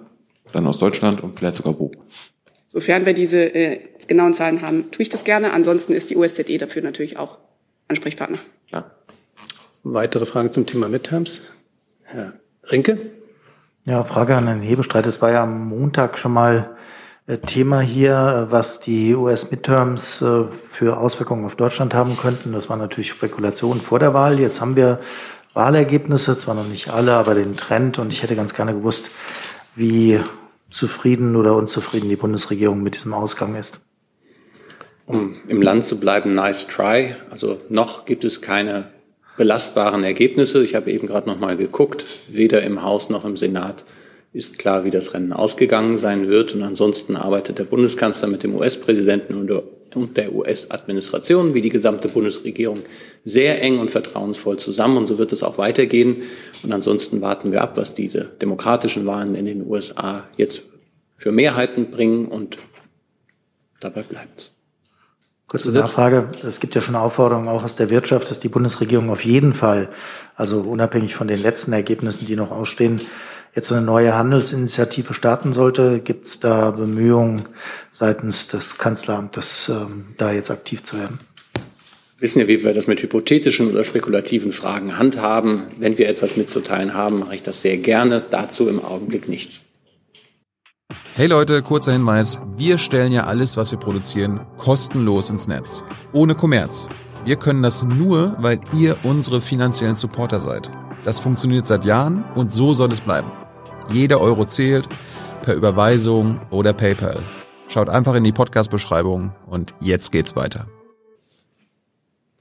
dann 0.53 0.67
aus 0.67 0.79
Deutschland 0.79 1.23
und 1.23 1.37
vielleicht 1.37 1.57
sogar 1.57 1.79
wo? 1.79 1.91
Sofern 2.75 3.07
wir 3.07 3.15
diese 3.15 3.55
äh, 3.55 3.79
genauen 4.09 4.35
Zahlen 4.35 4.61
haben, 4.61 4.91
tue 4.91 5.05
ich 5.05 5.09
das 5.09 5.23
gerne. 5.23 5.53
Ansonsten 5.53 5.93
ist 5.93 6.11
die 6.11 6.17
OSZE 6.17 6.59
dafür 6.59 6.83
natürlich 6.83 7.17
auch 7.17 7.39
Ansprechpartner. 7.87 8.39
Klar. 8.69 8.91
Weitere 9.85 10.27
Fragen 10.27 10.51
zum 10.51 10.67
Thema 10.67 10.89
Midterms? 10.89 11.41
Herr 12.03 12.33
Rinke? 12.65 12.99
Ja, 13.85 14.03
Frage 14.03 14.35
an 14.35 14.49
Herrn 14.49 14.61
Hebestreit. 14.61 15.07
Es 15.07 15.23
war 15.23 15.31
ja 15.31 15.45
am 15.45 15.69
Montag 15.69 16.19
schon 16.19 16.33
mal 16.33 16.77
äh, 17.29 17.39
Thema 17.39 17.81
hier, 17.81 18.49
äh, 18.49 18.51
was 18.51 18.81
die 18.81 19.15
US-Midterms 19.15 20.21
äh, 20.23 20.45
für 20.47 20.99
Auswirkungen 20.99 21.45
auf 21.45 21.55
Deutschland 21.55 21.95
haben 21.95 22.17
könnten. 22.17 22.53
Das 22.53 22.69
war 22.69 22.77
natürlich 22.77 23.11
Spekulation 23.11 23.81
vor 23.81 24.01
der 24.01 24.15
Wahl. 24.15 24.41
Jetzt 24.41 24.61
haben 24.61 24.75
wir 24.75 24.99
Wahlergebnisse, 25.53 26.39
zwar 26.39 26.57
noch 26.57 26.67
nicht 26.67 26.89
alle, 26.91 27.13
aber 27.13 27.35
den 27.35 27.57
Trend. 27.57 28.01
Und 28.01 28.13
ich 28.13 28.25
hätte 28.25 28.35
ganz 28.35 28.53
gerne 28.53 28.75
gewusst, 28.75 29.11
wie 29.77 30.19
zufrieden 30.75 31.37
oder 31.37 31.55
unzufrieden 31.55 32.09
die 32.09 32.17
Bundesregierung 32.17 32.83
mit 32.83 32.95
diesem 32.97 33.15
Ausgang 33.15 33.55
ist. 33.55 33.79
Um 35.07 35.37
im 35.47 35.63
Land 35.63 35.85
zu 35.85 36.01
bleiben, 36.01 36.35
nice 36.35 36.67
try. 36.67 37.15
Also 37.31 37.61
noch 37.69 38.05
gibt 38.05 38.25
es 38.25 38.41
keine 38.41 38.91
belastbaren 39.37 40.03
Ergebnisse. 40.03 40.65
Ich 40.65 40.75
habe 40.75 40.91
eben 40.91 41.07
gerade 41.07 41.29
noch 41.29 41.39
mal 41.39 41.57
geguckt, 41.57 42.07
weder 42.29 42.63
im 42.63 42.83
Haus 42.83 43.09
noch 43.09 43.25
im 43.25 43.37
Senat 43.37 43.85
ist 44.35 44.59
klar, 44.59 44.85
wie 44.85 44.91
das 44.91 45.15
Rennen 45.15 45.33
ausgegangen 45.33 45.97
sein 45.97 46.29
wird. 46.29 46.55
Und 46.55 46.63
ansonsten 46.63 47.17
arbeitet 47.17 47.61
der 47.61 47.65
Bundeskanzler 47.65 48.27
mit 48.27 48.43
dem 48.43 48.55
US-Präsidenten 48.57 49.49
und 49.95 50.17
der 50.17 50.35
US-Administration 50.35 51.55
wie 51.55 51.61
die 51.61 51.69
gesamte 51.69 52.09
Bundesregierung 52.09 52.81
sehr 53.25 53.63
eng 53.63 53.79
und 53.79 53.93
vertrauensvoll 53.93 54.59
zusammen. 54.59 54.97
Und 54.97 55.07
so 55.07 55.19
wird 55.19 55.33
es 55.33 55.45
auch 55.45 55.57
weitergehen. 55.57 56.25
Und 56.65 56.73
ansonsten 56.73 57.21
warten 57.21 57.53
wir 57.53 57.63
ab, 57.63 57.77
was 57.77 57.95
diese 57.95 58.25
demokratischen 58.43 59.07
Wahlen 59.07 59.37
in 59.37 59.47
den 59.47 59.65
USA 59.69 60.29
jetzt 60.37 60.63
für 61.17 61.31
Mehrheiten 61.31 61.93
bringen. 61.93 62.27
Und 62.27 62.59
dabei 63.79 64.03
bleibt's. 64.03 64.51
Kurze 65.47 65.71
Nachfrage. 65.71 66.31
Es 66.45 66.59
gibt 66.59 66.75
ja 66.75 66.81
schon 66.81 66.97
Aufforderungen 66.97 67.47
auch 67.47 67.63
aus 67.63 67.77
der 67.77 67.89
Wirtschaft, 67.89 68.29
dass 68.31 68.41
die 68.41 68.49
Bundesregierung 68.49 69.11
auf 69.11 69.25
jeden 69.25 69.53
Fall, 69.53 69.91
also 70.35 70.63
unabhängig 70.63 71.15
von 71.15 71.29
den 71.29 71.41
letzten 71.41 71.73
Ergebnissen, 71.73 72.27
die 72.27 72.35
noch 72.35 72.51
ausstehen, 72.51 73.01
jetzt 73.55 73.73
eine 73.73 73.83
neue 73.83 74.15
Handelsinitiative 74.15 75.15
starten 75.15 75.53
sollte. 75.53 76.01
Gibt 76.01 76.27
es 76.27 76.41
da 76.41 76.71
Bemühungen 76.71 77.43
seitens 77.93 78.49
des 78.49 78.79
Kanzleramtes, 78.79 79.69
ähm, 79.69 80.07
da 80.19 80.33
jetzt 80.33 80.51
aktiv 80.51 80.83
zu 80.83 80.99
werden? 80.99 81.21
Wir 82.17 82.29
wissen 82.29 82.41
ja, 82.41 82.49
wie 82.49 82.63
wir 82.63 82.73
das 82.73 82.87
mit 82.87 83.03
hypothetischen 83.03 83.71
oder 83.71 83.85
spekulativen 83.85 84.53
Fragen 84.53 84.99
handhaben. 84.99 85.63
Wenn 85.79 85.99
wir 85.99 86.09
etwas 86.09 86.37
mitzuteilen 86.37 86.95
haben, 86.95 87.21
mache 87.21 87.35
ich 87.37 87.43
das 87.43 87.61
sehr 87.61 87.77
gerne. 87.77 88.23
Dazu 88.29 88.69
im 88.69 88.83
Augenblick 88.83 89.29
nichts. 89.29 89.63
Hey 91.15 91.27
Leute, 91.27 91.63
kurzer 91.63 91.93
Hinweis. 91.93 92.41
Wir 92.57 92.79
stellen 92.79 93.13
ja 93.13 93.25
alles, 93.25 93.57
was 93.57 93.71
wir 93.71 93.79
produzieren, 93.79 94.41
kostenlos 94.57 95.31
ins 95.31 95.47
Netz. 95.47 95.85
Ohne 96.13 96.35
Kommerz. 96.35 96.89
Wir 97.25 97.37
können 97.37 97.63
das 97.63 97.83
nur, 97.83 98.37
weil 98.39 98.61
ihr 98.77 98.97
unsere 99.03 99.41
finanziellen 99.41 99.97
Supporter 99.97 100.41
seid. 100.41 100.71
Das 101.05 101.21
funktioniert 101.21 101.67
seit 101.67 101.85
Jahren 101.85 102.25
und 102.35 102.53
so 102.53 102.73
soll 102.73 102.93
es 102.93 103.01
bleiben. 103.01 103.31
Jeder 103.91 104.21
Euro 104.21 104.45
zählt, 104.45 104.89
per 105.43 105.55
Überweisung 105.55 106.41
oder 106.51 106.73
PayPal. 106.73 107.23
Schaut 107.69 107.89
einfach 107.89 108.15
in 108.15 108.25
die 108.25 108.33
Podcast-Beschreibung 108.33 109.33
und 109.47 109.75
jetzt 109.81 110.13
geht's 110.13 110.37
weiter. 110.37 110.67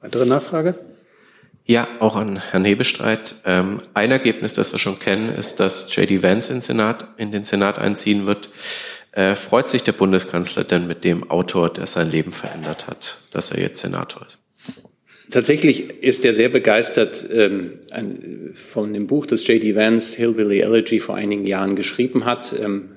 Weitere 0.01 0.25
Nachfrage? 0.25 0.79
Ja, 1.65 1.87
auch 1.99 2.17
an 2.17 2.37
Herrn 2.37 2.65
Hebestreit. 2.65 3.35
Ähm, 3.45 3.77
ein 3.93 4.11
Ergebnis, 4.11 4.53
das 4.53 4.73
wir 4.73 4.79
schon 4.79 4.99
kennen, 4.99 5.29
ist, 5.29 5.61
dass 5.61 5.95
JD 5.95 6.21
Vance 6.21 6.51
in, 6.51 6.59
Senat, 6.59 7.07
in 7.17 7.31
den 7.31 7.45
Senat 7.45 7.79
einziehen 7.79 8.27
wird. 8.27 8.49
Äh, 9.13 9.35
freut 9.35 9.69
sich 9.69 9.83
der 9.83 9.93
Bundeskanzler 9.93 10.65
denn 10.65 10.87
mit 10.87 11.03
dem 11.03 11.29
Autor, 11.29 11.69
der 11.69 11.85
sein 11.85 12.11
Leben 12.11 12.31
verändert 12.33 12.87
hat, 12.87 13.17
dass 13.31 13.51
er 13.51 13.61
jetzt 13.61 13.79
Senator 13.79 14.25
ist? 14.25 14.42
Tatsächlich 15.29 16.01
ist 16.01 16.25
er 16.25 16.33
sehr 16.33 16.49
begeistert 16.49 17.25
ähm, 17.31 17.79
von 18.55 18.93
dem 18.93 19.07
Buch, 19.07 19.25
das 19.25 19.47
J.D. 19.47 19.75
Vance 19.75 20.17
Hillbilly 20.17 20.59
Elegy 20.59 20.99
vor 20.99 21.15
einigen 21.15 21.47
Jahren 21.47 21.75
geschrieben 21.75 22.25
hat. 22.25 22.53
Ähm, 22.61 22.89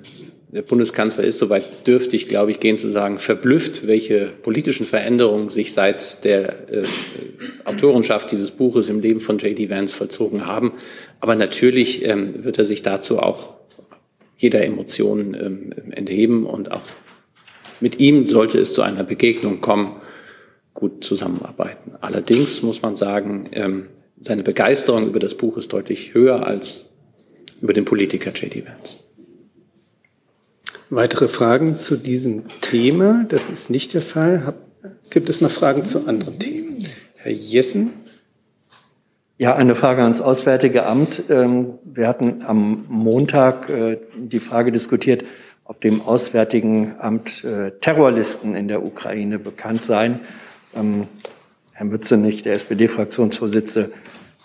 der 0.48 0.62
Bundeskanzler 0.62 1.24
ist 1.24 1.38
soweit 1.38 1.86
dürftig, 1.86 2.28
glaube 2.28 2.50
ich, 2.50 2.60
gehen 2.60 2.78
zu 2.78 2.88
sagen, 2.88 3.18
verblüfft, 3.18 3.86
welche 3.86 4.32
politischen 4.42 4.86
Veränderungen 4.86 5.48
sich 5.48 5.72
seit 5.72 6.24
der 6.24 6.72
äh, 6.72 6.84
Autorenschaft 7.64 8.32
dieses 8.32 8.52
Buches 8.52 8.88
im 8.88 9.00
Leben 9.00 9.20
von 9.20 9.38
J.D. 9.38 9.70
Vance 9.70 9.94
vollzogen 9.94 10.46
haben. 10.46 10.72
Aber 11.20 11.34
natürlich 11.34 12.04
ähm, 12.04 12.44
wird 12.44 12.58
er 12.58 12.64
sich 12.64 12.82
dazu 12.82 13.18
auch 13.18 13.54
jeder 14.38 14.64
Emotion 14.64 15.34
ähm, 15.34 15.92
entheben 15.92 16.46
und 16.46 16.72
auch 16.72 16.82
mit 17.80 18.00
ihm 18.00 18.26
sollte 18.28 18.58
es 18.58 18.72
zu 18.72 18.82
einer 18.82 19.04
Begegnung 19.04 19.60
kommen, 19.60 19.96
gut 20.76 21.02
zusammenarbeiten. 21.02 21.92
Allerdings 22.00 22.62
muss 22.62 22.82
man 22.82 22.94
sagen, 22.94 23.44
ähm, 23.52 23.88
seine 24.20 24.44
Begeisterung 24.44 25.08
über 25.08 25.18
das 25.18 25.34
Buch 25.34 25.56
ist 25.56 25.72
deutlich 25.72 26.14
höher 26.14 26.46
als 26.46 26.86
über 27.60 27.72
den 27.72 27.84
Politiker 27.84 28.30
J.D. 28.30 28.64
Vance. 28.66 28.96
Weitere 30.88 31.26
Fragen 31.26 31.74
zu 31.74 31.96
diesem 31.96 32.44
Thema? 32.60 33.24
Das 33.28 33.50
ist 33.50 33.70
nicht 33.70 33.92
der 33.94 34.02
Fall. 34.02 34.54
gibt 35.10 35.28
es 35.28 35.40
noch 35.40 35.50
Fragen 35.50 35.84
zu 35.84 36.06
anderen 36.06 36.38
Themen? 36.38 36.86
Herr 37.16 37.32
Jessen? 37.32 37.92
Ja, 39.38 39.56
eine 39.56 39.74
Frage 39.74 40.02
ans 40.02 40.20
Auswärtige 40.20 40.86
Amt. 40.86 41.24
Ähm, 41.28 41.74
wir 41.84 42.06
hatten 42.06 42.42
am 42.46 42.86
Montag 42.88 43.68
äh, 43.68 43.98
die 44.16 44.40
Frage 44.40 44.72
diskutiert, 44.72 45.24
ob 45.64 45.80
dem 45.80 46.00
Auswärtigen 46.00 46.94
Amt 46.98 47.44
äh, 47.44 47.72
Terrorlisten 47.80 48.54
in 48.54 48.68
der 48.68 48.84
Ukraine 48.84 49.38
bekannt 49.38 49.82
seien. 49.82 50.20
Ähm, 50.76 51.08
Herr 51.72 51.86
Mützenich, 51.86 52.42
der 52.42 52.54
SPD-Fraktionsvorsitzende, 52.54 53.92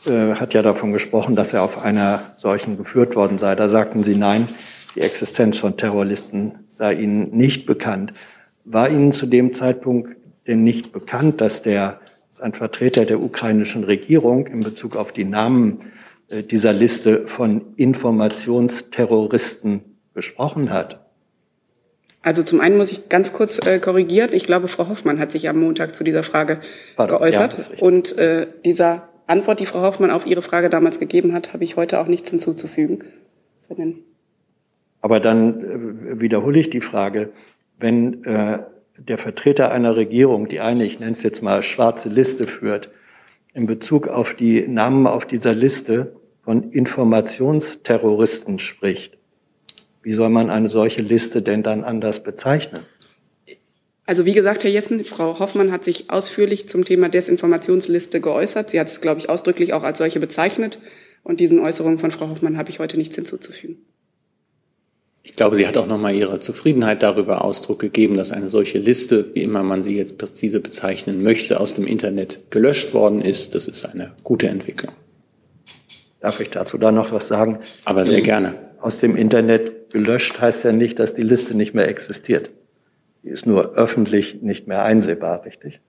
äh, 0.06 0.36
hat 0.36 0.54
ja 0.54 0.62
davon 0.62 0.94
gesprochen, 0.94 1.36
dass 1.36 1.54
er 1.54 1.64
auf 1.64 1.84
einer 1.84 2.34
solchen 2.38 2.78
geführt 2.78 3.16
worden 3.16 3.38
sei. 3.38 3.56
Da 3.56 3.68
sagten 3.68 4.04
Sie 4.04 4.16
nein, 4.16 4.48
die 4.96 5.02
Existenz 5.02 5.58
von 5.58 5.78
Terroristen 5.78 6.54
sei 6.70 6.94
Ihnen 6.94 7.36
nicht 7.36 7.66
bekannt. 7.66 8.14
War 8.64 8.90
Ihnen 8.90 9.14
zu 9.14 9.26
dem 9.26 9.54
Zeitpunkt 9.54 10.16
denn 10.48 10.64
nicht 10.64 10.92
bekannt, 10.92 11.42
dass 11.42 11.62
der 11.62 12.00
dass 12.30 12.40
ein 12.40 12.54
Vertreter 12.54 13.04
der 13.04 13.22
ukrainischen 13.22 13.84
Regierung 13.84 14.48
in 14.48 14.62
Bezug 14.62 14.96
auf 14.96 15.12
die 15.12 15.26
Namen 15.26 15.82
äh, 16.30 16.44
dieser 16.44 16.72
Liste 16.72 17.28
von 17.28 17.74
Informationsterroristen 17.76 19.82
gesprochen 20.14 20.72
hat? 20.72 21.01
Also 22.24 22.44
zum 22.44 22.62
einen 22.62 22.78
muss 22.78 22.92
ich 22.92 23.10
ganz 23.10 23.34
kurz 23.34 23.66
äh, 23.66 23.80
korrigieren. 23.80 24.30
Ich 24.34 24.46
glaube, 24.46 24.68
Frau 24.68 24.88
Hoffmann 24.88 25.20
hat 25.20 25.32
sich 25.32 25.50
am 25.50 25.60
Montag 25.60 25.96
zu 25.96 26.04
dieser 26.04 26.24
Frage 26.24 26.60
Pardon, 26.96 27.18
geäußert. 27.18 27.58
Ja, 27.58 27.80
und 27.80 28.18
äh, 28.18 28.48
dieser 28.64 29.10
Antwort, 29.26 29.60
die 29.60 29.66
Frau 29.66 29.82
Hoffmann 29.82 30.12
auf 30.12 30.28
Ihre 30.28 30.42
Frage 30.42 30.70
damals 30.70 31.00
gegeben 31.00 31.34
hat, 31.34 31.54
habe 31.54 31.64
ich 31.64 31.78
heute 31.78 32.00
auch 32.00 32.08
nichts 32.08 32.30
hinzuzufügen. 32.30 33.04
Aber 35.02 35.20
dann 35.20 36.06
äh, 36.06 36.20
wiederhole 36.20 36.60
ich 36.60 36.70
die 36.70 36.82
Frage, 36.82 37.32
wenn 37.80 38.24
äh, 38.24 38.60
der 39.00 39.18
Vertreter 39.18 39.72
einer 39.72 39.96
Regierung, 39.96 40.48
die 40.48 40.60
eine, 40.60 40.86
ich 40.86 41.00
nenne 41.00 41.14
es 41.14 41.24
jetzt 41.24 41.42
mal 41.42 41.64
schwarze 41.64 42.10
Liste 42.10 42.46
führt, 42.46 42.92
in 43.54 43.66
Bezug 43.66 44.08
auf 44.08 44.36
die 44.36 44.68
Namen 44.68 45.08
auf 45.08 45.26
dieser 45.26 45.54
Liste 45.54 46.16
von 46.44 46.72
Informationsterroristen 46.72 48.60
spricht, 48.60 49.18
wie 50.04 50.14
soll 50.14 50.30
man 50.30 50.50
eine 50.50 50.68
solche 50.68 51.02
Liste 51.02 51.42
denn 51.42 51.64
dann 51.64 51.84
anders 51.84 52.24
bezeichnen? 52.24 52.82
Also 54.06 54.26
wie 54.26 54.34
gesagt, 54.34 54.64
Herr 54.64 54.72
Jessen, 54.72 55.04
Frau 55.04 55.40
Hoffmann 55.40 55.72
hat 55.72 55.86
sich 55.86 56.10
ausführlich 56.10 56.68
zum 56.68 56.84
Thema 56.84 57.08
Desinformationsliste 57.08 58.20
geäußert. 58.20 58.72
Sie 58.72 58.80
hat 58.80 58.88
es, 58.88 59.00
glaube 59.00 59.20
ich, 59.20 59.30
ausdrücklich 59.30 59.74
auch 59.74 59.84
als 59.84 60.00
solche 60.00 60.20
bezeichnet. 60.20 60.80
Und 61.24 61.40
diesen 61.40 61.60
Äußerungen 61.60 62.00
von 62.00 62.12
Frau 62.12 62.30
Hoffmann 62.30 62.58
habe 62.58 62.70
ich 62.70 62.80
heute 62.80 62.98
nichts 62.98 63.16
hinzuzufügen. 63.16 63.78
Ich 65.24 65.36
glaube, 65.36 65.56
sie 65.56 65.68
hat 65.68 65.78
auch 65.78 65.86
nochmal 65.86 66.16
ihre 66.16 66.40
Zufriedenheit 66.40 67.04
darüber 67.04 67.44
Ausdruck 67.44 67.80
gegeben, 67.80 68.16
dass 68.16 68.32
eine 68.32 68.50
solche 68.50 68.80
Liste, 68.80 69.28
wie 69.36 69.44
immer 69.44 69.62
man 69.62 69.84
sie 69.84 69.96
jetzt 69.96 70.18
präzise 70.18 70.60
bezeichnen 70.60 71.22
möchte, 71.22 71.60
aus 71.60 71.76
dem 71.76 71.86
Internet 71.86 72.40
gelöscht 72.50 72.96
worden 72.96 73.22
ist. 73.22 73.54
Das 73.54 73.68
ist 73.68 73.86
eine 73.86 74.14
gute 74.24 74.48
Entwicklung. 74.48 74.94
Darf 76.22 76.40
ich 76.40 76.50
dazu 76.50 76.80
da 76.80 76.92
noch 76.92 77.12
was 77.12 77.28
sagen? 77.28 77.60
Aber 77.86 78.04
sehr 78.04 78.22
gerne. 78.22 78.56
Aus 78.80 79.00
dem 79.00 79.16
Internet 79.16 79.72
gelöscht 79.92 80.40
heißt 80.40 80.64
ja 80.64 80.72
nicht, 80.72 81.00
dass 81.00 81.14
die 81.14 81.24
Liste 81.24 81.56
nicht 81.56 81.74
mehr 81.74 81.88
existiert. 81.88 82.50
Die 83.24 83.30
ist 83.30 83.46
nur 83.46 83.76
öffentlich 83.76 84.42
nicht 84.42 84.68
mehr 84.68 84.84
einsehbar, 84.84 85.46
richtig? 85.46 85.80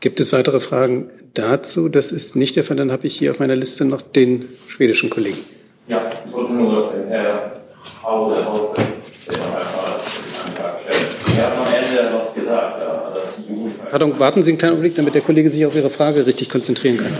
Gibt 0.00 0.18
es 0.18 0.32
weitere 0.32 0.58
Fragen 0.58 1.10
dazu? 1.34 1.88
Das 1.88 2.10
ist 2.10 2.34
nicht 2.34 2.56
der 2.56 2.64
Fall. 2.64 2.76
Dann 2.76 2.90
habe 2.90 3.06
ich 3.06 3.16
hier 3.16 3.30
auf 3.30 3.38
meiner 3.38 3.54
Liste 3.54 3.84
noch 3.84 4.02
den 4.02 4.48
schwedischen 4.66 5.10
Kollegen. 5.10 5.38
Ja, 5.86 6.10
ich 6.10 6.32
wollte 6.32 6.52
nur 6.52 6.92
Herr 7.08 7.60
Haude, 8.02 8.44
Haude, 8.44 8.80
der 9.28 9.38
noch 9.38 9.46
einmal 9.46 10.00
den 10.26 10.48
Antrag 10.48 10.80
stellen. 10.80 11.38
Er 11.38 11.46
hat 11.46 11.56
am 11.56 11.66
Ende 11.72 12.18
was 12.18 12.34
gesagt, 12.34 12.80
ja, 12.80 13.12
dass 13.14 13.38
Juni. 13.48 13.74
Pardon, 13.90 14.18
warten 14.18 14.42
Sie 14.42 14.50
einen 14.50 14.58
kleinen 14.58 14.72
Augenblick, 14.72 14.96
damit 14.96 15.14
der 15.14 15.22
Kollege 15.22 15.48
sich 15.48 15.64
auf 15.64 15.76
Ihre 15.76 15.90
Frage 15.90 16.26
richtig 16.26 16.50
konzentrieren 16.50 16.96
kann. 16.96 17.16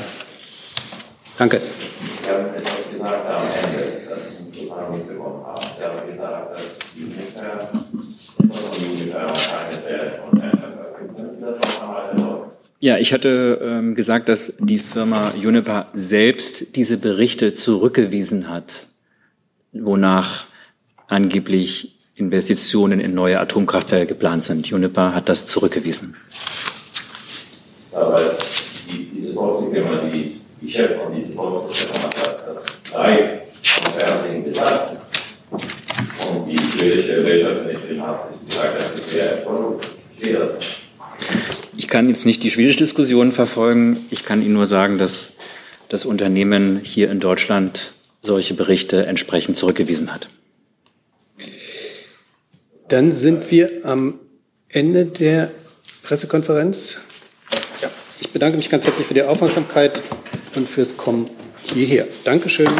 Danke. 1.42 1.60
Sie 2.22 2.30
haben 2.30 2.54
etwas 2.54 2.88
gesagt 2.88 3.26
am 3.26 3.42
Ende, 3.42 4.08
dass 4.08 4.30
Sie 4.30 4.36
zum 4.36 4.54
Zugang 4.54 4.96
nicht 4.96 5.08
bekommen 5.08 5.44
haben. 5.44 5.60
Sie 5.76 5.82
haben 5.82 6.08
gesagt, 6.08 6.54
dass 6.54 6.64
Juniper 6.94 7.68
von 8.38 8.96
Juniper 8.96 9.18
erteilt 9.18 9.88
werden 9.88 10.12
und. 10.30 10.40
Können 10.40 11.16
Sie 11.16 11.40
das 11.40 11.58
noch 11.58 11.82
einmal 11.82 12.10
erläutern? 12.10 12.50
Ja, 12.78 12.98
ich 12.98 13.12
hatte 13.12 13.58
ähm, 13.60 13.96
gesagt, 13.96 14.28
dass 14.28 14.52
die 14.60 14.78
Firma 14.78 15.32
Juniper 15.36 15.88
selbst 15.94 16.76
diese 16.76 16.96
Berichte 16.96 17.54
zurückgewiesen 17.54 18.48
hat, 18.48 18.86
wonach 19.72 20.44
angeblich 21.08 21.98
Investitionen 22.14 23.00
in 23.00 23.14
neue 23.14 23.40
Atomkraftwerke 23.40 24.06
geplant 24.06 24.44
sind. 24.44 24.68
Juniper 24.68 25.12
hat 25.12 25.28
das 25.28 25.48
zurückgewiesen. 25.48 26.14
Aber 27.90 28.20
die, 28.20 28.71
Chef 30.72 30.96
von 30.96 31.12
Firma 31.12 31.64
hat 32.04 32.44
das 32.46 32.64
drei 32.90 33.42
vom 33.62 33.92
Fernsehen 33.92 34.44
gesagt. 34.44 34.96
Und 35.50 36.48
die 36.48 36.58
schwedische 36.58 37.26
Wirtschaftsministerin 37.26 38.02
hat 38.02 38.46
gesagt, 38.46 38.82
das 38.82 38.94
ist 38.94 39.10
sehr 39.10 39.32
erfolgreich. 39.32 39.88
Das? 40.22 40.64
Ich 41.76 41.88
kann 41.88 42.08
jetzt 42.08 42.24
nicht 42.24 42.42
die 42.42 42.50
schwedische 42.50 42.78
Diskussion 42.78 43.32
verfolgen. 43.32 44.06
Ich 44.10 44.24
kann 44.24 44.40
Ihnen 44.40 44.54
nur 44.54 44.64
sagen, 44.64 44.96
dass 44.96 45.32
das 45.90 46.06
Unternehmen 46.06 46.80
hier 46.82 47.10
in 47.10 47.20
Deutschland 47.20 47.92
solche 48.22 48.54
Berichte 48.54 49.04
entsprechend 49.04 49.58
zurückgewiesen 49.58 50.14
hat. 50.14 50.30
Dann 52.88 53.12
sind 53.12 53.50
wir 53.50 53.84
am 53.84 54.20
Ende 54.70 55.04
der 55.04 55.50
Pressekonferenz. 56.02 56.98
Ja, 57.82 57.90
ich 58.20 58.30
bedanke 58.30 58.56
mich 58.56 58.70
ganz 58.70 58.86
herzlich 58.86 59.06
für 59.06 59.14
die 59.14 59.22
Aufmerksamkeit 59.22 60.02
und 60.56 60.68
fürs 60.68 60.96
Kommen 60.96 61.30
hierher. 61.72 62.06
Dankeschön. 62.24 62.70